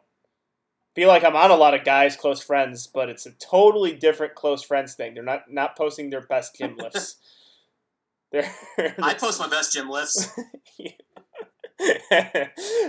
[0.94, 4.36] feel like I'm on a lot of guys' close friends, but it's a totally different
[4.36, 5.14] close friends thing.
[5.14, 7.16] They're not not posting their best gym lifts.
[8.34, 10.30] I post my best gym lifts.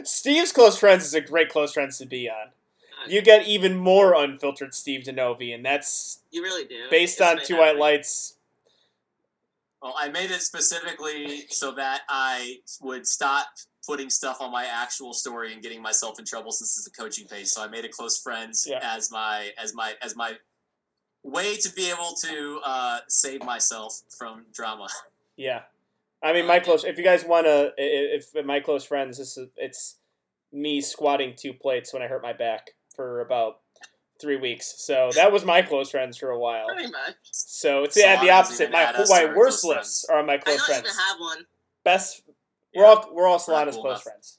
[0.05, 2.49] Steve's close friends is a great close friends to be on.
[3.09, 6.87] You get even more unfiltered Steve Denovi, and that's You really do.
[6.91, 7.77] based It's on Two White.
[7.77, 8.35] Lights.
[9.81, 13.47] Well, I made it specifically so that I would stop
[13.87, 17.27] putting stuff on my actual story and getting myself in trouble since it's a coaching
[17.27, 17.47] page.
[17.47, 18.81] So I made it close friends Yeah.
[18.83, 20.33] as my as my as my
[21.23, 24.89] way to be able to uh, save myself from drama.
[25.37, 25.63] Yeah,
[26.23, 26.85] I mean, my close.
[26.85, 29.97] If you guys want to, if, if my close friends, this is it's
[30.53, 33.59] me squatting two plates when I hurt my back for about
[34.21, 34.75] three weeks.
[34.79, 36.67] So that was my close friends for a while.
[36.69, 37.17] Pretty much.
[37.33, 38.71] So it's So yeah, the opposite.
[38.73, 40.85] My my worst close lifts are my I close don't friends.
[40.87, 41.39] even have one.
[41.85, 42.23] Best.
[42.77, 44.39] We're all we're all Solana's cool close friends.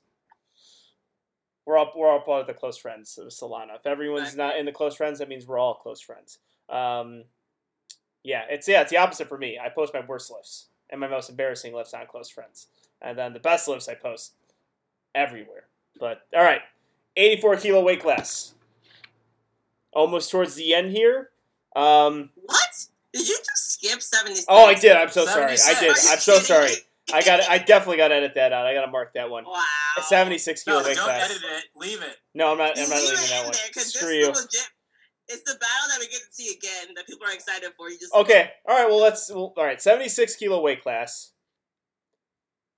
[1.66, 3.76] We're all we're all part of the close friends of Solana.
[3.76, 6.40] If everyone's not in the close friends, that means we're all close friends.
[6.70, 7.24] Um,
[8.24, 9.60] yeah, it's yeah, it's the opposite for me.
[9.60, 12.68] I post my worst lifts and my most embarrassing lifts on close friends,
[13.02, 14.34] and then the best lifts I post
[15.16, 15.66] everywhere.
[16.00, 16.62] But all right,
[17.16, 18.54] eighty-four kilo weight class,
[19.94, 21.32] almost towards the end here.
[21.76, 22.86] Um, What?
[23.14, 24.42] Did you just skip seventy?
[24.48, 24.96] oh, I did.
[24.96, 25.54] I'm so sorry.
[25.66, 25.90] I did.
[25.90, 26.70] I'm so sorry.
[27.14, 27.50] I got.
[27.50, 28.66] I definitely got to edit that out.
[28.66, 29.46] I got to mark that one.
[29.46, 29.62] Wow.
[29.98, 31.30] A 76 kilo No, weight don't class.
[31.32, 31.64] edit it.
[31.76, 32.18] Leave it.
[32.34, 32.78] No, I'm not.
[32.78, 33.54] I'm not leave leaving that one.
[33.74, 34.28] there Screw you.
[34.28, 34.70] legit.
[35.30, 37.90] It's the battle that we get to see again that people are excited for.
[37.90, 38.52] You just Okay.
[38.68, 38.90] All right.
[38.90, 39.30] Well, let's.
[39.30, 39.82] Well, all right.
[39.82, 41.32] 76 kilo weight class.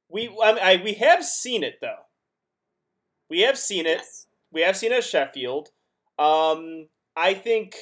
[0.10, 0.28] We.
[0.44, 0.82] I, mean, I.
[0.84, 2.06] We have seen it though.
[3.30, 3.98] We have seen it.
[4.00, 4.28] Yes.
[4.52, 5.70] We have seen it at Sheffield.
[6.18, 6.88] Um.
[7.16, 7.76] I think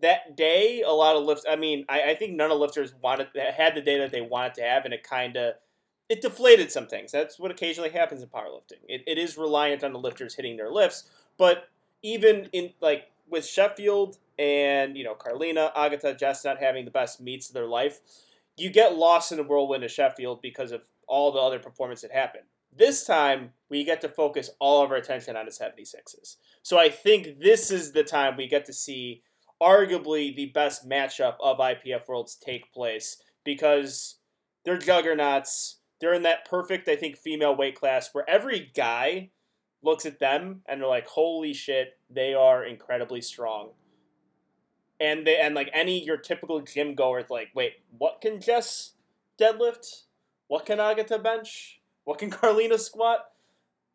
[0.00, 1.44] that day a lot of lifts.
[1.48, 4.54] I mean, I, I think none of lifters wanted had the day that they wanted
[4.54, 5.54] to have, and it kind of
[6.08, 7.12] it deflated some things.
[7.12, 8.80] That's what occasionally happens in powerlifting.
[8.88, 11.04] It, it is reliant on the lifters hitting their lifts,
[11.36, 11.68] but
[12.02, 17.20] even in like with Sheffield and you know Carlina, Agatha, Jess not having the best
[17.20, 18.00] meets of their life,
[18.56, 22.12] you get lost in the whirlwind of Sheffield because of all the other performance that
[22.12, 22.44] happened.
[22.74, 26.36] This time we get to focus all of our attention on the 76s.
[26.62, 29.22] So I think this is the time we get to see
[29.60, 34.16] arguably the best matchup of IPF Worlds take place because
[34.64, 35.77] they're juggernauts.
[36.00, 39.30] They're in that perfect, I think, female weight class where every guy
[39.82, 43.70] looks at them and they're like, "Holy shit, they are incredibly strong."
[45.00, 48.94] And they and like any your typical gym goer is like, "Wait, what can Jess
[49.40, 50.04] deadlift?
[50.48, 51.80] What can Agatha bench?
[52.04, 53.30] What can Carlina squat?"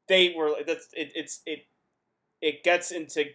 [0.07, 1.65] They were that's it, it's it
[2.41, 3.25] it gets into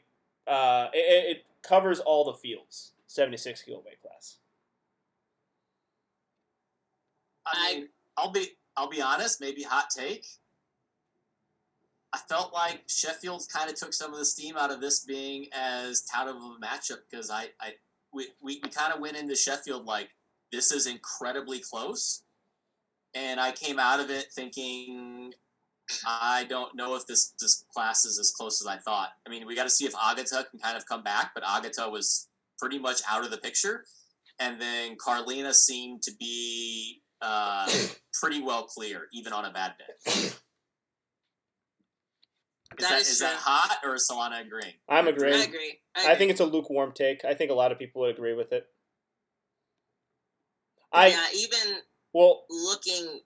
[0.46, 2.92] uh it, it covers all the fields.
[3.06, 4.38] Seventy six kilo weight class.
[7.46, 9.40] I- I'll be I'll be honest.
[9.40, 10.24] Maybe hot take.
[12.12, 15.46] I felt like Sheffield kind of took some of the steam out of this being
[15.52, 17.72] as tout of a matchup because I, I
[18.14, 20.10] we, we, we kind of went into Sheffield like
[20.52, 22.22] this is incredibly close,
[23.14, 25.34] and I came out of it thinking
[26.06, 29.10] I don't know if this this class is as close as I thought.
[29.26, 31.88] I mean, we got to see if Agata can kind of come back, but Agata
[31.90, 32.28] was
[32.58, 33.84] pretty much out of the picture,
[34.38, 37.70] and then Carlina seemed to be uh,
[38.20, 39.94] pretty well clear, even on a bad day.
[42.78, 44.74] Is That that, is is that hot or is Solana agreeing?
[44.88, 45.48] I'm I agreeing.
[45.48, 45.78] agree.
[45.96, 47.24] I, I think it's a lukewarm take.
[47.24, 48.66] I think a lot of people would agree with it.
[50.92, 51.78] I yeah, even
[52.12, 53.20] well, looking.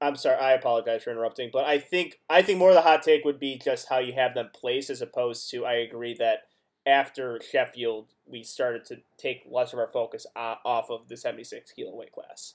[0.00, 0.38] I'm sorry.
[0.38, 3.38] I apologize for interrupting, but I think I think more of the hot take would
[3.38, 6.40] be just how you have them placed, as opposed to I agree that
[6.86, 11.70] after Sheffield we started to take less of our focus o- off of the 76
[11.72, 12.54] kilo weight class.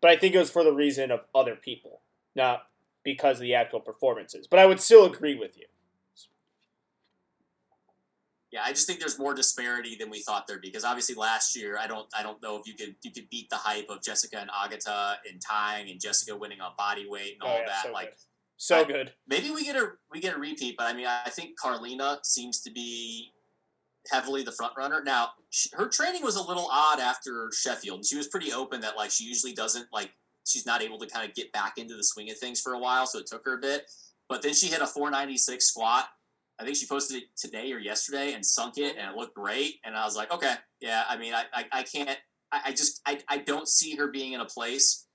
[0.00, 2.00] But I think it was for the reason of other people,
[2.34, 2.62] not
[3.04, 4.46] because of the actual performances.
[4.48, 5.66] But I would still agree with you.
[8.50, 11.56] Yeah, I just think there's more disparity than we thought there'd be because obviously last
[11.56, 14.02] year I don't I don't know if you could you could beat the hype of
[14.02, 17.60] Jessica and Agata and tying and Jessica winning on body weight and oh, all Oh,
[17.60, 17.82] yeah, that.
[17.84, 18.16] so like good.
[18.58, 19.12] so I- good.
[19.26, 22.60] maybe we get a we get a repeat, but I mean I think Carlina seems
[22.62, 23.32] to be
[24.10, 25.02] heavily the front runner.
[25.04, 28.80] Now sh her training was a little odd after Sheffield, and she was pretty open
[28.80, 30.10] that like she usually doesn't like
[30.46, 32.78] she's not able to kind of get back into the swing of things for a
[32.78, 33.90] while, so it took her a bit.
[34.28, 36.06] But then she hit a 496 squat.
[36.58, 39.76] I think she posted it today or yesterday and sunk it, and it looked great.
[39.84, 41.04] And I was like, okay, yeah.
[41.08, 42.18] I mean, I I, I can't.
[42.50, 45.06] I, I just I, I don't see her being in a place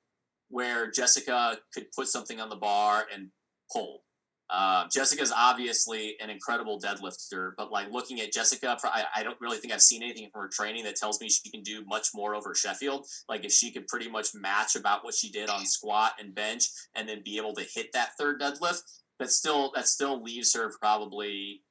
[0.50, 3.30] where Jessica could put something on the bar and
[3.72, 4.04] pull.
[4.50, 9.58] Uh, Jessica's obviously an incredible deadlifter, but like looking at Jessica, I, I don't really
[9.58, 12.34] think I've seen anything from her training that tells me she can do much more
[12.34, 13.06] over Sheffield.
[13.28, 16.70] Like if she could pretty much match about what she did on squat and bench,
[16.96, 18.82] and then be able to hit that third deadlift,
[19.20, 21.64] that still that still leaves her probably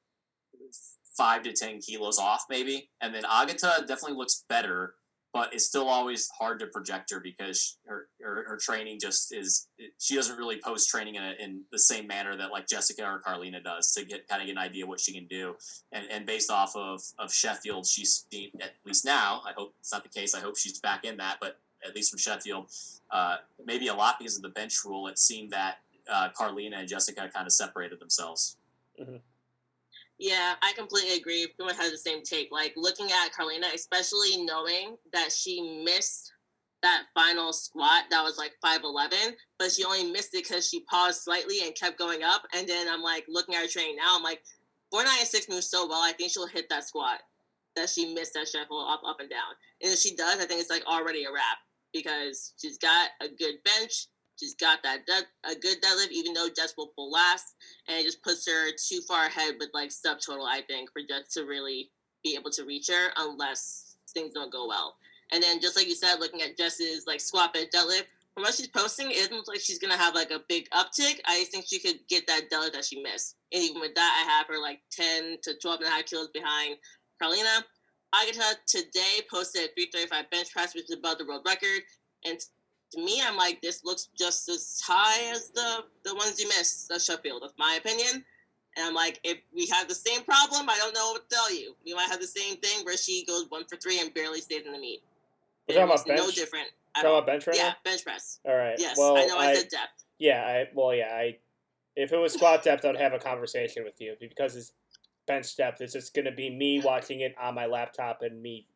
[1.17, 2.91] five to ten kilos off, maybe.
[3.01, 4.95] And then Agata definitely looks better,
[5.37, 9.67] but it's still always hard to project her because her her, her training just is
[9.99, 13.21] she doesn't really post training in, a, in the same manner that like Jessica or
[13.21, 15.55] Karlina does to get kind of get an idea what she can do.
[15.91, 18.25] And and based off of of Sheffield, she's
[18.59, 19.43] at least now.
[19.45, 20.33] I hope it's not the case.
[20.33, 22.71] I hope she's back in that, but at least from Sheffield,
[23.11, 25.05] uh, maybe a lot because of the bench rule.
[25.05, 25.81] It seemed that
[26.11, 28.57] uh, Karlina and Jessica kind of separated themselves.
[30.19, 31.47] Yeah, I completely agree.
[31.59, 32.49] Much has the same take.
[32.51, 36.31] Like looking at Karlina, especially knowing that she missed
[36.83, 41.21] that final squat that was like 5'11, but she only missed it because she paused
[41.21, 42.43] slightly and kept going up.
[42.55, 44.41] And then I'm like looking at her training now, I'm like,
[44.91, 46.01] 496 moves so well.
[46.01, 47.19] I think she'll hit that squat
[47.75, 49.53] that she missed that shuffle up, up and down.
[49.81, 51.57] And if she does, I think it's like already a wrap
[51.93, 54.07] because she's got a good bench.
[54.37, 57.55] She's got that dead, a good deadlift, even though Jess will pull last,
[57.87, 60.47] and it just puts her too far ahead with like subtotal.
[60.47, 61.89] I think for Jess to really
[62.23, 64.95] be able to reach her unless things don't go well.
[65.31, 68.53] And then just like you said, looking at Jess's like squat bench deadlift, from what
[68.53, 71.19] she's posting, it looks like she's gonna have like a big uptick.
[71.25, 73.35] I think she could get that deadlift that she missed.
[73.51, 76.27] And even with that, I have her like 10 to 12 and a half kilos
[76.27, 76.77] behind
[77.19, 77.63] Karlina.
[78.13, 81.81] Agata today posted a 335 bench press, which is above the world record.
[82.25, 82.39] And
[82.93, 86.91] to me, I'm like, this looks just as high as the the ones you missed
[86.91, 87.41] at Sheffield.
[87.43, 88.23] That's my opinion.
[88.77, 91.53] And I'm like, if we have the same problem, I don't know what to tell
[91.53, 91.75] you.
[91.83, 94.65] We might have the same thing where she goes one for three and barely stays
[94.65, 95.01] in the meet.
[95.67, 96.35] We're talking about looks no bench?
[96.35, 96.67] different.
[96.95, 97.75] at Talking about bench right yeah, now.
[97.83, 98.39] bench press.
[98.45, 98.75] All right.
[98.77, 100.05] Yes, well, I know I, said depth.
[100.19, 101.37] Yeah, I well, yeah, I
[101.95, 104.73] if it was squat depth, I'd have a conversation with you because it's
[105.25, 105.81] bench depth.
[105.81, 108.67] It's just gonna be me watching it on my laptop and me,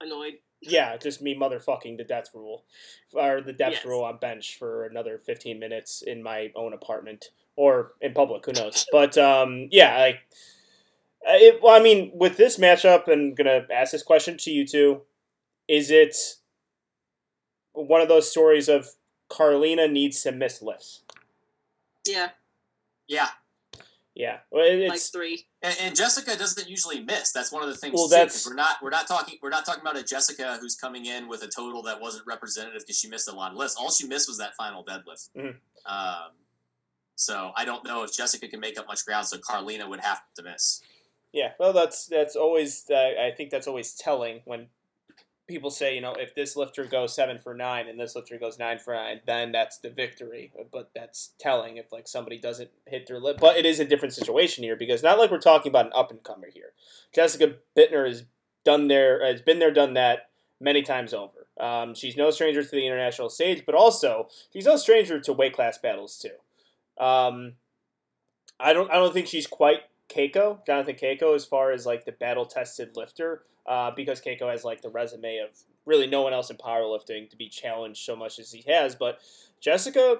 [0.00, 0.34] Annoyed.
[0.60, 2.64] Yeah, just me motherfucking the death rule
[3.12, 3.84] or the depth Yes.
[3.84, 8.44] rule on bench for another fifteen minutes in my own apartment or in public.
[8.46, 8.86] Who knows?
[8.92, 10.20] But um, yeah, like.
[11.28, 15.02] It, well, I mean, with this matchup, I'm gonna ask this question to you two:
[15.66, 16.16] Is it
[17.72, 18.88] one of those stories of
[19.28, 21.02] Karlina needs to miss lifts?
[22.06, 22.30] Yeah,
[23.08, 23.28] Yeah,
[24.14, 25.46] Yeah, well, it- like it's three.
[25.66, 27.32] And, and Jessica doesn't usually miss.
[27.32, 27.94] That's one of the things.
[27.94, 30.76] Well, too, that's- we're not we're not talking we're not talking about a Jessica who's
[30.76, 33.76] coming in with a total that wasn't representative because she missed a lot of lifts.
[33.76, 35.28] All she missed was that final deadlift.
[35.36, 35.56] Mhm.
[35.84, 36.30] Um,
[37.16, 39.26] so I don't know if Jessica can make up much ground.
[39.26, 40.82] So Karlina would have to miss.
[41.32, 41.52] yeah.
[41.58, 44.68] Well, that's that's always uh, I think that's always telling when
[45.46, 48.58] people say you know if this lifter goes seven for nine and this lifter goes
[48.58, 50.52] nine for nine, then that's the victory.
[50.72, 53.38] But that's telling if like somebody doesn't hit their lip.
[53.40, 56.10] But it is a different situation here because not like we're talking about an up
[56.10, 56.72] and comer here.
[57.14, 58.24] Jessica Buettner has
[58.64, 61.46] done there has been there, done that many times over.
[61.58, 65.54] Um, she's no stranger to the international stage, but also she's no stranger to weight
[65.54, 67.02] class battles too.
[67.02, 67.54] Um,
[68.58, 72.12] I don't I don't think she's quite Cayco, Jonathan Cayco, as far as like the
[72.12, 75.50] battle tested lifter, uh, because Cayco has like the resume of
[75.84, 78.94] really no one else in powerlifting to be challenged so much as he has.
[78.94, 79.20] But
[79.60, 80.18] Jessica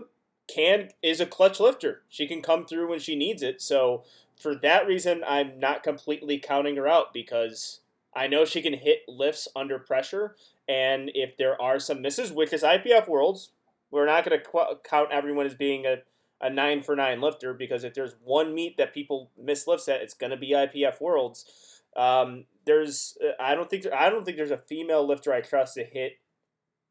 [0.49, 2.03] can is a clutch lifter.
[2.09, 3.61] She can come through when she needs it.
[3.61, 4.05] So
[4.41, 7.81] for that reason, I'm not completely counting her out because
[8.15, 10.37] I know she can hit lifts under pressure.
[10.69, 13.51] And if there are some misses, which is IPF Worlds,
[13.91, 15.99] we're not going to qu- count everyone as being a
[16.41, 20.03] a nine for nine lifter because if there's one meet that people miss lifts at,
[20.03, 21.76] it's going to be IPF Worlds.
[21.97, 25.85] Um, there's I don't think I don't think there's a female lifter I trust to
[25.85, 26.19] hit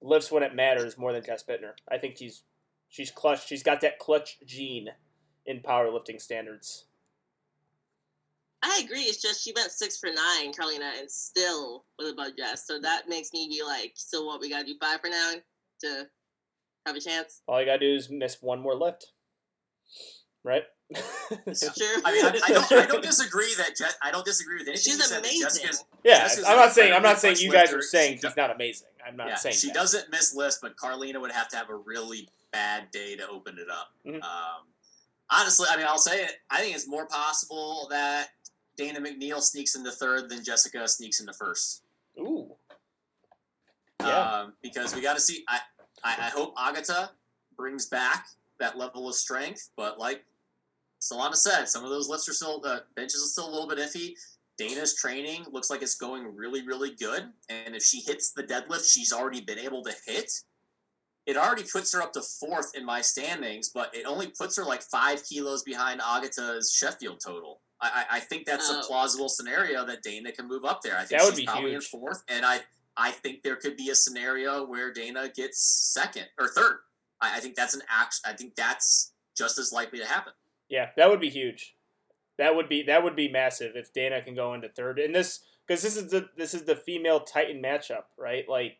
[0.01, 1.73] lifts when it matters more than Jess Buettner.
[1.91, 2.43] I think she's
[2.89, 3.47] she's clutch.
[3.47, 4.89] She's got that clutch gene
[5.45, 6.85] in powerlifting standards.
[8.63, 9.01] I agree.
[9.01, 12.65] It's just she went six for nine, Karlina, and still was above Jess.
[12.65, 14.41] So that makes me be like, so what?
[14.41, 15.41] We gotta do five for nine
[15.81, 16.07] to
[16.87, 17.43] have a chance.
[17.47, 19.11] All you gotta do is miss one more lift,
[20.43, 20.63] right?
[20.91, 21.69] It's Yeah.
[21.75, 22.01] true.
[22.05, 24.83] I mean, I, I, don't, I don't disagree that Je- I don't disagree with anything
[24.83, 25.23] She's you said.
[25.23, 25.41] that amazing.
[25.41, 28.53] Jessica's, yeah, Jessica's I'm not saying I'm not saying you guys are saying she's not
[28.53, 28.87] amazing.
[29.05, 29.73] I'm not yeah, saying she that.
[29.75, 33.57] doesn't miss lists, but Karlina would have to have a really bad day to open
[33.57, 33.89] it up.
[34.05, 34.23] Mhm.
[34.23, 34.67] Um,
[35.31, 36.31] honestly, I mean, I'll say it.
[36.51, 38.29] I think it's more possible that
[38.77, 41.81] Dana McNeil sneaks into third than Jessica sneaks into first.
[42.19, 42.55] Ooh.
[44.01, 44.19] Yeah.
[44.41, 45.43] Um, because we got to see.
[45.47, 45.59] I,
[46.03, 47.11] I I hope Agata
[47.57, 48.27] brings back
[48.59, 50.23] that level of strength, but like
[51.11, 53.77] Solana said, some of those lifts are still the benches are still a little bit
[53.77, 54.13] iffy.
[54.57, 58.89] Dana's training looks like it's going really, really good, and if she hits the deadlift
[58.91, 60.31] she's already been able to hit,
[61.25, 64.63] it already puts her up to fourth in my standings, but it only puts her
[64.63, 67.61] like five kilos behind Agata's Sheffield total.
[67.81, 68.79] I, I I think that's Oh.
[68.79, 70.95] a plausible scenario that Dana can move up there.
[70.95, 71.83] I think That would she's be probably huge.
[71.83, 72.61] in fourth, and I
[72.95, 75.59] I think there could be a scenario where Dana gets
[75.93, 76.77] second or third.
[77.19, 78.21] I, I think that's an act.
[78.25, 80.31] I think that's just as likely to happen.
[80.69, 81.75] Yeah, that would be huge.
[82.37, 84.99] That would be that would be massive if Dana can go into third.
[84.99, 88.47] And this because this is the this is the female Titan matchup, right?
[88.47, 88.77] Like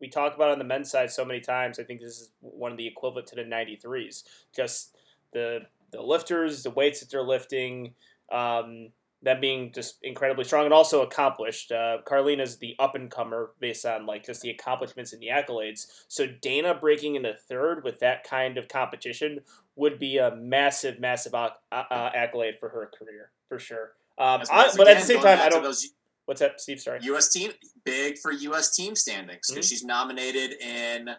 [0.00, 1.78] we talk about on the men's side so many times.
[1.78, 4.24] I think this is one of the equivalent to the 93s.
[4.54, 4.96] Just
[5.32, 7.94] the the lifters, the weights that they're lifting,
[8.32, 8.88] um,
[9.22, 11.72] them being just incredibly strong and also accomplished.
[11.72, 15.86] Uh, Karlina's the up and comer based on like just the accomplishments and the accolades.
[16.08, 19.40] So Dana breaking into third with that kind of competition
[19.76, 23.92] would be a massive, massive uh, uh, accolade for her career for sure.
[24.18, 25.62] Um, I, but at the same time, I don't.
[25.62, 25.88] Those
[26.26, 26.80] What's that, Steve?
[26.80, 27.00] Sorry.
[27.02, 27.30] U.S.
[27.30, 27.52] team
[27.84, 28.74] big for U.S.
[28.74, 29.68] team standings because Mhm.
[29.68, 31.10] she's nominated in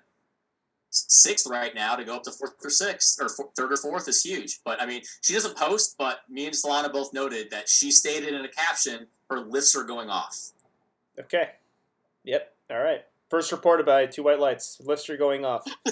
[0.90, 4.08] sixth right now to go up to fourth or sixth or four, third or fourth
[4.08, 4.60] is huge.
[4.64, 5.96] But I mean, she doesn't post.
[5.98, 9.84] But me and Solana both noted that she stated in a caption her lifts are
[9.84, 10.52] going off.
[11.20, 11.52] Okay.
[12.24, 12.54] Yep.
[12.72, 13.06] All right.
[13.30, 14.80] First reported by Two White Lights.
[14.84, 15.66] Lifts are going off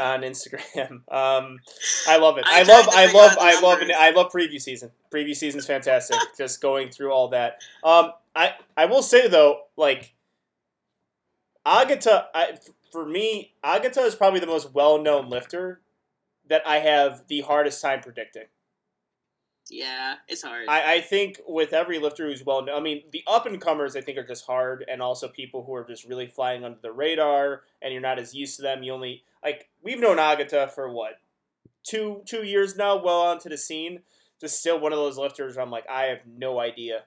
[0.00, 1.02] on Instagram.
[1.12, 1.58] Um,
[2.08, 2.44] I love it.
[2.46, 2.88] I, I love.
[2.90, 3.36] I love.
[3.38, 3.78] I love.
[3.80, 3.96] numbers.
[3.98, 4.90] I love preview season.
[5.12, 6.16] Preview season's fantastic.
[6.38, 7.60] Just going through all that.
[7.84, 10.14] Um, I I will say though, like
[11.66, 12.58] Agata, I,
[12.90, 15.82] for me, Agata is probably the most well-known lifter
[16.48, 18.44] that I have the hardest time predicting.
[19.70, 20.66] Yeah, it's hard.
[20.68, 23.96] I, I think with every lifter who's well known, I mean, the up and comers
[23.96, 26.92] I think are just hard, and also people who are just really flying under the
[26.92, 28.82] radar, and you're not as used to them.
[28.82, 31.20] You only like we've known Agata for what
[31.84, 34.00] two two years now, well onto the scene.
[34.40, 35.56] Just still one of those lifters.
[35.56, 37.04] Where I'm like, I have no idea.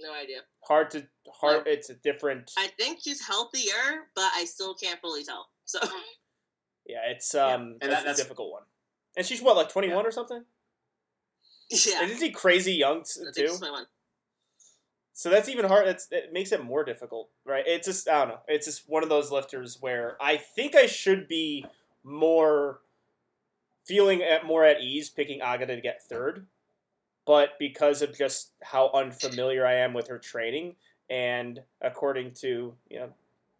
[0.00, 0.38] no idea.
[0.64, 1.66] Hard to hard.
[1.66, 2.50] It's a different.
[2.58, 5.48] I think she's healthier, but I still can't fully tell.
[5.64, 5.78] So
[6.86, 8.62] Yeah, it's um, and it's that- a difficult one.
[9.16, 10.42] And she's what, like 21 or something?
[11.72, 13.56] Yeah, Isn't she crazy young t- I think too?
[15.14, 15.86] So that's even hard.
[15.86, 17.64] It's, it makes it more difficult, right?
[17.66, 18.40] It's just I don't know.
[18.48, 21.64] It's just one of those lifters where I think I should be
[22.02, 22.80] more
[23.84, 26.46] feeling at more at ease picking Agata to get third,
[27.26, 30.76] but because of just how unfamiliar I am with her training,
[31.10, 33.10] and according to you know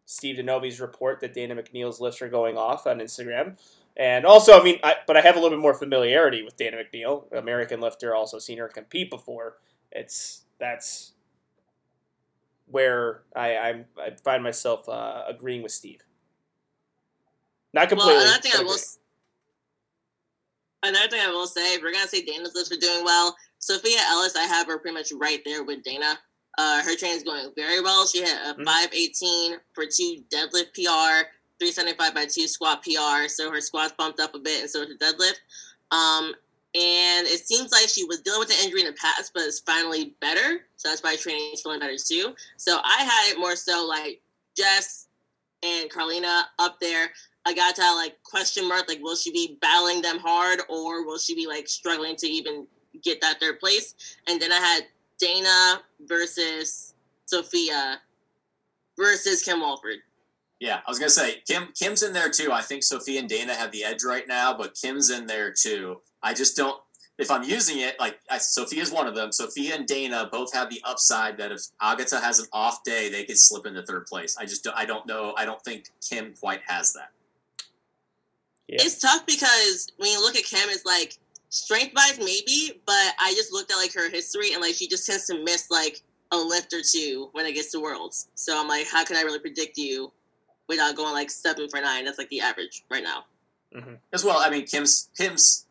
[0.06, 3.56] Steve Denovi's report that Dana McNeil's lifts are going off on Instagram.
[3.97, 6.78] And also, I mean, I, but I have a little bit more familiarity with Dana
[6.78, 9.59] McNeil, American lifter, also seen her compete before.
[9.90, 11.12] It's that's
[12.66, 16.01] where I I'm, I find myself uh, agreeing with Steve.
[17.74, 18.14] Not completely.
[18.14, 18.77] Well, another thing I will.
[20.85, 23.98] Another thing I will say, if we're gonna say Dana's lifts are doing well, Sophia
[24.10, 26.19] Ellis, I have her pretty much right there with Dana.
[26.59, 28.06] Uh, her is going very well.
[28.06, 28.64] She had a Mhm.
[28.64, 31.31] 518 for two deadlift PR,
[31.62, 33.28] 375 by two squat PR.
[33.28, 35.39] So her squats bumped up a bit, and so her deadlift.
[35.93, 36.34] Um,
[36.74, 39.60] and it seems like she was dealing with an injury in the past, but it's
[39.60, 40.62] finally better.
[40.76, 42.34] So that's why training is feeling better too.
[42.56, 44.20] So I had it more so like
[44.56, 45.09] Jess
[45.62, 47.10] and Carlina up there.
[47.44, 51.18] I got to like question mark, like will she be battling them hard or will
[51.18, 52.66] she be like struggling to even
[53.05, 54.16] get that third place?
[54.26, 54.86] And then I had
[55.18, 56.94] Dana versus
[57.26, 58.01] Sophia
[58.97, 59.98] versus Kim Walford.
[60.62, 61.70] Yeah, I was gonna say Kim.
[61.76, 62.52] Kim's in there too.
[62.52, 66.02] I think Sophie and Dana have the edge right now, but Kim's in there too.
[66.22, 66.80] I just don't.
[67.18, 69.32] If I'm using it, like I, Sophia's one of them.
[69.32, 73.24] Sophia and Dana both have the upside that if Agata has an off day, they
[73.24, 74.36] could slip into third place.
[74.39, 75.34] I just don't, I don't know.
[75.36, 77.10] I don't think Kim quite has that.
[78.68, 78.82] Yeah.
[78.82, 81.18] It's tough because when you look at Kim, it's like
[81.48, 85.06] strength wise maybe, but I just looked at like her history and like she just
[85.06, 88.28] tends to miss like a lift or two when it gets to worlds.
[88.36, 90.12] So I'm like, how can I really predict you
[90.68, 92.05] without going like seven for nine?
[92.05, 93.24] That's like the average right now.
[94.12, 95.66] As well, I mean, Kim's Kim's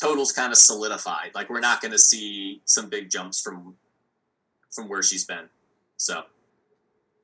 [0.00, 1.30] totals kind of solidified.
[1.34, 3.76] Like we're not going to see some big jumps from
[4.70, 5.48] from where she's been.
[5.96, 6.24] So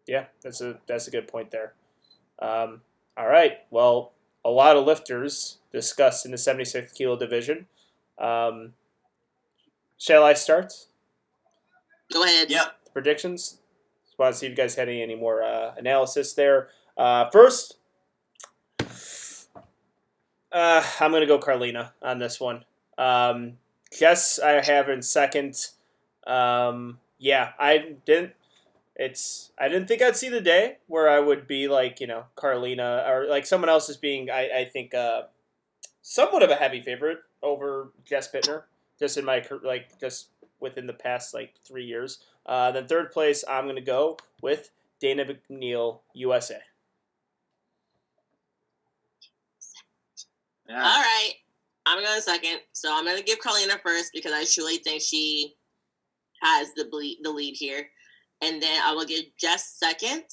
[0.06, 1.74] Yeah, that's a that's a good point there.
[2.40, 2.80] Um,
[3.16, 4.12] all right, well,
[4.44, 7.66] a lot of lifters discussed in the 76 kilo division.
[8.18, 8.74] Um,
[9.98, 10.72] Shall I start?
[12.12, 12.50] Go ahead.
[12.50, 12.92] Yep.
[12.92, 13.58] predictions.
[14.06, 16.68] Just want to see if you guys had any, any more uh, analysis there.
[16.98, 17.76] Uh, first,
[20.50, 22.64] uh, I'm going to go Karlina on this one.
[22.98, 23.58] Um,
[23.96, 25.68] Jess, I have in second.
[26.26, 28.32] Um, yeah, I didn't.
[28.96, 32.24] It's I didn't think I'd see the day where I would be like you know
[32.36, 35.22] Karlina or like someone else is being I, I think uh,
[36.02, 38.64] somewhat of a heavy favorite over Jess Buettner
[38.98, 42.18] just in my like just within the past like three years.
[42.44, 44.70] Uh, then third place, I'm going to go with
[45.00, 46.58] Dana McNeil, USA.
[50.68, 50.76] Yeah.
[50.76, 51.32] All right.
[51.86, 52.60] I'm going second.
[52.72, 55.54] So I'm going to give Karlina first because I truly think she
[56.42, 57.88] has the ble- the lead here.
[58.42, 60.24] And then I will give Jess second.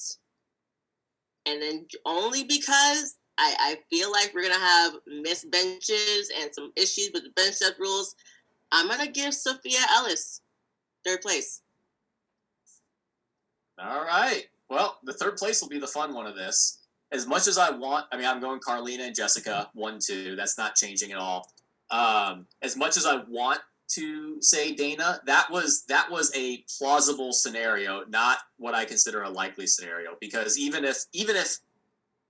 [1.46, 6.50] And then only because I, I feel like we're going to have missed benches and
[6.52, 8.14] some issues with the bench depth rules,
[8.72, 10.40] I'm going to give Sophia Ellis
[11.04, 11.62] third place.
[13.78, 14.44] All right.
[14.68, 16.85] Well, the third place will be the fun one of this.
[17.12, 20.34] As much as I want, I mean, I'm going Karlina and Jessica, one, two.
[20.36, 21.50] That's not changing at all.
[21.90, 27.32] Um, as much as I want to say Dana, that was that was a plausible
[27.32, 30.16] scenario, not what I consider a likely scenario.
[30.20, 31.58] Because even if even if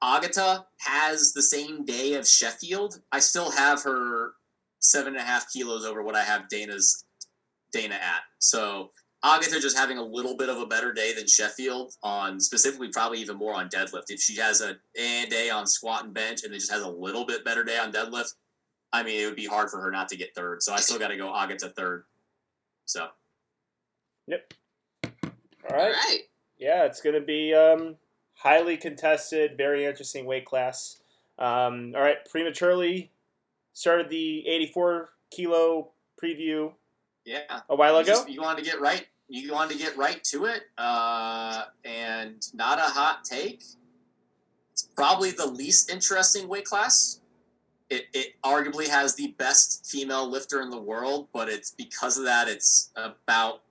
[0.02, 4.32] Agata has the same day of Sheffield, I still have her
[4.80, 7.04] seven and a half kilos over what I have Dana's
[7.72, 8.20] Dana at.
[8.38, 8.90] So
[9.26, 13.18] Agata just having a little bit of a better day than Sheffield on specifically probably
[13.18, 14.04] even more on deadlift.
[14.08, 16.88] If she has a eh day on squat and bench and then just has a
[16.88, 18.34] little bit better day on deadlift,
[18.92, 20.62] I mean it would be hard for her not to get third.
[20.62, 22.04] So I still got to go Agata third.
[22.84, 23.08] So
[24.28, 24.54] Yep.
[25.04, 25.92] All right.
[25.92, 26.20] right.
[26.58, 27.96] Yeah, it's going to be um,
[28.34, 31.00] highly contested, very interesting weight class.
[31.38, 33.10] Um, all right, prematurely
[33.72, 35.90] started the 84 kilo
[36.22, 36.72] preview
[37.26, 38.12] yeah, a while you, ago.
[38.12, 39.06] just- you wanted to get right.
[39.28, 43.62] You wanted to get right to it, uh, and not a hot take.
[44.72, 47.20] It's probably the least interesting weight class.
[47.90, 52.24] It, it arguably has the best female lifter in the world, but it's because of
[52.24, 53.62] that, it's about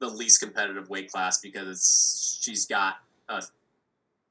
[0.00, 2.96] the least competitive weight class because it's she's got
[3.28, 3.42] a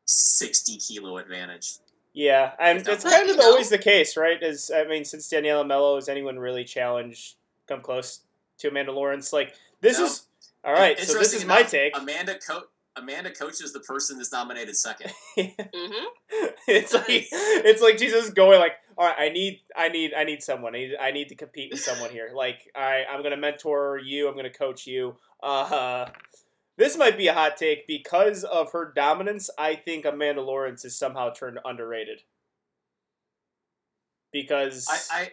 [0.05, 1.79] sixty kilo advantage.
[2.13, 4.41] Yeah, and it's kind of always the case, right?
[4.41, 7.35] As I mean, since Daniela Melo, has anyone really challenged,
[7.67, 8.21] come close
[8.59, 9.31] to Amanda Lawrence?
[9.31, 10.05] Like this No.
[10.05, 10.27] is
[10.63, 10.97] all right.
[10.97, 11.97] So this Interesting is my take.
[11.97, 12.63] Amanda Co-
[12.95, 15.11] Amanda coaches the person that's nominated second.
[15.37, 16.05] Mm-hmm.
[16.67, 20.41] it's like it's like Jesus going like, all right, I need, I need, I need
[20.43, 20.75] someone.
[20.75, 22.31] I need, I need to compete with someone here.
[22.35, 24.27] Like, all right, I'm gonna mentor you.
[24.27, 25.15] I'm gonna coach you.
[25.41, 26.07] Uh,
[26.77, 29.49] this might be a hot take because of her dominance.
[29.57, 32.21] I think Amanda Lawrence is somehow turned underrated
[34.33, 35.29] because I, I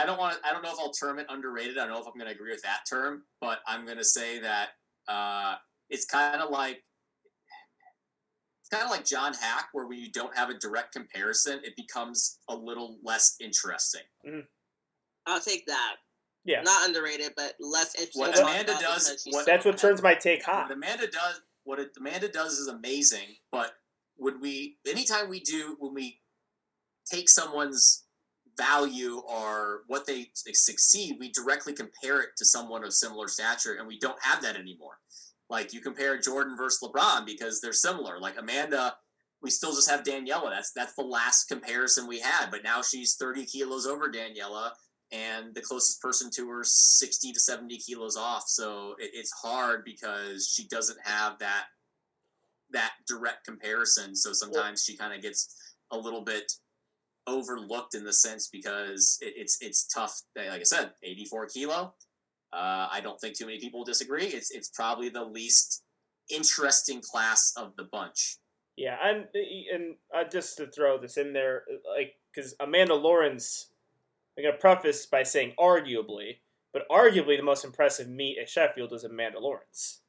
[0.00, 1.76] I don't want I don't know if I'll term it underrated.
[1.78, 4.04] I don't know if I'm going to agree with that term, but I'm going to
[4.04, 4.70] say that
[5.08, 5.56] uh,
[5.88, 6.82] it's kind of like
[8.60, 11.74] it's kind of like John Haacks, where when you don't have a direct comparison, it
[11.76, 14.02] becomes a little less interesting.
[15.26, 15.96] I'll take that.
[16.44, 16.62] Yeah.
[16.62, 18.20] Not underrated, but less interesting.
[18.22, 20.68] What Amanda does- what- that's what turns my take hot.
[20.68, 23.36] What Amanda does, what it, Amanda does is amazing.
[23.52, 23.72] But
[24.16, 26.20] when we, anytime we do, when we
[27.04, 28.04] take someone's
[28.60, 33.88] value or what they succeed, we directly compare it to someone of similar stature, and
[33.88, 34.98] we don't have that anymore.
[35.48, 38.20] Like you compare Jordan versus LeBron because they're similar.
[38.20, 38.94] Like Amanda,
[39.42, 40.50] we still just have Daniela.
[40.50, 44.70] That's that's the last comparison we had, but now she's 30 kilos over Daniela,
[45.10, 48.44] and the closest person to her is 60 to 70 kilos off.
[48.46, 51.64] So it, it's hard because she doesn't have that
[52.72, 54.14] that direct comparison.
[54.14, 55.54] So sometimes she kind of gets
[55.90, 56.52] a little bit
[57.30, 60.20] overlooked in the sense because it, it's it's tough.
[60.36, 61.94] Like I said, 84 kilo.
[62.52, 64.26] Uh, I don't think too many people disagree.
[64.26, 65.82] It's it's probably the least
[66.28, 68.38] interesting class of the bunch.
[68.76, 69.26] Yeah, and
[69.72, 71.64] and uh, just to throw this in there,
[71.96, 73.70] like because Amanda Lawrence,
[74.36, 76.38] I'm gonna preface by saying arguably,
[76.72, 80.00] but arguably the most impressive meet at Sheffield was Amanda Lawrence.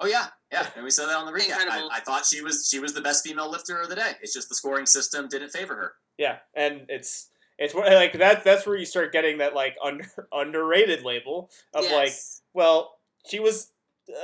[0.00, 1.68] Oh yeah, yeah, and we said that on the recap.
[1.68, 4.12] I, I thought she was she was the best female lifter of the day.
[4.22, 5.92] It's just the scoring system didn't favor her.
[6.18, 8.44] Yeah, and it's it's like that.
[8.44, 12.12] That's where you start getting that like under underrated label of like,
[12.52, 13.72] well, she was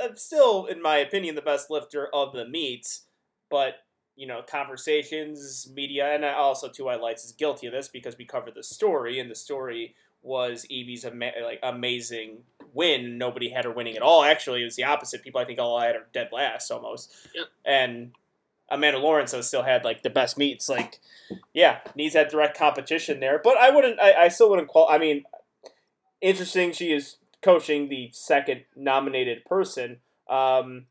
[0.03, 3.03] uh, still, in my opinion, the best lifter of the meets,
[3.49, 3.75] but
[4.15, 8.17] you know, conversations, media, and I also Two White Lights is guilty of this because
[8.17, 12.39] we covered the story, and the story was Evie's ama- like amazing
[12.73, 13.17] win.
[13.17, 14.23] Nobody had her winning at all.
[14.23, 15.23] Actually, it was the opposite.
[15.23, 17.13] People I think all had her dead last almost.
[17.35, 17.45] Yep.
[17.65, 18.11] And
[18.69, 20.69] Amanda Lawrence though, still had like the best meets.
[20.69, 20.99] Like,
[21.53, 23.39] yeah, needs that direct competition there.
[23.43, 23.99] But I wouldn't.
[23.99, 24.87] I, I still wouldn't qual.
[24.89, 25.23] I mean,
[26.21, 26.71] interesting.
[26.71, 29.97] She is coaching the second nominated person.
[30.27, 30.85] Um,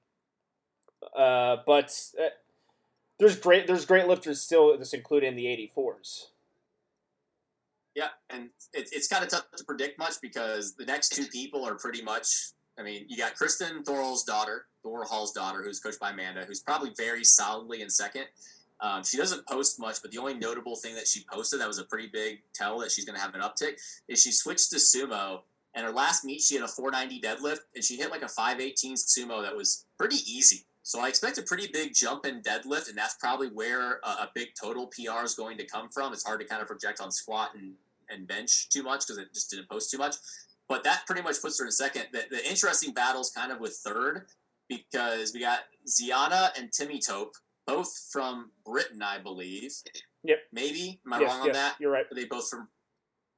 [1.16, 2.28] uh, but uh,
[3.18, 5.46] there's great there's great lifters still that's included in the
[5.76, 6.26] 84s.
[7.94, 11.64] Yeah, and it, it's kind of tough to predict much because the next two people
[11.66, 12.26] are pretty much.
[12.76, 17.82] I mean, you got Kristen Thorhallsdottir, Thorhallsdottir, who's coached by Amanda, who's probably very solidly
[17.82, 18.26] in second.
[18.80, 21.78] Um, she doesn't post much, but the only notable thing that she posted that was
[21.78, 24.76] a pretty big tell that she's going to have an uptick is she switched to
[24.76, 25.40] sumo.
[25.74, 28.96] And her last meet, she had a 490 deadlift, and she hit like a 518
[28.96, 30.66] sumo that was pretty easy.
[30.82, 34.30] So I expect a pretty big jump in deadlift, and that's probably where a, a
[34.34, 36.12] big total PR is going to come from.
[36.12, 37.72] It's hard to kind of project on squat and,
[38.10, 40.16] and bench too much because it just didn't post too much.
[40.68, 42.04] But that pretty much puts her in second.
[42.12, 44.26] The, the interesting battles kind of with third
[44.68, 47.34] because we got Ziana and Timmy Tope,
[47.66, 49.72] both from Britain, I believe.
[50.24, 50.38] Yep.
[50.52, 51.00] Maybe.
[51.06, 51.76] Am I yes, wrong on yes, that?
[51.80, 52.06] You're right.
[52.10, 52.68] Are they both from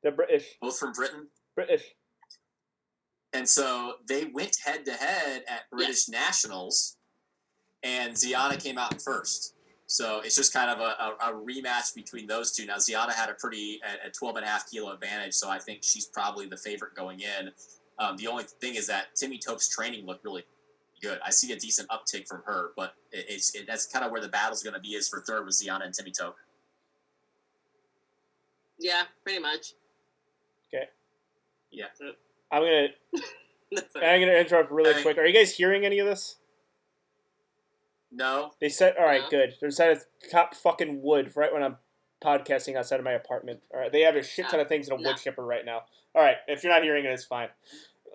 [0.03, 0.47] The British.
[0.61, 1.29] both from Britain?
[1.55, 1.83] British.
[3.33, 6.97] And so they went head to head at British Nationals,
[7.83, 9.55] and Ziana came out first.
[9.87, 12.67] So it's just kind of a, a, a rematch between those two.
[12.67, 15.59] Now, Ziana had a pretty, a, a 12 and a half kilo advantage, so I
[15.59, 17.51] think she's probably the favorite going in.
[17.99, 20.45] Um, the only thing is that Timmy Tope's training looked really
[21.03, 21.19] good.
[21.25, 24.21] I see a decent uptick from her, but it, it's it, that's kind of where
[24.21, 26.37] the battle's going to be is for third with Ziana and Timmy Tope.
[28.79, 29.73] Yeah, pretty much.
[30.73, 30.85] Okay.
[31.71, 31.87] Yeah.
[32.53, 32.89] I'm gonna
[33.97, 35.03] I'm gonna interrupt really Hey.
[35.03, 35.19] quick.
[35.19, 36.37] Are you guys hearing any of this?
[38.13, 39.29] No, They said, all right, No.
[39.31, 39.55] good.
[39.61, 41.77] They're set of top fucking wood right when I'm
[42.25, 43.61] podcasting outside of my apartment.
[43.75, 45.11] All right, they have a shit ton of things in a No.
[45.11, 45.83] wood chipper right now.
[46.15, 47.49] All right, if you're not hearing it, it's fine.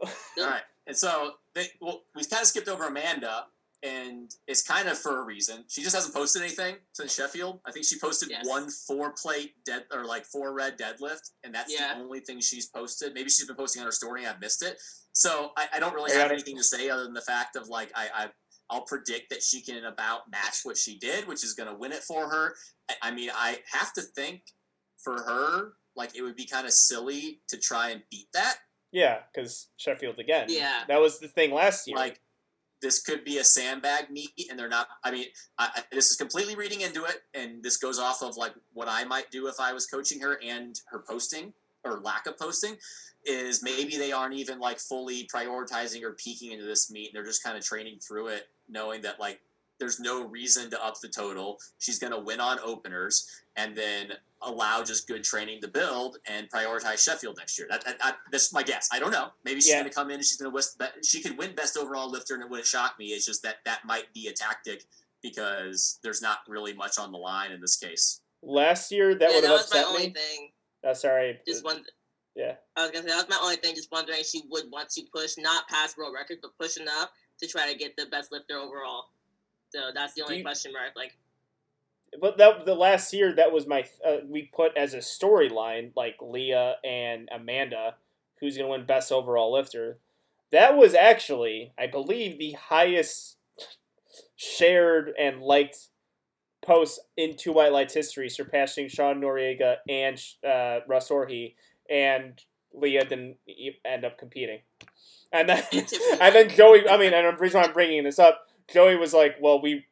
[0.02, 0.64] All right.
[0.88, 3.46] And so they, well, we've kind of skipped over Amanda,
[3.84, 5.66] and it's kind of for a reason.
[5.68, 7.60] She just hasn't posted anything since Sheffield.
[7.66, 8.48] I think she posted Yes.
[8.48, 11.96] one four plate dead or like four red deadlift, and that's Yeah.
[11.96, 13.14] the only thing she's posted.
[13.14, 14.26] Maybe she's been posting on her story.
[14.26, 14.78] I've missed it.
[15.14, 16.36] So I, I don't really I have it.
[16.36, 18.30] anything to say other than the fact of like I, I
[18.70, 21.92] I'll predict that she can about match what she did, which is going to win
[21.92, 22.56] it for her.
[22.90, 24.44] I, I mean, I have to think
[25.04, 28.58] for her, like it would be kind of silly to try and beat that.
[28.92, 30.48] Yeah, because Sheffield again.
[30.50, 30.84] Yeah.
[30.88, 31.96] that was the thing last year.
[31.98, 32.20] like
[32.82, 35.28] this could be a sandbag meet and they're not i mean
[35.58, 39.04] I, this is completely reading into it and this goes off of like what i
[39.06, 41.54] might do if i was coaching her and her posting
[41.84, 42.78] or lack of posting
[43.24, 47.44] is maybe they aren't even like fully prioritizing or peeking into this meet they're just
[47.44, 49.42] kind of training through it knowing that like
[49.80, 54.14] there's no reason to up the total she's going to win on openers and then
[54.44, 57.68] allow just good training to build and prioritize Sheffield next year.
[57.70, 58.90] That, that, that that's my guess.
[58.92, 59.30] I don't know.
[59.46, 59.80] Maybe she's Yeah.
[59.82, 60.90] going to come in and she's going to win.
[61.04, 63.08] She could win best overall lifter, and it wouldn't shock me.
[63.08, 64.84] It's just that that might be a tactic
[65.22, 68.22] because there's not really much on the line in this case.
[68.42, 70.14] last year, that yeah, would have was my upset only me.
[70.14, 70.50] thing.
[70.88, 71.40] Uh, sorry.
[71.48, 71.84] Just one.
[72.36, 72.54] Yeah.
[72.76, 73.76] I was gonna say that was my only thing.
[73.76, 77.10] Just wondering, she would want to push not past world record, but push enough
[77.42, 79.06] to try to get the best lifter overall.
[79.70, 80.94] So that's the only you- question mark.
[80.96, 81.16] Like,
[82.20, 86.18] But that the last year that was my uh, we put as a storyline like
[86.22, 87.96] Lya and Amanda,
[88.40, 89.98] who's gonna win best overall lifter.
[90.52, 93.38] That was actually, I believe, the highest
[94.36, 95.88] shared and liked
[96.62, 101.56] post in Two White Lights history, surpassing Sean Noriega and uh, Russ Orhii,
[101.90, 102.40] and
[102.74, 103.38] Lya didn't
[103.86, 104.60] end up competing.
[105.32, 105.64] And then,
[106.20, 106.88] And then Joey.
[106.88, 109.86] I mean, and the reason why I'm bringing this up, Joey was like, "Well, we,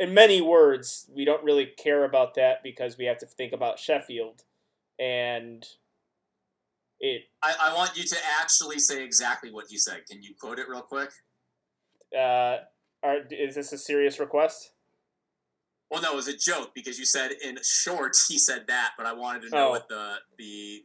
[0.00, 3.78] in many words, we don't really care about that because we have to think about
[3.78, 4.42] Sheffield,
[4.98, 5.66] and
[7.00, 10.02] it I, I want you to actually say exactly what he said.
[10.10, 11.10] Can you quote it real quick?
[12.16, 12.58] uh,
[13.02, 14.72] are, is this a serious request?
[15.90, 19.06] Well, no, it was a joke because you said in shorts he said that, but
[19.06, 19.70] I wanted to know Oh.
[19.70, 20.84] what the the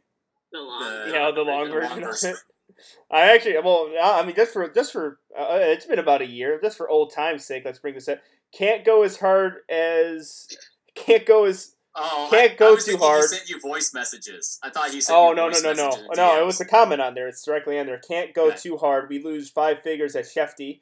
[0.52, 0.82] the long.
[0.82, 1.90] The- Yeah, the long the version.
[1.90, 2.34] long version.
[3.10, 6.58] I actually, well, I mean, just for just for uh, it's been about a year.
[6.62, 8.20] Just for old times' sake, let's bring this up.
[8.56, 10.48] Can't go as hard as
[10.94, 13.22] can't go as Oh, Can't I, go I too hard.
[13.22, 14.58] He sent you voice messages.
[14.64, 15.16] I thought he sent.
[15.16, 16.40] Oh you no no no no no!
[16.40, 17.28] It was a comment on there.
[17.28, 17.98] It's directly on there.
[17.98, 18.56] Can't go Okay.
[18.56, 19.08] too hard.
[19.08, 20.80] We lose five figures at Shefty,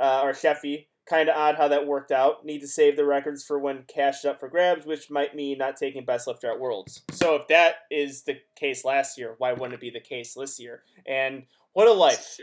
[0.00, 0.86] uh, or Sheffy.
[1.08, 2.44] Kind of odd how that worked out.
[2.44, 5.76] Need to save the records for when cashed up for grabs, which might mean not
[5.76, 7.02] taking best lifter at Worlds.
[7.10, 10.60] So if that is the case last year, why wouldn't it be the case this
[10.60, 10.82] year?
[11.08, 12.38] And what a life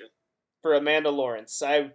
[0.61, 1.61] for Amanda Lawrence.
[1.61, 1.91] I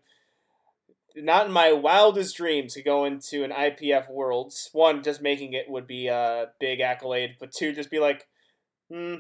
[1.22, 4.70] not in my wildest dreams to go into an IPF Worlds.
[4.72, 8.26] One, just making it would be a big accolade, but two, just be like,
[8.90, 9.16] hmm,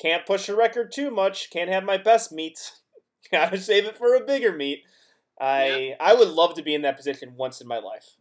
[0.00, 1.50] can't push a record too much.
[1.50, 2.72] Can't have my best meet.
[3.32, 4.82] Gotta save it for a bigger meet.
[5.40, 8.16] I I would love to be in that position once in my life.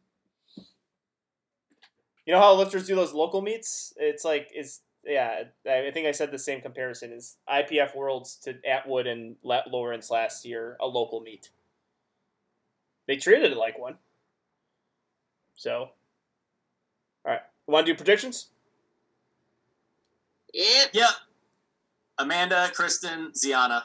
[2.26, 3.94] You know how lifters do those local meets?
[3.98, 8.56] It's like it's yeah, I think I said the same comparison is IPF Worlds to
[8.68, 11.50] Atwood and Lawrence last year, a local meet.
[13.10, 13.96] They treated it like one.
[15.56, 15.90] So,
[17.26, 18.50] all right, want to do predictions?
[20.54, 20.90] Yep.
[20.94, 21.10] Yep.
[22.20, 23.82] Amanda, Kristen, Ziana.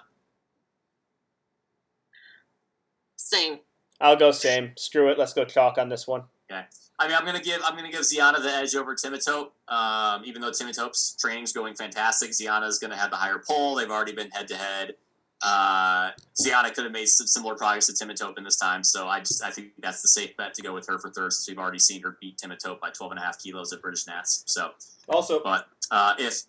[3.16, 3.60] Same.
[3.98, 4.72] I'll go same.
[4.76, 5.18] Screw it.
[5.18, 6.24] Let's go chalk on this one.
[6.52, 6.64] Okay.
[6.98, 9.52] I mean, I'm gonna give I'm gonna give Ziana the edge over Timotop.
[9.68, 13.76] Um, even though Timotop's training's going fantastic, Ziana's gonna have the higher pull.
[13.76, 14.96] They've already been head to head.
[15.44, 16.10] Uh,
[16.40, 19.42] Ziana could have made some similar progress to Timotop in this time, so I just
[19.44, 21.78] I think that's the safe bet to go with her for third, since we've already
[21.78, 24.42] seen her beat Timotop by 12 and a half kilos at British Nats.
[24.46, 24.70] So,
[25.08, 26.42] Also, but uh, if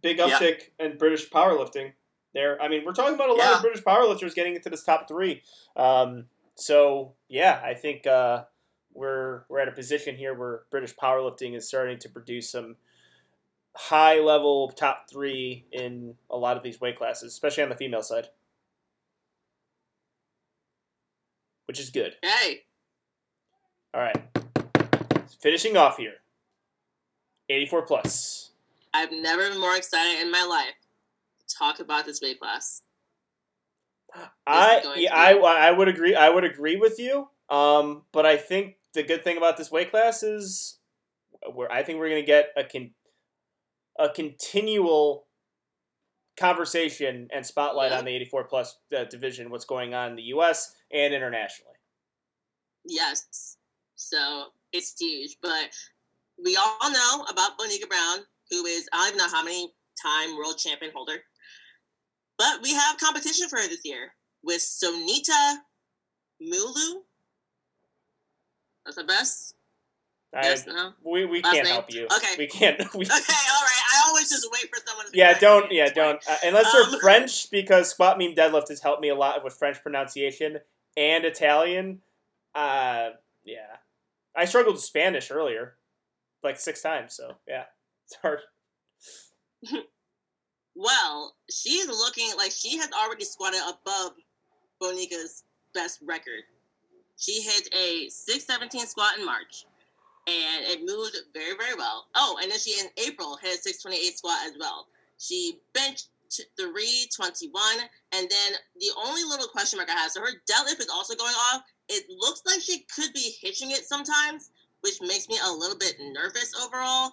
[0.00, 0.28] big Yeah.
[0.38, 1.92] uptick in British powerlifting
[2.32, 2.60] there.
[2.62, 3.56] I mean, we're talking about a lot Yeah.
[3.56, 5.42] of British powerlifters getting into this top three.
[5.76, 8.44] Um, so yeah, I think uh,
[8.94, 12.76] we're we're at a position here where British powerlifting is starting to produce some
[13.76, 18.02] high level top three in a lot of these weight classes, especially on the female
[18.02, 18.28] side,
[21.68, 22.14] which is good.
[22.22, 22.62] Hey.
[23.94, 24.16] All right,
[25.40, 26.14] finishing off here,
[27.48, 28.50] eighty four plus.
[28.92, 30.74] I've never been more excited in my life
[31.46, 32.82] to talk about this weight class.
[34.46, 36.14] I yeah, I I would agree.
[36.14, 37.28] I would agree with you.
[37.48, 40.78] Um, but I think the good thing about this weight class is,
[41.54, 42.90] where I think we're gonna get a con,
[43.98, 45.26] a continual
[46.36, 47.98] conversation and spotlight Yeah.
[47.98, 50.74] on the 84 plus uh, division, what's going on in the U.S.
[50.92, 51.74] and internationally.
[52.84, 53.56] Yes.
[53.96, 55.36] So it's huge.
[55.42, 55.70] But
[56.42, 58.20] we all know about Bonica Brown,
[58.50, 61.18] who is, I don't know how many time world champion holder.
[62.38, 64.12] But we have competition for her this year
[64.42, 65.56] with Sonita
[66.42, 67.00] Muluh.
[68.84, 69.54] That's the best?
[70.34, 70.92] I, yes, no?
[71.02, 71.72] we we Last can't name?
[71.72, 72.04] help you.
[72.04, 72.34] Okay.
[72.36, 72.78] We can't.
[72.94, 73.82] We, Okay, all right.
[73.94, 75.72] I always just wait for someone to yeah, don't.
[75.72, 76.22] Yeah, don't.
[76.28, 79.54] Uh, unless they're Um, French, because squat meme deadlift has helped me a lot with
[79.54, 80.58] French pronunciation
[80.98, 82.00] and Italian.
[82.54, 83.10] Uh,
[83.44, 83.78] yeah,
[84.36, 85.76] I struggled with Spanish earlier,
[86.42, 87.14] like six times.
[87.14, 87.64] So yeah,
[88.04, 88.40] it's hard.
[90.78, 94.12] Well, she's looking like she has already squatted above
[94.78, 95.42] Bonica's
[95.74, 96.44] best record.
[97.16, 99.66] She hit a 617 squat in March,
[100.28, 102.06] and it moved very, very well.
[102.14, 104.86] Oh, and then she in April hit a 628 squat as well.
[105.18, 106.10] She benched
[106.56, 107.52] 321,
[108.12, 111.34] and then the only little question mark I have, so her deadlift is also going
[111.52, 111.62] off.
[111.88, 114.50] It looks like she could be hitching it sometimes,
[114.82, 117.12] which makes me a little bit nervous overall.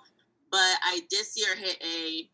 [0.51, 2.29] But I did see her hit a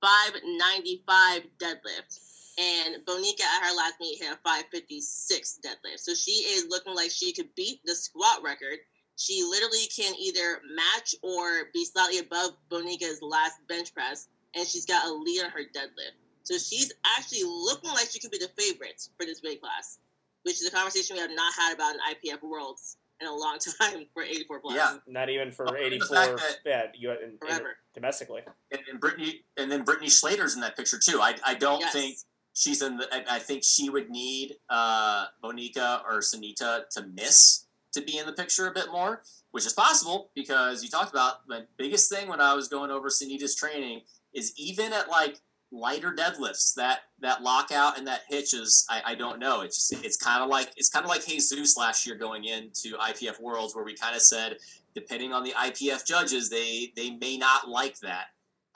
[0.00, 2.20] 595 deadlift.
[2.56, 5.98] And Bonica at her last meet hit a 556 deadlift.
[5.98, 8.78] So she is looking like she could beat the squat record.
[9.16, 14.28] She literally can either match or be slightly above Bonica's last bench press.
[14.56, 16.14] And she's got a lead on her deadlift.
[16.44, 19.98] So she's actually looking like she could be the favorite for this weight class,
[20.42, 22.00] which is a conversation we have not had about in
[22.32, 24.74] IPF Worlds in a long time for 84 plus.
[24.76, 24.96] Yeah.
[25.06, 26.16] Not even for Well, and the 84.
[26.16, 27.76] fact that- yeah, you in, in, Forever.
[27.94, 28.42] domestically.
[28.70, 31.20] and, and Brittany and then Brittany Schlater's in that picture too.
[31.20, 31.92] I I don't Yes.
[31.92, 32.16] think
[32.52, 33.08] she's in the.
[33.12, 38.26] I, I think she would need uh, Monica or Sunita to miss to be in
[38.26, 39.22] the picture a bit more,
[39.52, 43.08] which is possible because you talked about the biggest thing when I was going over
[43.08, 44.02] Sunita's training
[44.34, 45.40] is even at like
[45.72, 50.04] lighter deadlifts that that lockout and that hitch is I, I don't know it's just
[50.04, 53.74] it's kind of like it's kind of like Jesus last year going into IPF Worlds
[53.74, 54.58] where we kind of said
[54.94, 58.26] depending on the IPF judges they they may not like that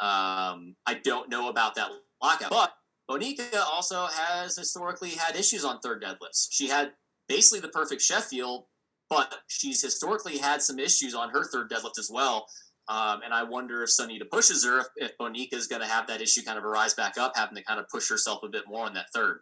[0.00, 1.90] um, I don't know about that
[2.22, 2.50] lockout.
[2.50, 2.72] But
[3.10, 6.48] Bonica also has historically had issues on third deadlifts.
[6.50, 6.92] She had
[7.28, 8.66] basically the perfect Sheffield,
[9.10, 12.46] but she's historically had some issues on her third deadlift as well.
[12.88, 16.06] Um, and I wonder if Sunita pushes her, if, if Bonica is going to have
[16.06, 18.64] that issue kind of arise back up, having to kind of push herself a bit
[18.66, 19.40] more on that third.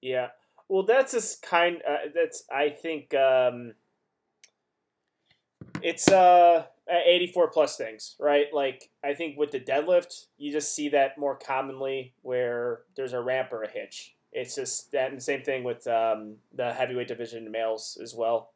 [0.00, 0.28] Yeah.
[0.68, 1.82] Well, that's just kind.
[1.88, 3.74] Uh, that's I think um,
[5.80, 8.46] it's uh eighty four plus things, right?
[8.52, 13.20] Like I think with the deadlift, you just see that more commonly where there's a
[13.20, 14.14] ramp or a hitch.
[14.32, 18.50] It's just that, and same thing with um, the heavyweight division males as well.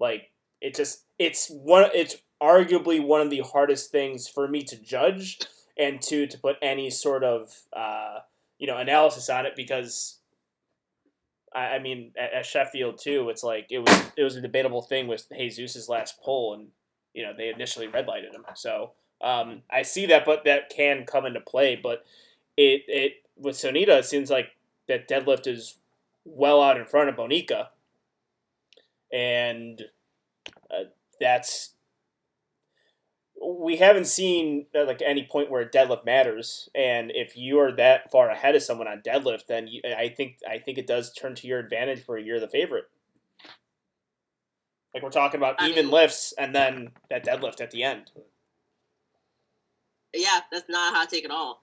[0.00, 0.31] Like
[0.62, 1.90] it just it's one.
[1.92, 5.40] It's arguably one of the hardest things for me to judge
[5.76, 8.20] and to to put any sort of uh,
[8.58, 10.18] you know analysis on it because
[11.52, 14.82] I, I mean, at, at Sheffield too, it's like it was it was a debatable
[14.82, 16.68] thing with Jesus's last poll, and
[17.12, 18.44] you know they initially red lighted him.
[18.54, 21.74] So um, I see that, but that can come into play.
[21.74, 22.04] But
[22.56, 24.50] it it with Sonita, it seems like
[24.86, 25.78] that deadlift is
[26.24, 27.68] well out in front of Bonica,
[29.12, 29.82] and
[30.72, 30.84] uh,
[31.20, 31.74] that's
[33.44, 38.10] we haven't seen uh, like any point where deadlift matters, and if you are that
[38.10, 41.34] far ahead of someone on deadlift, then you, I think I think it does turn
[41.36, 42.84] to your advantage where you're the favorite.
[44.94, 48.10] Like we're talking about I even mean- lifts and then that deadlift at the end.
[50.14, 51.62] yeah, that's not a hot take at all.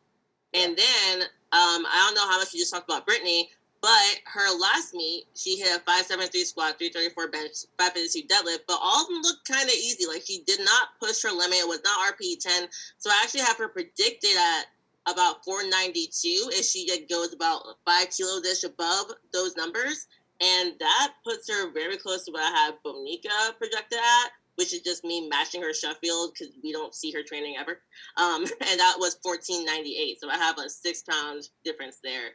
[0.54, 4.60] And then um, I don't know how much you just talked about Brittany, but her
[4.60, 9.22] last meet, she hit a 573 squat, 334 bench, 552 deadlift, but all of them
[9.22, 10.06] looked kind of easy.
[10.06, 12.68] Like she did not push her limit, it was not RPE 10.
[12.98, 14.66] So I actually have her predicted at
[15.08, 20.08] about 492 if she goes about five kilos ish above those numbers.
[20.42, 24.82] And that puts her very close to what I have Bonica projected at, which is
[24.82, 27.80] just me matching her Sheffield because we don't see her training ever.
[28.18, 30.20] Um, and that was 1498.
[30.20, 32.32] So I have a six pound difference there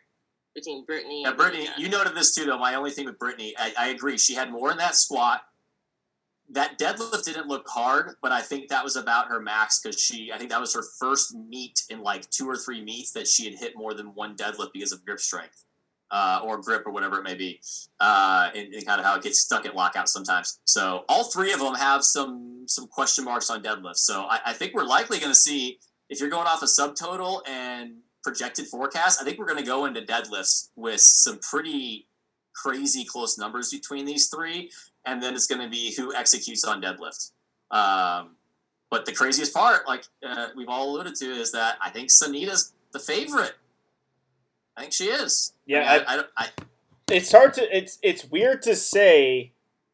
[0.54, 2.58] between Brittany Yeah, and Brittany, you noted this too, though.
[2.58, 4.18] My only thing with Brittany, I, I agree.
[4.18, 5.42] She had more in that squat.
[6.50, 10.30] That deadlift didn't look hard, but I think that was about her max because she,
[10.32, 13.44] I think that was her first meet in like two or three meets that she
[13.46, 15.64] had hit more than one deadlift because of grip strength
[16.10, 17.60] uh, or grip or whatever it may be,
[18.00, 20.60] uh, and, and kind of how it gets stuck at lockout sometimes.
[20.64, 23.96] So all three of them have some some question marks on deadlift.
[23.96, 25.78] So I, I think we're likely going to see
[26.08, 29.84] if you're going off a subtotal and projected forecast, I think we're going to go
[29.84, 32.06] into deadlifts with some pretty
[32.54, 34.70] crazy close numbers between these three,
[35.04, 37.30] and then it's going to be who executes on deadlift.
[37.70, 38.36] Um,
[38.90, 42.72] but the craziest part, like uh, we've all alluded to, is that I think Sunita's
[42.92, 43.52] the favorite.
[44.76, 45.52] I think she is.
[45.66, 46.48] Yeah, I, mean, I, I, don't- I,
[47.10, 49.52] It's hard to it's it's weird to say.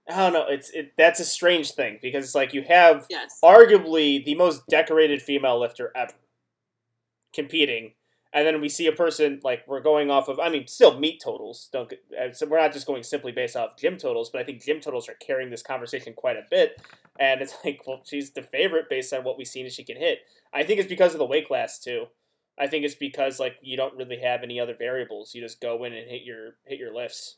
[0.09, 0.47] I don't know.
[0.49, 3.39] It's it, that's a strange thing because it's like you have Yes.
[3.45, 6.15] arguably the most decorated female lifter ever
[7.33, 7.93] competing
[8.33, 11.21] and then we see a person like we're going off of i mean still meet
[11.23, 14.45] totals don't uh, so we're not just going simply based off gym totals but i
[14.45, 16.81] think gym totals are carrying this conversation quite a bit.
[17.19, 20.21] And it's like well she's the favorite based on what we've seen she can hit.
[20.53, 22.07] I think it's because of the weight class too.
[22.59, 25.35] I think it's because like you don't really have any other variables.
[25.35, 27.37] You just go in and hit your hit your lifts.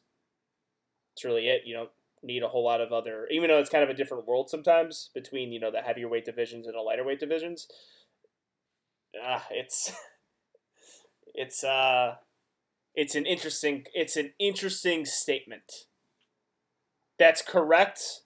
[1.15, 1.63] That's really it.
[1.65, 1.91] You don't
[2.25, 5.11] need a whole lot of other even though it's kind of a different world sometimes
[5.13, 7.67] between you know the heavier weight divisions and the lighter weight divisions.
[9.23, 9.93] Uh, it's
[11.35, 12.17] it's uh
[12.95, 15.87] it's an interesting it's an interesting statement.
[17.19, 18.23] That's correct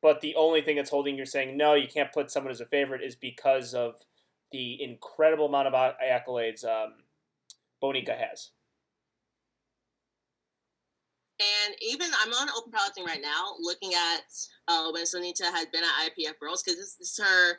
[0.00, 2.66] but the only thing that's holding you saying no you can't put someone as a
[2.66, 3.94] favorite is because of
[4.52, 6.92] the incredible amount of accolades um,
[7.82, 8.50] bonica has.
[11.40, 14.22] And even I'm on open powerlifting right now, looking at
[14.68, 17.54] uh, when Sonita had been at IPF Worlds because this is her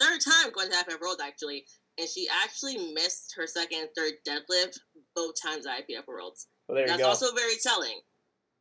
[0.00, 1.64] third time going to IPF Worlds actually,
[1.98, 4.78] and she actually missed her second and third deadlift
[5.14, 6.48] both times at IPF Worlds.
[6.68, 8.00] well there you That's go also very telling.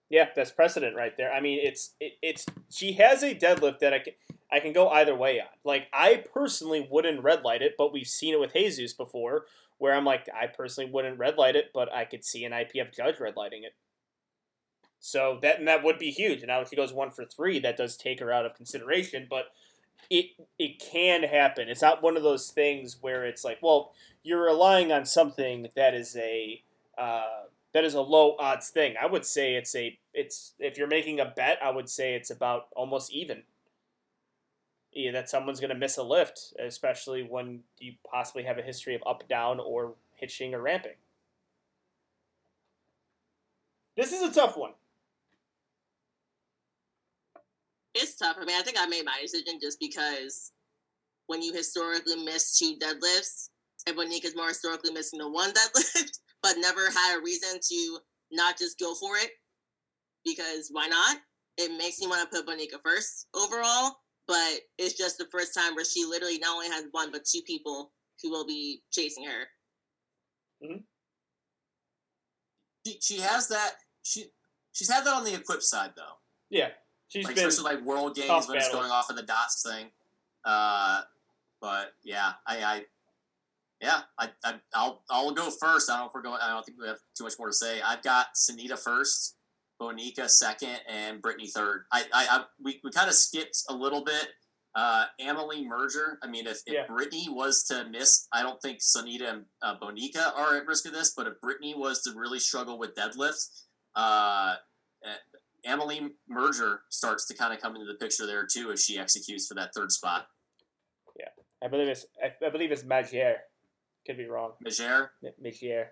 [0.10, 1.34] Yeah, that's precedent right there.
[1.34, 4.14] I mean, it's it, it's she has a deadlift that I can
[4.52, 5.48] I can go either way on.
[5.64, 9.46] Like I personally wouldn't red light it, but we've seen it with Jesus before,
[9.78, 12.96] where I'm like I personally wouldn't red light it, but I could see an IPF
[12.96, 13.74] judge red lighting it.
[15.00, 16.40] So that and that would be huge.
[16.40, 19.28] And now if she goes one for three, that does take her out of consideration,
[19.30, 19.48] but
[20.10, 21.70] it it can happen.
[21.70, 23.94] It's not one of those things where it's like, well,
[24.24, 26.64] you're relying on something that is a
[26.98, 27.44] uh,
[27.74, 28.96] that is a low odds thing.
[29.02, 32.32] I would say it's a it's if you're making a bet, I would say it's
[32.32, 33.44] about almost even.
[34.94, 38.96] Yeah, that someone's going to miss a lift, especially when you possibly have a history
[38.96, 40.94] of up down or hitching or ramping.
[43.96, 44.72] This is a tough one.
[47.98, 48.38] It's tough.
[48.40, 50.52] I mean, I think I made my decision just because
[51.28, 53.50] when you historically miss two deadlifts,
[53.88, 58.00] and Bonica's more historically missing the one deadlift, but never had a reason to
[58.32, 59.32] not just go for it
[60.26, 61.18] because why not?
[61.58, 63.96] It makes me want to put Bonica first overall,
[64.28, 67.42] but it's just the first time where she literally not only has one but two
[67.48, 69.48] people who will be chasing her.
[70.64, 70.82] Mm-hmm.
[72.86, 73.74] she, she has that.
[74.04, 74.26] She
[74.72, 76.18] she's had that on the equipped side though.
[76.50, 76.70] Yeah,
[77.08, 79.88] she's like been especially like World Games when it's going off of the dots thing.
[80.46, 81.02] Uh,
[81.62, 82.86] but yeah, I, I
[83.82, 85.90] yeah, I, I I'll I'll go first.
[85.90, 86.40] I don't know if we're going.
[86.42, 87.82] I don't think we have too much more to say.
[87.82, 89.36] I've got Sunita first,
[89.82, 91.86] Bonica second, and Brittany third.
[91.92, 94.30] I I, I we, we kind of skipped a little bit.
[94.76, 96.20] Uh, Amelie Merger.
[96.22, 96.86] I mean, if, if Yeah.
[96.88, 100.94] Brittany was to miss, I don't think Sunita and uh, Bonica are at risk of
[100.94, 101.14] this.
[101.18, 103.64] But if Brittany was to really struggle with deadlifts,
[103.96, 104.56] uh,
[105.66, 109.48] Amelie Merger starts to kind of come into the picture there too if she executes
[109.48, 110.28] for that third spot.
[111.18, 111.30] Yeah,
[111.64, 113.36] I believe it's I, I believe it's Magier.
[114.06, 114.54] Could be wrong.
[114.66, 115.10] Magier.
[115.44, 115.88] Magier.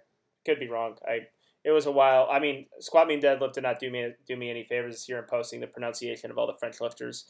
[0.46, 0.96] Could be wrong.
[1.08, 1.28] I
[1.64, 2.28] it was a while.
[2.32, 5.20] I mean, squat mean deadlift did not do me do me any favors this year
[5.20, 7.26] in posting the pronunciation of all the French lifters.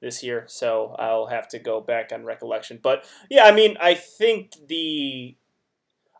[0.00, 2.78] this year, so I'll have to go back on recollection.
[2.82, 5.36] But yeah, I mean, I think the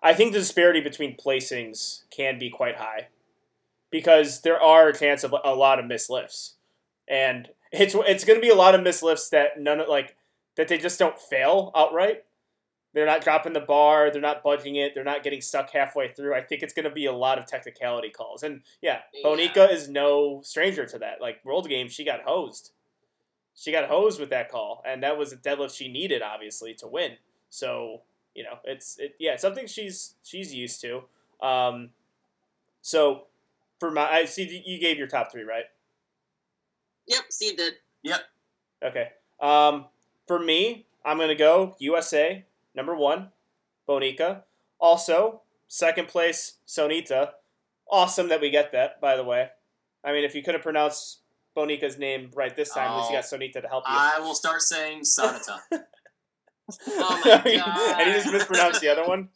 [0.02, 3.08] I think the disparity between placings can be quite high
[3.90, 6.54] because there are a chance of a lot of mislifts,
[7.08, 10.16] and it's it's going to be a lot of mislifts that none of like
[10.56, 12.24] that they just don't fail outright.
[12.92, 14.10] They're not dropping the bar.
[14.10, 14.94] They're not budging it.
[14.94, 16.34] They're not getting stuck halfway through.
[16.34, 18.42] I think it's going to be a lot of technicality calls.
[18.42, 19.28] And yeah, Yeah.
[19.28, 21.20] Bonica is no stranger to that.
[21.20, 22.72] Like World Game, she got hosed.
[23.54, 26.88] She got hosed with that call, and that was a deadlift she needed, obviously, to
[26.88, 27.12] win.
[27.48, 28.02] So
[28.34, 31.02] you know, it's it, yeah, it's something she's she's used to.
[31.46, 31.90] Um,
[32.80, 33.26] so
[33.80, 35.64] for my, I see you gave your top three, right?
[37.06, 37.74] Yep, Steve did.
[38.02, 38.20] Yep.
[38.84, 39.08] Okay.
[39.40, 39.86] Um,
[40.28, 42.44] for me, I'm gonna go USA
[42.74, 43.30] number one,
[43.88, 44.42] Bonica.
[44.78, 47.30] Also, second place, Sonita.
[47.90, 49.48] Awesome that we get that, by the way.
[50.04, 51.18] I mean, if you could have pronounced
[51.56, 53.94] Bonica's name right this time, at least you got Sonita to help you.
[53.94, 55.58] I will start saying Sonita.
[56.86, 57.96] Oh my god!
[58.00, 59.28] and you just mispronounced the other one.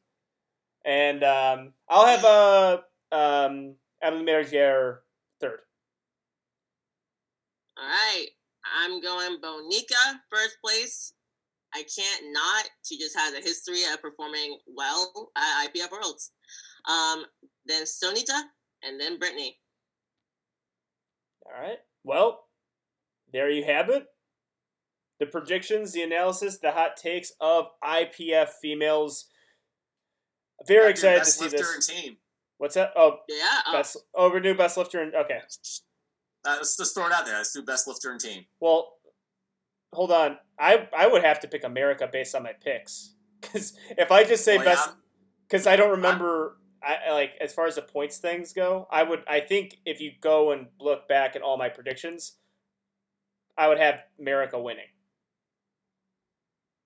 [0.84, 2.84] And um, I'll have a.
[3.16, 3.74] um,
[4.04, 4.98] Emily Mergier
[5.40, 5.60] third.
[7.78, 8.26] All right.
[8.80, 11.12] I'm going Bonica first place.
[11.74, 12.66] I can't not.
[12.84, 16.30] She just has a history of performing well at IPF Worlds.
[16.88, 17.24] Um,
[17.66, 18.42] then Sonita,
[18.82, 19.58] and then Brittany.
[21.46, 21.78] All right.
[22.04, 22.44] Well,
[23.32, 24.06] there you have it.
[25.18, 29.26] The predictions, the analysis, the hot takes of IPF females.
[30.66, 31.86] Very Gotta excited to see this.
[31.86, 32.16] team.
[32.64, 32.94] What's that?
[32.96, 33.60] Oh, Yeah.
[33.66, 33.98] uh, best.
[34.14, 35.02] Oh, we're new best lifter.
[35.02, 35.40] And okay.
[36.46, 37.36] Uh, let's just throw it out there.
[37.36, 38.46] Let's do best lifter and team.
[38.58, 38.94] Well,
[39.92, 40.38] hold on.
[40.58, 44.46] I I would have to pick America based on my picks because if I just
[44.46, 44.94] say Oh, best, yeah?
[45.46, 46.56] because I don't remember.
[46.82, 48.88] I I- like as far as the points things go.
[48.90, 49.24] I would.
[49.28, 52.38] I think if you go and look back at all my predictions,
[53.58, 54.88] I would have America winning.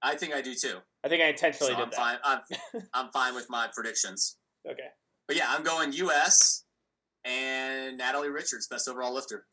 [0.03, 0.79] I think I do too.
[1.05, 1.97] I think I intentionally So did I'm that.
[1.97, 2.41] fine.
[2.75, 4.37] I'm, I'm fine with my predictions.
[4.69, 4.89] Okay.
[5.29, 6.65] But yeah, I'm going U.S.
[7.25, 9.47] and Natalie Richards, best overall lifter.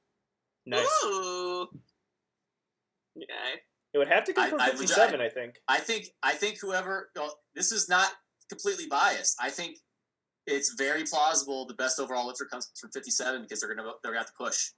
[0.66, 0.88] Nice.
[1.06, 1.68] Ooh.
[3.18, 3.62] Okay.
[3.94, 5.56] It would have to come from I- 57, I, think.
[5.68, 8.10] I think I think whoever well, this is not
[8.50, 9.38] completely biased.
[9.42, 9.78] I think
[10.48, 14.20] it's very plausible the best overall lifter comes from 57 because they're gonna they're gonna
[14.20, 14.72] have to push.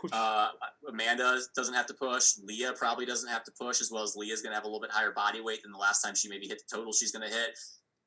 [0.00, 0.10] Push.
[0.14, 0.48] Uh,
[0.88, 2.34] Amanda doesn't have to push.
[2.48, 4.90] Lya probably doesn't have to push, as well as Lya's gonna have a little bit
[4.90, 7.58] higher body weight than the last time she maybe hit the total she's gonna hit.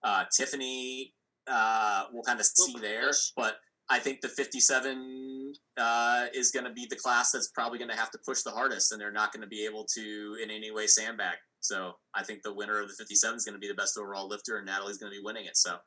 [0.04, 1.14] Uh, Tiffany,
[1.48, 3.58] uh, we'll kind of see there, but
[3.90, 7.98] I think the 57 uh, is going to be the class that's probably going to
[7.98, 10.72] have to push the hardest, and they're not going to be able to in any
[10.72, 11.36] way sandbag.
[11.60, 14.28] So I think the winner of the 57 is going to be the best overall
[14.28, 15.58] lifter, and Natalie's going to be winning it.
[15.58, 15.78] So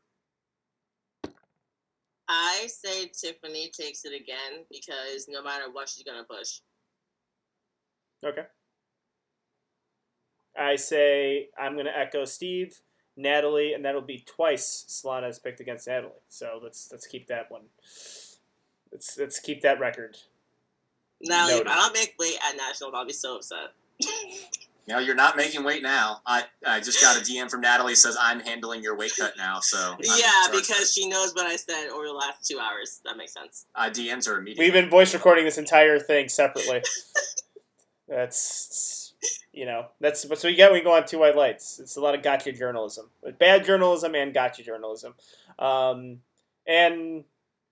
[2.29, 6.61] I say Tiffany takes it again because no matter what, she's gonna push.
[8.25, 8.43] Okay.
[10.59, 12.81] I say I'm going to echo Steve,
[13.17, 16.13] Natalie, and that'll be twice Solana has picked against Natalie.
[16.29, 17.63] So let's let's keep that one.
[18.93, 20.17] Let's let's keep that record.
[21.23, 21.67] Now, Noted.
[21.67, 23.73] if I don't make weight at nationals, I'll be so upset.
[24.01, 24.09] you
[24.89, 26.21] know you're not making weight now.
[26.27, 29.61] I I just got a DM from Natalie says I'm handling your weight cut now.
[29.61, 33.01] So I'm yeah, because she knows what I said over the last two hours.
[33.05, 33.67] That makes sense.
[33.75, 34.67] Uh, I DM'd her immediately.
[34.67, 36.83] We've been voice recording this entire thing separately.
[38.09, 39.06] that's
[39.57, 41.81] you know that's what's what you get when you go on two white lights.
[41.81, 45.15] It's a lot of gotcha journalism, bad journalism and gotcha journalism.
[45.59, 46.21] Um,
[46.67, 47.25] and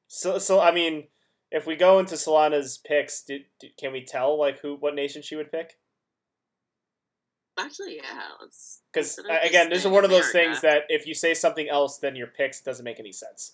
[0.08, 1.08] so so I mean,
[1.50, 5.22] if we go into Solana's picks, do, do, can we tell like who what nation
[5.22, 5.78] she would pick?
[7.58, 8.20] Actually, yeah.
[8.40, 10.38] Let's Because again, this is one of those America.
[10.54, 13.52] things that if you say something else then your picks, doesn't make any sense.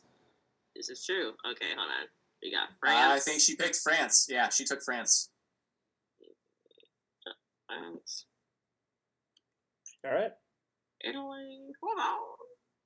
[0.74, 1.32] This is true.
[1.50, 2.06] Okay, hold on.
[2.42, 3.22] We got Uh, France.
[3.22, 4.26] I think she picked France.
[4.30, 5.28] Yeah, she took France.
[7.78, 8.26] France,
[10.04, 10.32] All right.
[11.02, 11.60] Italy.
[11.82, 12.04] Hold on.
[12.06, 12.36] Oh,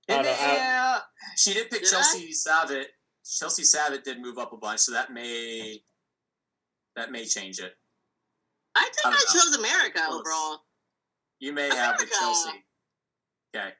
[0.08, 0.22] no, I-
[0.56, 0.98] yeah,
[1.36, 1.90] she did pick Did I?
[1.92, 2.84] Chelsea Savitt.
[3.24, 5.82] Chelsea Savitt did move up a bunch, so that may
[6.96, 7.74] that may change it.
[8.74, 10.20] I think I I, chose America Close.
[10.20, 10.64] overall.
[11.40, 12.50] You may have with Chelsea.
[13.56, 13.70] Okay.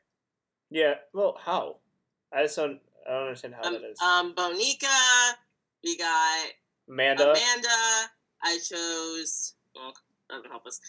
[0.71, 0.95] Yeah.
[1.13, 1.77] Well, how?
[2.33, 2.81] I just don't.
[3.07, 4.01] I don't understand how Um, that is.
[4.01, 5.33] um, Bonica.
[5.85, 6.47] We got
[6.89, 7.31] Amanda.
[7.33, 7.69] Amanda.
[8.43, 9.55] I chose.
[9.75, 9.93] Well,
[10.31, 10.81] that would help us.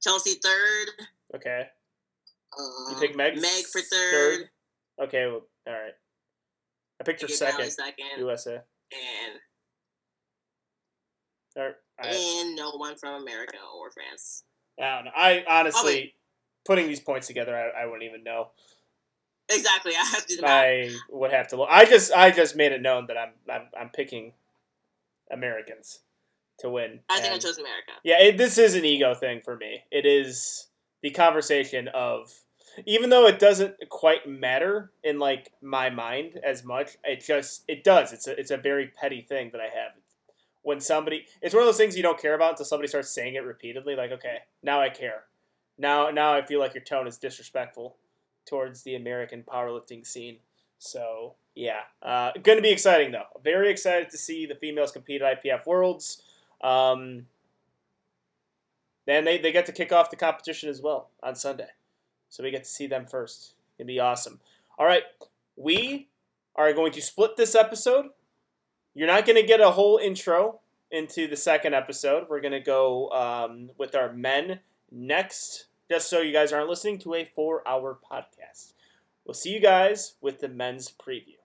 [0.00, 0.88] Chelsea third.
[1.34, 1.66] Okay.
[2.58, 3.36] Um, You picked Meg.
[3.40, 4.48] Meg for third.
[5.00, 5.26] Okay.
[5.26, 5.92] Well, all right.
[7.00, 7.70] I picked her second.
[7.70, 8.18] Second.
[8.18, 8.54] USA.
[8.54, 9.40] And
[11.56, 11.74] All right.
[12.00, 14.44] I, and no one from America or France.
[14.80, 15.10] I don't know.
[15.14, 16.14] I honestly, wait.
[16.64, 18.48] putting these points together, I, I wouldn't even know.
[19.50, 19.92] Exactly.
[19.94, 20.42] I have to.
[20.46, 21.68] I would have to look.
[21.70, 24.32] I just, I just made it known that I'm, I'm, I'm picking
[25.30, 26.00] Americans.
[26.58, 27.00] To win.
[27.08, 27.92] I think I chose America.
[28.04, 29.84] yeah, it, this is an ego thing for me.
[29.90, 30.66] It is
[31.02, 32.32] the conversation of,
[32.86, 37.84] even though it doesn't quite matter in like my mind as much, it just it
[37.84, 38.12] does.
[38.12, 39.92] It's a it's a very petty thing that I have.
[40.62, 43.36] When somebody, it's one of those things you don't care about until somebody starts saying
[43.36, 43.96] it repeatedly.
[43.96, 45.24] Like, okay, now I care.
[45.78, 47.96] Now, now I feel like your tone is disrespectful
[48.44, 50.38] towards the American powerlifting scene.
[50.78, 53.26] So yeah, uh, going to be exciting though.
[53.42, 56.22] Very excited to see the females compete at IPF Worlds.
[56.62, 57.26] Um,
[59.06, 61.68] and they, they get to kick off the competition as well on Sunday.
[62.28, 63.54] So we get to see them first.
[63.78, 64.40] It'd be awesome.
[64.78, 65.04] All right.
[65.56, 66.08] We
[66.54, 68.06] are going to split this episode.
[68.94, 70.60] You're not going to get a whole intro
[70.90, 72.26] into the second episode.
[72.28, 74.60] We're going to go um, with our men
[74.90, 78.72] next, just so you guys aren't listening to a four hour podcast.
[79.24, 81.37] We'll see you guys with the men's preview.